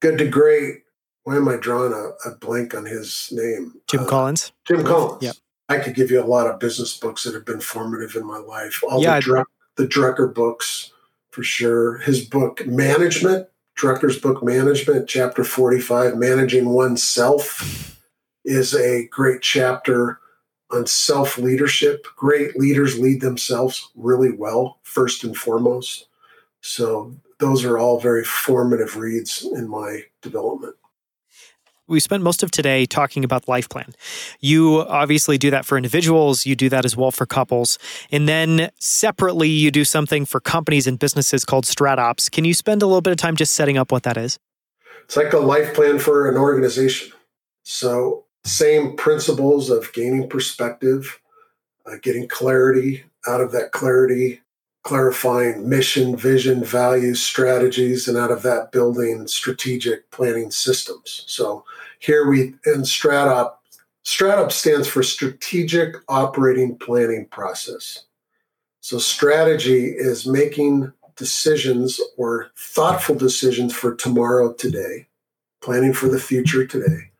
Good 0.00 0.18
to 0.18 0.28
Great. 0.28 0.83
Why 1.24 1.36
am 1.36 1.48
I 1.48 1.56
drawing 1.56 1.92
a, 1.92 2.28
a 2.28 2.36
blank 2.36 2.74
on 2.74 2.84
his 2.84 3.30
name? 3.32 3.74
Jim 3.88 4.00
uh, 4.00 4.06
Collins. 4.06 4.52
Jim 4.66 4.84
Collins. 4.84 5.22
Yeah. 5.22 5.32
I 5.68 5.78
could 5.78 5.94
give 5.94 6.10
you 6.10 6.22
a 6.22 6.26
lot 6.26 6.46
of 6.46 6.60
business 6.60 6.96
books 6.96 7.24
that 7.24 7.34
have 7.34 7.46
been 7.46 7.60
formative 7.60 8.14
in 8.14 8.26
my 8.26 8.36
life. 8.36 8.82
All 8.86 9.02
yeah, 9.02 9.18
the, 9.18 9.26
Druck, 9.26 9.44
the 9.76 9.86
Drucker 9.86 10.32
books, 10.32 10.92
for 11.30 11.42
sure. 11.42 11.98
His 11.98 12.22
book, 12.22 12.66
Management, 12.66 13.48
Drucker's 13.78 14.18
book, 14.18 14.42
Management, 14.42 15.08
chapter 15.08 15.42
45, 15.42 16.16
Managing 16.16 16.68
Oneself, 16.68 17.98
is 18.44 18.74
a 18.74 19.08
great 19.08 19.40
chapter 19.40 20.20
on 20.70 20.86
self 20.86 21.38
leadership. 21.38 22.06
Great 22.14 22.58
leaders 22.58 22.98
lead 22.98 23.22
themselves 23.22 23.90
really 23.96 24.32
well, 24.32 24.78
first 24.82 25.24
and 25.24 25.34
foremost. 25.34 26.08
So, 26.60 27.14
those 27.38 27.64
are 27.64 27.78
all 27.78 27.98
very 27.98 28.24
formative 28.24 28.96
reads 28.96 29.46
in 29.54 29.68
my 29.68 30.02
development. 30.22 30.76
We 31.86 32.00
spent 32.00 32.22
most 32.22 32.42
of 32.42 32.50
today 32.50 32.86
talking 32.86 33.24
about 33.24 33.46
life 33.46 33.68
plan. 33.68 33.92
You 34.40 34.80
obviously 34.88 35.36
do 35.36 35.50
that 35.50 35.66
for 35.66 35.76
individuals, 35.76 36.46
you 36.46 36.56
do 36.56 36.70
that 36.70 36.86
as 36.86 36.96
well 36.96 37.10
for 37.10 37.26
couples. 37.26 37.78
And 38.10 38.26
then 38.26 38.70
separately, 38.80 39.48
you 39.48 39.70
do 39.70 39.84
something 39.84 40.24
for 40.24 40.40
companies 40.40 40.86
and 40.86 40.98
businesses 40.98 41.44
called 41.44 41.64
StratOps. 41.64 42.30
Can 42.30 42.46
you 42.46 42.54
spend 42.54 42.80
a 42.80 42.86
little 42.86 43.02
bit 43.02 43.10
of 43.10 43.18
time 43.18 43.36
just 43.36 43.54
setting 43.54 43.76
up 43.76 43.92
what 43.92 44.04
that 44.04 44.16
is? 44.16 44.38
It's 45.04 45.16
like 45.16 45.34
a 45.34 45.38
life 45.38 45.74
plan 45.74 45.98
for 45.98 46.30
an 46.30 46.38
organization. 46.38 47.12
So, 47.64 48.24
same 48.44 48.96
principles 48.96 49.68
of 49.68 49.92
gaining 49.92 50.28
perspective, 50.28 51.20
uh, 51.84 51.96
getting 52.02 52.28
clarity 52.28 53.04
out 53.26 53.42
of 53.42 53.52
that 53.52 53.72
clarity, 53.72 54.40
clarifying 54.84 55.66
mission, 55.66 56.14
vision, 56.14 56.62
values, 56.62 57.20
strategies, 57.20 58.06
and 58.06 58.18
out 58.18 58.30
of 58.30 58.42
that 58.42 58.70
building 58.70 59.26
strategic 59.26 60.10
planning 60.10 60.50
systems. 60.50 61.24
So 61.26 61.64
here 61.98 62.28
we 62.28 62.54
in 62.66 62.82
StratOp, 62.82 63.54
StratOp 64.04 64.52
stands 64.52 64.86
for 64.86 65.02
Strategic 65.02 65.96
Operating 66.08 66.76
Planning 66.76 67.26
Process. 67.26 68.04
So 68.80 68.98
strategy 68.98 69.86
is 69.86 70.26
making 70.26 70.92
decisions 71.16 71.98
or 72.18 72.50
thoughtful 72.54 73.14
decisions 73.14 73.72
for 73.72 73.94
tomorrow 73.94 74.52
today, 74.52 75.08
planning 75.62 75.94
for 75.94 76.08
the 76.08 76.20
future 76.20 76.66
today. 76.66 77.10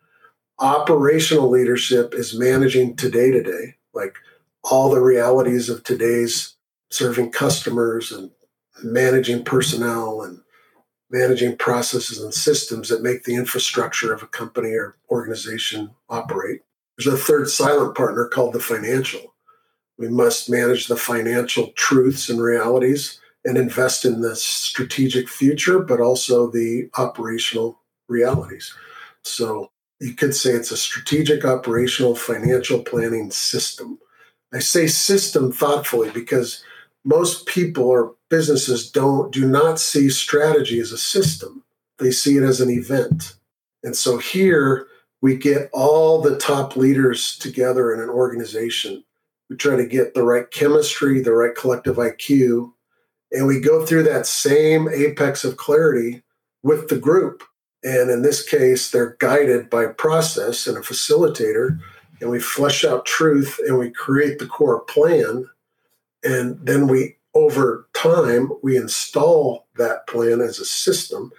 Operational 0.59 1.49
leadership 1.49 2.13
is 2.13 2.39
managing 2.39 2.97
today 2.97 3.31
today, 3.31 3.77
like 3.95 4.15
all 4.63 4.91
the 4.91 5.01
realities 5.01 5.71
of 5.71 5.83
today's 5.85 6.54
serving 6.95 7.33
customers 7.33 8.13
and 8.13 8.31
managing 8.83 9.45
personnel 9.45 10.23
and 10.23 10.41
managing 11.11 11.57
processes 11.57 12.21
and 12.21 12.33
systems 12.33 12.89
that 12.89 13.03
make 13.03 13.25
the 13.25 13.35
infrastructure 13.35 14.13
of 14.13 14.23
a 14.23 14.27
company 14.29 14.71
or 14.71 14.97
organization 15.11 15.91
operate. 16.09 16.63
There's 16.97 17.13
a 17.13 17.17
third 17.17 17.49
silent 17.49 17.97
partner 17.97 18.29
called 18.29 18.53
the 18.53 18.61
financial. 18.61 19.35
We 19.99 20.09
must 20.09 20.51
manage 20.51 20.87
the 20.87 20.97
financial 20.97 21.69
truths 21.77 22.29
and 22.29 22.41
realities 22.41 23.21
and 23.45 23.59
invest 23.59 24.05
in 24.05 24.21
the 24.21 24.35
strategic 24.35 25.29
future, 25.29 25.81
but 25.81 26.01
also 26.01 26.51
the 26.51 26.89
operational 26.97 27.79
realities. 28.09 28.75
So 29.23 29.71
you 30.01 30.15
could 30.15 30.35
say 30.35 30.51
it's 30.51 30.71
a 30.71 30.77
strategic, 30.77 31.45
operational, 31.45 32.17
financial 32.17 32.83
planning 32.83 33.31
system. 33.31 33.99
I 34.53 34.61
say 34.61 34.87
system 34.87 35.53
thoughtfully 35.53 36.11
because 36.11 36.65
most 37.05 37.47
people 37.47 37.85
or 37.85 38.15
businesses 38.31 38.91
don't 38.91 39.33
do 39.33 39.47
not 39.47 39.79
see 39.79 40.09
strategy 40.09 40.81
as 40.81 40.93
a 40.93 40.99
system. 40.99 41.63
They 41.99 42.11
see 42.11 42.37
it 42.37 42.43
as 42.43 42.61
an 42.61 42.71
event. 42.71 43.35
And 43.83 43.95
so 43.95 44.19
here 44.19 44.87
we 45.21 45.37
get 45.37 45.71
all 45.73 46.21
the 46.21 46.39
top 46.39 46.77
leaders 46.77 47.37
together 47.39 47.93
in 47.95 48.01
an 48.01 48.09
organization. 48.09 49.05
We 49.49 49.57
try 49.57 49.77
to 49.77 49.87
get 49.87 50.15
the 50.15 50.23
right 50.23 50.51
chemistry 50.51 51.21
the 51.21 51.33
right 51.33 51.55
collective 51.55 51.97
iq 51.97 52.73
and 53.33 53.47
we 53.47 53.61
go 53.61 53.85
through 53.85 54.05
that 54.05 54.27
same 54.27 54.89
apex 54.89 55.45
of 55.45 55.57
clarity 55.57 56.23
with 56.63 56.89
the 56.89 56.99
group. 56.99 57.43
And 57.83 58.11
in 58.11 58.23
this 58.23 58.43
case 58.43 58.91
they're 58.91 59.17
guided 59.21 59.69
by 59.69 59.87
process 59.87 60.67
and 60.67 60.79
a 60.79 60.81
facilitator 60.81 61.79
and 62.21 62.31
we 62.31 62.41
flesh 62.41 62.85
out 62.85 63.05
truth 63.05 63.61
and 63.67 63.79
we 63.79 63.91
create 63.91 64.39
the 64.39 64.47
core 64.47 64.81
plan 64.81 65.49
and 66.25 66.59
then 66.67 66.89
we, 66.89 67.17
over 67.35 67.87
time, 67.95 68.51
we 68.63 68.77
install 68.77 69.67
that 69.77 70.07
plan 70.07 70.41
as 70.41 70.59
a 70.59 70.65
system 70.65 71.31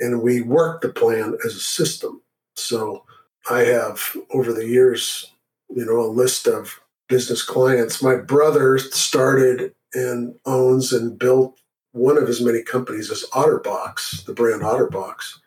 and 0.00 0.22
we 0.22 0.40
work 0.40 0.80
the 0.80 0.88
plan 0.88 1.36
as 1.44 1.54
a 1.54 1.60
system. 1.60 2.22
So 2.56 3.04
I 3.50 3.60
have, 3.60 4.16
over 4.32 4.52
the 4.52 4.66
years, 4.66 5.30
you 5.68 5.84
know, 5.84 6.00
a 6.00 6.08
list 6.08 6.46
of 6.46 6.80
business 7.08 7.42
clients. 7.42 8.02
My 8.02 8.16
brother 8.16 8.78
started 8.78 9.74
and 9.92 10.34
owns 10.46 10.92
and 10.92 11.18
built 11.18 11.58
one 11.92 12.16
of 12.16 12.26
his 12.26 12.40
many 12.40 12.62
companies 12.62 13.10
is 13.10 13.26
Otterbox, 13.32 14.24
the 14.24 14.32
brand 14.32 14.62
Otterbox. 14.62 15.38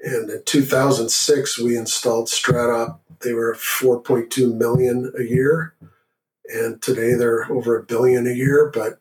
And 0.00 0.28
in 0.28 0.42
2006, 0.44 1.60
we 1.60 1.76
installed 1.76 2.26
StratOp. 2.26 2.98
They 3.22 3.32
were 3.32 3.54
4.2 3.54 4.56
million 4.56 5.12
a 5.16 5.22
year 5.22 5.74
and 6.52 6.80
today 6.82 7.14
they're 7.14 7.50
over 7.52 7.76
a 7.76 7.82
billion 7.82 8.26
a 8.26 8.32
year. 8.32 8.70
But 8.72 8.98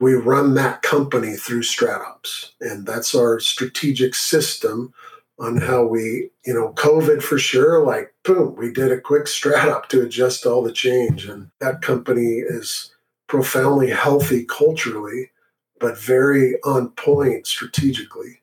we 0.00 0.14
run 0.14 0.54
that 0.54 0.82
company 0.82 1.36
through 1.36 1.62
StratOps, 1.62 2.50
and 2.60 2.86
that's 2.86 3.14
our 3.14 3.38
strategic 3.38 4.14
system 4.14 4.92
on 5.38 5.58
how 5.58 5.84
we, 5.84 6.30
you 6.44 6.52
know, 6.52 6.72
COVID 6.74 7.22
for 7.22 7.38
sure. 7.38 7.84
Like, 7.84 8.12
boom, 8.24 8.56
we 8.56 8.72
did 8.72 8.92
a 8.92 9.00
quick 9.00 9.24
StratOp 9.24 9.86
to 9.88 10.02
adjust 10.02 10.44
all 10.44 10.62
the 10.62 10.72
change, 10.72 11.26
and 11.26 11.50
that 11.60 11.82
company 11.82 12.38
is 12.38 12.92
profoundly 13.28 13.90
healthy 13.90 14.44
culturally, 14.44 15.30
but 15.80 15.98
very 15.98 16.60
on 16.62 16.90
point 16.90 17.46
strategically. 17.46 18.40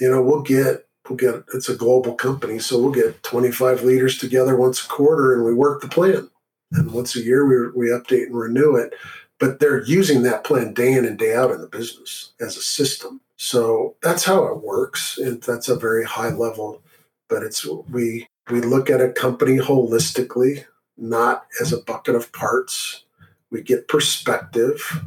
You 0.00 0.10
know, 0.10 0.22
we'll 0.22 0.42
get 0.42 0.86
we'll 1.08 1.16
get 1.16 1.44
it's 1.54 1.68
a 1.68 1.76
global 1.76 2.14
company, 2.14 2.58
so 2.58 2.78
we'll 2.78 2.92
get 2.92 3.22
25 3.22 3.82
leaders 3.82 4.18
together 4.18 4.56
once 4.56 4.84
a 4.84 4.88
quarter, 4.88 5.34
and 5.34 5.44
we 5.44 5.54
work 5.54 5.80
the 5.80 5.88
plan 5.88 6.28
and 6.72 6.92
once 6.92 7.16
a 7.16 7.20
year 7.20 7.46
we, 7.46 7.86
we 7.86 7.92
update 7.92 8.26
and 8.26 8.36
renew 8.36 8.76
it 8.76 8.94
but 9.38 9.60
they're 9.60 9.84
using 9.84 10.22
that 10.22 10.44
plan 10.44 10.74
day 10.74 10.92
in 10.92 11.04
and 11.04 11.18
day 11.18 11.34
out 11.34 11.50
in 11.50 11.60
the 11.60 11.68
business 11.68 12.32
as 12.40 12.56
a 12.56 12.62
system. 12.62 13.20
So 13.36 13.94
that's 14.02 14.24
how 14.24 14.44
it 14.46 14.62
works 14.62 15.16
and 15.18 15.40
that's 15.42 15.68
a 15.68 15.76
very 15.76 16.04
high 16.04 16.30
level 16.30 16.82
but 17.28 17.42
it's 17.42 17.64
we 17.88 18.26
we 18.50 18.60
look 18.60 18.90
at 18.90 19.00
a 19.00 19.12
company 19.12 19.58
holistically 19.58 20.64
not 20.96 21.46
as 21.60 21.72
a 21.72 21.82
bucket 21.82 22.16
of 22.16 22.32
parts. 22.32 23.04
We 23.50 23.62
get 23.62 23.88
perspective 23.88 25.02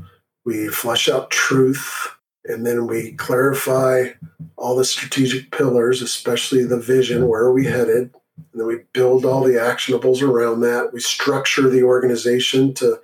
we 0.46 0.70
flesh 0.70 1.10
out 1.10 1.30
truth 1.30 2.16
and 2.46 2.66
then 2.66 2.88
we 2.88 3.12
clarify 3.14 4.10
all 4.56 4.76
the 4.76 4.86
strategic 4.86 5.52
pillars 5.52 6.02
especially 6.02 6.64
the 6.64 6.80
vision 6.80 7.28
where 7.28 7.42
are 7.42 7.54
we 7.54 7.66
headed 7.66 8.14
and 8.52 8.60
then 8.60 8.68
we 8.68 8.80
build 8.94 9.26
all 9.26 9.44
the 9.44 9.54
actionables 9.54 10.22
around 10.22 10.62
that. 10.62 10.94
We 10.94 11.00
structure 11.00 11.70
the 11.70 11.84
organization 11.84 12.74
to 12.76 13.00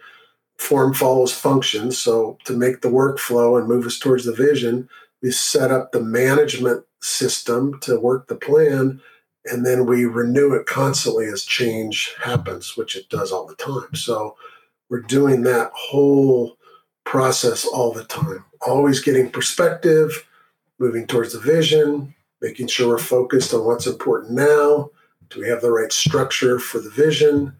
form 0.58 0.94
follows 0.94 1.34
function. 1.34 1.92
So 1.92 2.38
to 2.46 2.54
make 2.54 2.82
the 2.82 2.90
workflow 2.90 3.60
and 3.60 3.68
move 3.68 3.86
us 3.86 4.00
towards 4.00 4.26
the 4.26 4.34
vision, 4.34 4.90
we 5.22 5.32
set 5.32 5.72
up 5.72 5.92
the 5.92 6.02
management 6.02 6.86
system 7.02 7.80
to 7.82 8.00
work 8.00 8.28
the 8.28 8.36
plan. 8.36 9.02
And 9.46 9.66
then 9.66 9.86
we 9.86 10.06
renew 10.06 10.54
it 10.54 10.66
constantly 10.66 11.28
as 11.28 11.46
change 11.46 12.14
happens, 12.22 12.76
which 12.76 12.96
it 12.96 13.10
does 13.10 13.32
all 13.32 13.46
the 13.46 13.56
time. 13.56 13.96
So 13.96 14.36
we're 14.90 15.02
doing 15.02 15.44
that 15.44 15.72
whole 15.74 16.58
process 17.06 17.66
all 17.66 17.94
the 17.94 18.04
time, 18.04 18.44
always 18.62 19.00
getting 19.00 19.30
perspective, 19.30 20.28
moving 20.80 21.08
towards 21.08 21.34
the 21.34 21.40
vision, 21.40 22.14
making 22.42 22.68
sure 22.68 22.90
we're 22.90 22.98
focused 22.98 23.54
on 23.54 23.66
what's 23.66 23.88
important 23.88 24.34
now. 24.34 24.90
Do 25.30 25.42
we 25.42 25.50
have 25.50 25.62
the 25.62 25.72
right 25.72 25.92
structure 25.92 26.60
for 26.60 26.80
the 26.80 26.90
vision? 26.90 27.56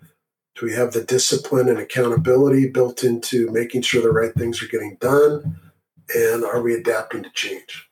Do 0.56 0.66
we 0.66 0.74
have 0.74 0.94
the 0.94 1.04
discipline 1.04 1.70
and 1.70 1.78
accountability 1.78 2.70
built 2.70 3.04
into 3.04 3.52
making 3.52 3.84
sure 3.84 4.02
the 4.02 4.12
right 4.12 4.34
things 4.34 4.62
are 4.64 4.68
getting 4.68 4.98
done? 5.00 5.60
And 6.16 6.44
are 6.44 6.62
we 6.62 6.74
adapting 6.74 7.24
to 7.24 7.30
change? 7.34 7.88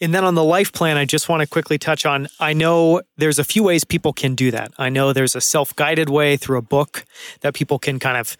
And 0.00 0.12
then 0.12 0.24
on 0.24 0.34
the 0.34 0.44
life 0.44 0.72
plan, 0.72 0.96
I 0.96 1.04
just 1.04 1.28
want 1.28 1.40
to 1.40 1.46
quickly 1.46 1.78
touch 1.78 2.04
on 2.04 2.28
I 2.40 2.52
know 2.52 3.00
there's 3.16 3.38
a 3.38 3.44
few 3.44 3.62
ways 3.62 3.84
people 3.84 4.12
can 4.12 4.34
do 4.34 4.50
that. 4.50 4.72
I 4.76 4.88
know 4.88 5.12
there's 5.12 5.36
a 5.36 5.40
self 5.40 5.74
guided 5.76 6.10
way 6.10 6.36
through 6.36 6.58
a 6.58 6.62
book 6.62 7.04
that 7.40 7.54
people 7.54 7.78
can 7.78 7.98
kind 7.98 8.16
of 8.16 8.36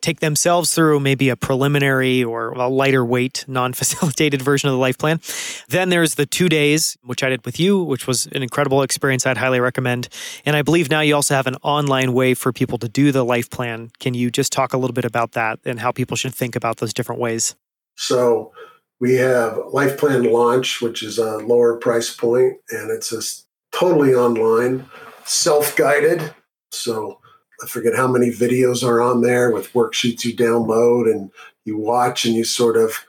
take 0.00 0.20
themselves 0.20 0.74
through 0.74 1.00
maybe 1.00 1.28
a 1.28 1.36
preliminary 1.36 2.22
or 2.22 2.50
a 2.52 2.68
lighter 2.68 3.04
weight, 3.04 3.44
non 3.48 3.72
facilitated 3.72 4.42
version 4.50 4.68
of 4.68 4.74
the 4.74 4.78
life 4.78 4.98
plan. 4.98 5.20
Then 5.68 5.88
there's 5.88 6.14
the 6.14 6.26
two 6.26 6.48
days, 6.48 6.96
which 7.02 7.22
I 7.22 7.28
did 7.28 7.44
with 7.44 7.58
you, 7.60 7.82
which 7.82 8.06
was 8.06 8.26
an 8.26 8.42
incredible 8.42 8.82
experience 8.82 9.26
I'd 9.26 9.38
highly 9.38 9.60
recommend. 9.60 10.08
And 10.44 10.56
I 10.56 10.62
believe 10.62 10.90
now 10.90 11.00
you 11.00 11.14
also 11.14 11.34
have 11.34 11.46
an 11.46 11.56
online 11.62 12.12
way 12.12 12.34
for 12.34 12.52
people 12.52 12.78
to 12.78 12.88
do 12.88 13.12
the 13.12 13.24
life 13.24 13.50
plan. 13.50 13.90
Can 13.98 14.14
you 14.14 14.30
just 14.30 14.52
talk 14.52 14.72
a 14.72 14.78
little 14.78 14.94
bit 14.94 15.04
about 15.04 15.32
that 15.32 15.58
and 15.64 15.80
how 15.80 15.92
people 15.92 16.16
should 16.16 16.34
think 16.34 16.56
about 16.56 16.78
those 16.78 16.92
different 16.92 17.20
ways? 17.20 17.54
So 17.96 18.52
we 19.00 19.14
have 19.14 19.58
Life 19.72 19.98
Plan 19.98 20.24
Launch, 20.24 20.80
which 20.80 21.02
is 21.02 21.18
a 21.18 21.38
lower 21.38 21.76
price 21.76 22.14
point, 22.14 22.58
and 22.70 22.90
it's 22.90 23.12
a 23.12 23.22
totally 23.76 24.14
online, 24.14 24.86
self 25.24 25.76
guided. 25.76 26.34
So 26.70 27.20
I 27.62 27.66
forget 27.66 27.96
how 27.96 28.06
many 28.06 28.30
videos 28.30 28.86
are 28.86 29.00
on 29.00 29.22
there 29.22 29.50
with 29.50 29.72
worksheets 29.72 30.24
you 30.24 30.34
download 30.34 31.10
and 31.10 31.30
you 31.64 31.76
watch 31.76 32.24
and 32.24 32.34
you 32.34 32.44
sort 32.44 32.76
of, 32.76 33.04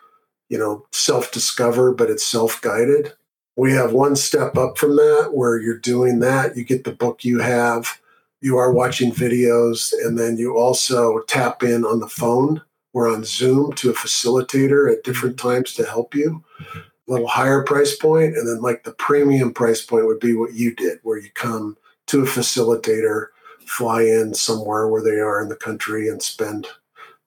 you 0.49 0.57
know, 0.57 0.85
self 0.91 1.31
discover, 1.31 1.93
but 1.93 2.09
it's 2.09 2.25
self 2.25 2.59
guided. 2.61 3.13
We 3.55 3.73
have 3.73 3.93
one 3.93 4.15
step 4.15 4.57
up 4.57 4.77
from 4.77 4.95
that 4.95 5.31
where 5.33 5.59
you're 5.59 5.77
doing 5.77 6.19
that. 6.19 6.55
You 6.55 6.63
get 6.63 6.83
the 6.83 6.91
book 6.91 7.23
you 7.23 7.39
have, 7.39 7.99
you 8.41 8.57
are 8.57 8.71
watching 8.71 9.11
videos, 9.11 9.93
and 10.03 10.17
then 10.17 10.37
you 10.37 10.57
also 10.57 11.19
tap 11.27 11.61
in 11.61 11.85
on 11.85 11.99
the 11.99 12.07
phone 12.07 12.61
or 12.93 13.07
on 13.07 13.23
Zoom 13.23 13.73
to 13.73 13.89
a 13.89 13.93
facilitator 13.93 14.91
at 14.91 15.03
different 15.03 15.35
mm-hmm. 15.35 15.49
times 15.49 15.73
to 15.73 15.85
help 15.85 16.15
you. 16.15 16.43
A 16.59 17.11
little 17.11 17.27
higher 17.27 17.63
price 17.63 17.95
point, 17.95 18.37
and 18.37 18.47
then 18.47 18.61
like 18.61 18.83
the 18.83 18.93
premium 18.93 19.53
price 19.53 19.85
point 19.85 20.05
would 20.05 20.19
be 20.19 20.35
what 20.35 20.53
you 20.53 20.73
did, 20.73 20.99
where 21.03 21.17
you 21.17 21.29
come 21.33 21.77
to 22.07 22.21
a 22.21 22.25
facilitator 22.25 23.27
fly 23.69 24.03
in 24.03 24.33
somewhere 24.33 24.87
where 24.87 25.03
they 25.03 25.19
are 25.19 25.41
in 25.41 25.49
the 25.49 25.55
country 25.55 26.09
and 26.09 26.21
spend 26.21 26.67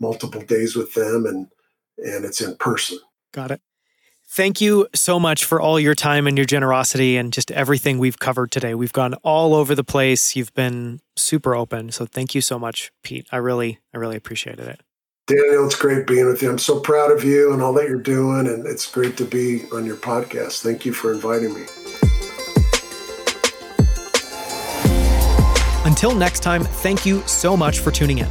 multiple 0.00 0.42
days 0.42 0.74
with 0.74 0.94
them 0.94 1.24
and 1.26 1.48
and 1.98 2.24
it's 2.24 2.40
in 2.40 2.56
person. 2.56 2.98
Got 3.32 3.52
it. 3.52 3.60
Thank 4.26 4.62
you 4.62 4.88
so 4.94 5.20
much 5.20 5.44
for 5.44 5.60
all 5.60 5.78
your 5.78 5.94
time 5.94 6.26
and 6.26 6.38
your 6.38 6.46
generosity 6.46 7.18
and 7.18 7.32
just 7.32 7.50
everything 7.50 7.98
we've 7.98 8.18
covered 8.18 8.50
today. 8.50 8.74
We've 8.74 8.92
gone 8.92 9.12
all 9.22 9.54
over 9.54 9.74
the 9.74 9.84
place. 9.84 10.34
You've 10.34 10.54
been 10.54 11.00
super 11.16 11.54
open. 11.54 11.92
So 11.92 12.06
thank 12.06 12.34
you 12.34 12.40
so 12.40 12.58
much, 12.58 12.90
Pete. 13.02 13.26
I 13.30 13.36
really, 13.36 13.80
I 13.92 13.98
really 13.98 14.16
appreciated 14.16 14.66
it. 14.66 14.80
Daniel, 15.26 15.66
it's 15.66 15.76
great 15.76 16.06
being 16.06 16.26
with 16.26 16.42
you. 16.42 16.50
I'm 16.50 16.58
so 16.58 16.80
proud 16.80 17.12
of 17.12 17.22
you 17.24 17.52
and 17.52 17.60
all 17.60 17.74
that 17.74 17.88
you're 17.88 18.00
doing. 18.00 18.46
And 18.46 18.66
it's 18.66 18.90
great 18.90 19.18
to 19.18 19.24
be 19.26 19.64
on 19.70 19.84
your 19.84 19.96
podcast. 19.96 20.62
Thank 20.62 20.86
you 20.86 20.94
for 20.94 21.12
inviting 21.12 21.52
me. 21.52 21.66
Until 26.02 26.18
next 26.18 26.40
time, 26.40 26.64
thank 26.64 27.06
you 27.06 27.22
so 27.28 27.56
much 27.56 27.78
for 27.78 27.92
tuning 27.92 28.18
in. 28.18 28.26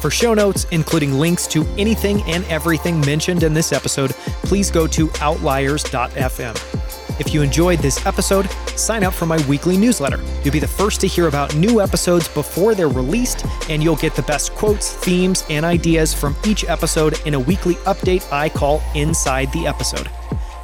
For 0.00 0.10
show 0.10 0.34
notes, 0.34 0.66
including 0.72 1.12
links 1.12 1.46
to 1.46 1.64
anything 1.78 2.24
and 2.24 2.44
everything 2.46 2.98
mentioned 3.02 3.44
in 3.44 3.54
this 3.54 3.72
episode, 3.72 4.10
please 4.42 4.68
go 4.68 4.88
to 4.88 5.08
outliers.fm. 5.20 7.20
If 7.20 7.32
you 7.32 7.42
enjoyed 7.42 7.78
this 7.78 8.04
episode, 8.04 8.50
sign 8.76 9.04
up 9.04 9.14
for 9.14 9.26
my 9.26 9.36
weekly 9.46 9.76
newsletter. 9.76 10.20
You'll 10.42 10.54
be 10.54 10.58
the 10.58 10.66
first 10.66 11.00
to 11.02 11.06
hear 11.06 11.28
about 11.28 11.54
new 11.54 11.80
episodes 11.80 12.26
before 12.26 12.74
they're 12.74 12.88
released, 12.88 13.46
and 13.70 13.80
you'll 13.80 13.94
get 13.94 14.16
the 14.16 14.22
best 14.22 14.52
quotes, 14.56 14.92
themes, 14.92 15.44
and 15.48 15.64
ideas 15.64 16.12
from 16.12 16.34
each 16.44 16.64
episode 16.64 17.24
in 17.28 17.34
a 17.34 17.38
weekly 17.38 17.76
update 17.86 18.28
I 18.32 18.48
call 18.48 18.82
Inside 18.96 19.52
the 19.52 19.68
Episode. 19.68 20.10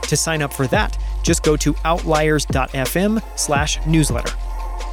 To 0.03 0.17
sign 0.17 0.43
up 0.43 0.53
for 0.53 0.67
that, 0.67 0.99
just 1.23 1.45
go 1.45 1.57
to 1.59 1.77
outliers.fm 1.85 3.23
slash 3.39 3.87
newsletter. 3.87 4.37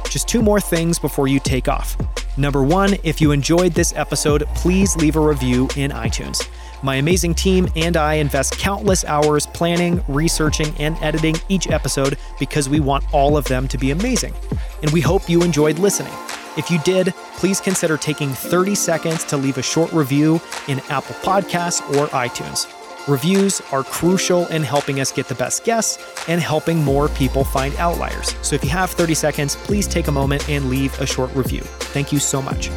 Just 0.08 0.28
two 0.28 0.42
more 0.42 0.60
things 0.60 0.98
before 0.98 1.28
you 1.28 1.40
take 1.40 1.68
off. 1.68 1.96
Number 2.38 2.62
one, 2.62 2.96
if 3.02 3.20
you 3.20 3.32
enjoyed 3.32 3.72
this 3.72 3.92
episode, 3.96 4.46
please 4.54 4.96
leave 4.96 5.16
a 5.16 5.20
review 5.20 5.68
in 5.76 5.90
iTunes. 5.90 6.48
My 6.82 6.96
amazing 6.96 7.34
team 7.34 7.68
and 7.74 7.96
I 7.96 8.14
invest 8.14 8.58
countless 8.58 9.04
hours 9.04 9.46
planning, 9.46 10.02
researching, 10.06 10.72
and 10.78 10.96
editing 11.02 11.34
each 11.48 11.68
episode 11.68 12.16
because 12.38 12.68
we 12.68 12.78
want 12.78 13.12
all 13.12 13.36
of 13.36 13.44
them 13.46 13.66
to 13.68 13.78
be 13.78 13.90
amazing. 13.90 14.34
And 14.82 14.90
we 14.92 15.00
hope 15.00 15.28
you 15.28 15.42
enjoyed 15.42 15.80
listening. 15.80 16.12
If 16.56 16.70
you 16.70 16.78
did, 16.80 17.12
please 17.36 17.60
consider 17.60 17.96
taking 17.96 18.30
30 18.30 18.76
seconds 18.76 19.24
to 19.24 19.36
leave 19.36 19.58
a 19.58 19.62
short 19.62 19.92
review 19.92 20.40
in 20.68 20.78
Apple 20.88 21.16
Podcasts 21.16 21.80
or 21.96 22.06
iTunes. 22.08 22.72
Reviews 23.08 23.62
are 23.72 23.84
crucial 23.84 24.46
in 24.48 24.62
helping 24.62 25.00
us 25.00 25.10
get 25.10 25.28
the 25.28 25.34
best 25.34 25.64
guests 25.64 25.96
and 26.28 26.42
helping 26.42 26.84
more 26.84 27.08
people 27.08 27.42
find 27.42 27.74
outliers. 27.76 28.34
So 28.42 28.54
if 28.54 28.62
you 28.62 28.68
have 28.68 28.90
30 28.90 29.14
seconds, 29.14 29.56
please 29.56 29.88
take 29.88 30.08
a 30.08 30.12
moment 30.12 30.46
and 30.50 30.68
leave 30.68 30.92
a 31.00 31.06
short 31.06 31.34
review. 31.34 31.62
Thank 31.62 32.12
you 32.12 32.18
so 32.18 32.42
much. 32.42 32.70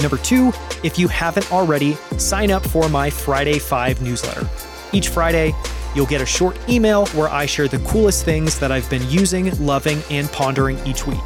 Number 0.00 0.16
two, 0.16 0.52
if 0.82 0.98
you 0.98 1.06
haven't 1.06 1.52
already, 1.52 1.94
sign 2.18 2.50
up 2.50 2.66
for 2.66 2.88
my 2.88 3.08
Friday 3.10 3.60
5 3.60 4.02
newsletter. 4.02 4.48
Each 4.92 5.08
Friday, 5.08 5.54
you'll 5.94 6.06
get 6.06 6.20
a 6.20 6.26
short 6.26 6.58
email 6.68 7.06
where 7.10 7.28
I 7.28 7.46
share 7.46 7.68
the 7.68 7.78
coolest 7.78 8.24
things 8.24 8.58
that 8.58 8.72
I've 8.72 8.90
been 8.90 9.08
using, 9.08 9.56
loving, 9.64 10.02
and 10.10 10.28
pondering 10.32 10.84
each 10.84 11.06
week. 11.06 11.24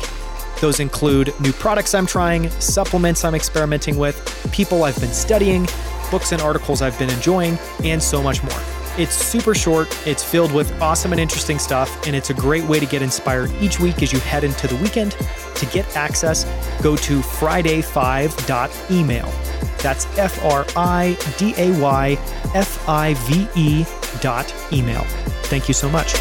Those 0.61 0.81
include 0.81 1.33
new 1.41 1.55
products 1.55 1.95
I'm 1.95 2.07
trying, 2.07 2.51
supplements 2.61 3.25
I'm 3.25 3.35
experimenting 3.35 3.97
with, 3.97 4.51
people 4.53 4.85
I've 4.85 5.01
been 5.01 5.15
studying, 5.15 5.67
books 6.11 6.33
and 6.33 6.43
articles 6.43 6.83
I've 6.83 6.99
been 6.99 7.11
enjoying, 7.11 7.57
and 7.85 8.03
so 8.03 8.21
much 8.23 8.43
more. 8.43 8.59
It's 8.99 9.15
super 9.15 9.55
short, 9.55 9.89
it's 10.07 10.23
filled 10.23 10.53
with 10.53 10.71
awesome 10.83 11.13
and 11.13 11.21
interesting 11.21 11.59
stuff, 11.59 12.07
and 12.07 12.15
it's 12.17 12.31
a 12.31 12.35
great 12.35 12.65
way 12.65 12.81
to 12.81 12.87
get 12.87 13.03
inspired 13.03 13.51
each 13.61 13.79
week 13.81 14.03
as 14.03 14.13
you 14.13 14.19
head 14.21 14.45
into 14.45 14.67
the 14.67 14.77
weekend. 14.77 15.13
To 15.55 15.67
get 15.67 15.97
access, 15.97 16.45
go 16.83 16.97
to 16.97 17.21
friday5.email. 17.21 19.31
That's 19.79 20.07
F 20.19 20.45
R 20.45 20.67
I 20.77 21.17
D 21.39 21.55
A 21.57 21.71
Y 21.81 22.19
F 22.55 22.87
I 22.89 23.15
V 23.15 23.49
E 23.57 23.87
dot 24.21 24.53
email. 24.73 25.05
Thank 25.45 25.69
you 25.69 25.75
so 25.75 25.89
much. 25.89 26.15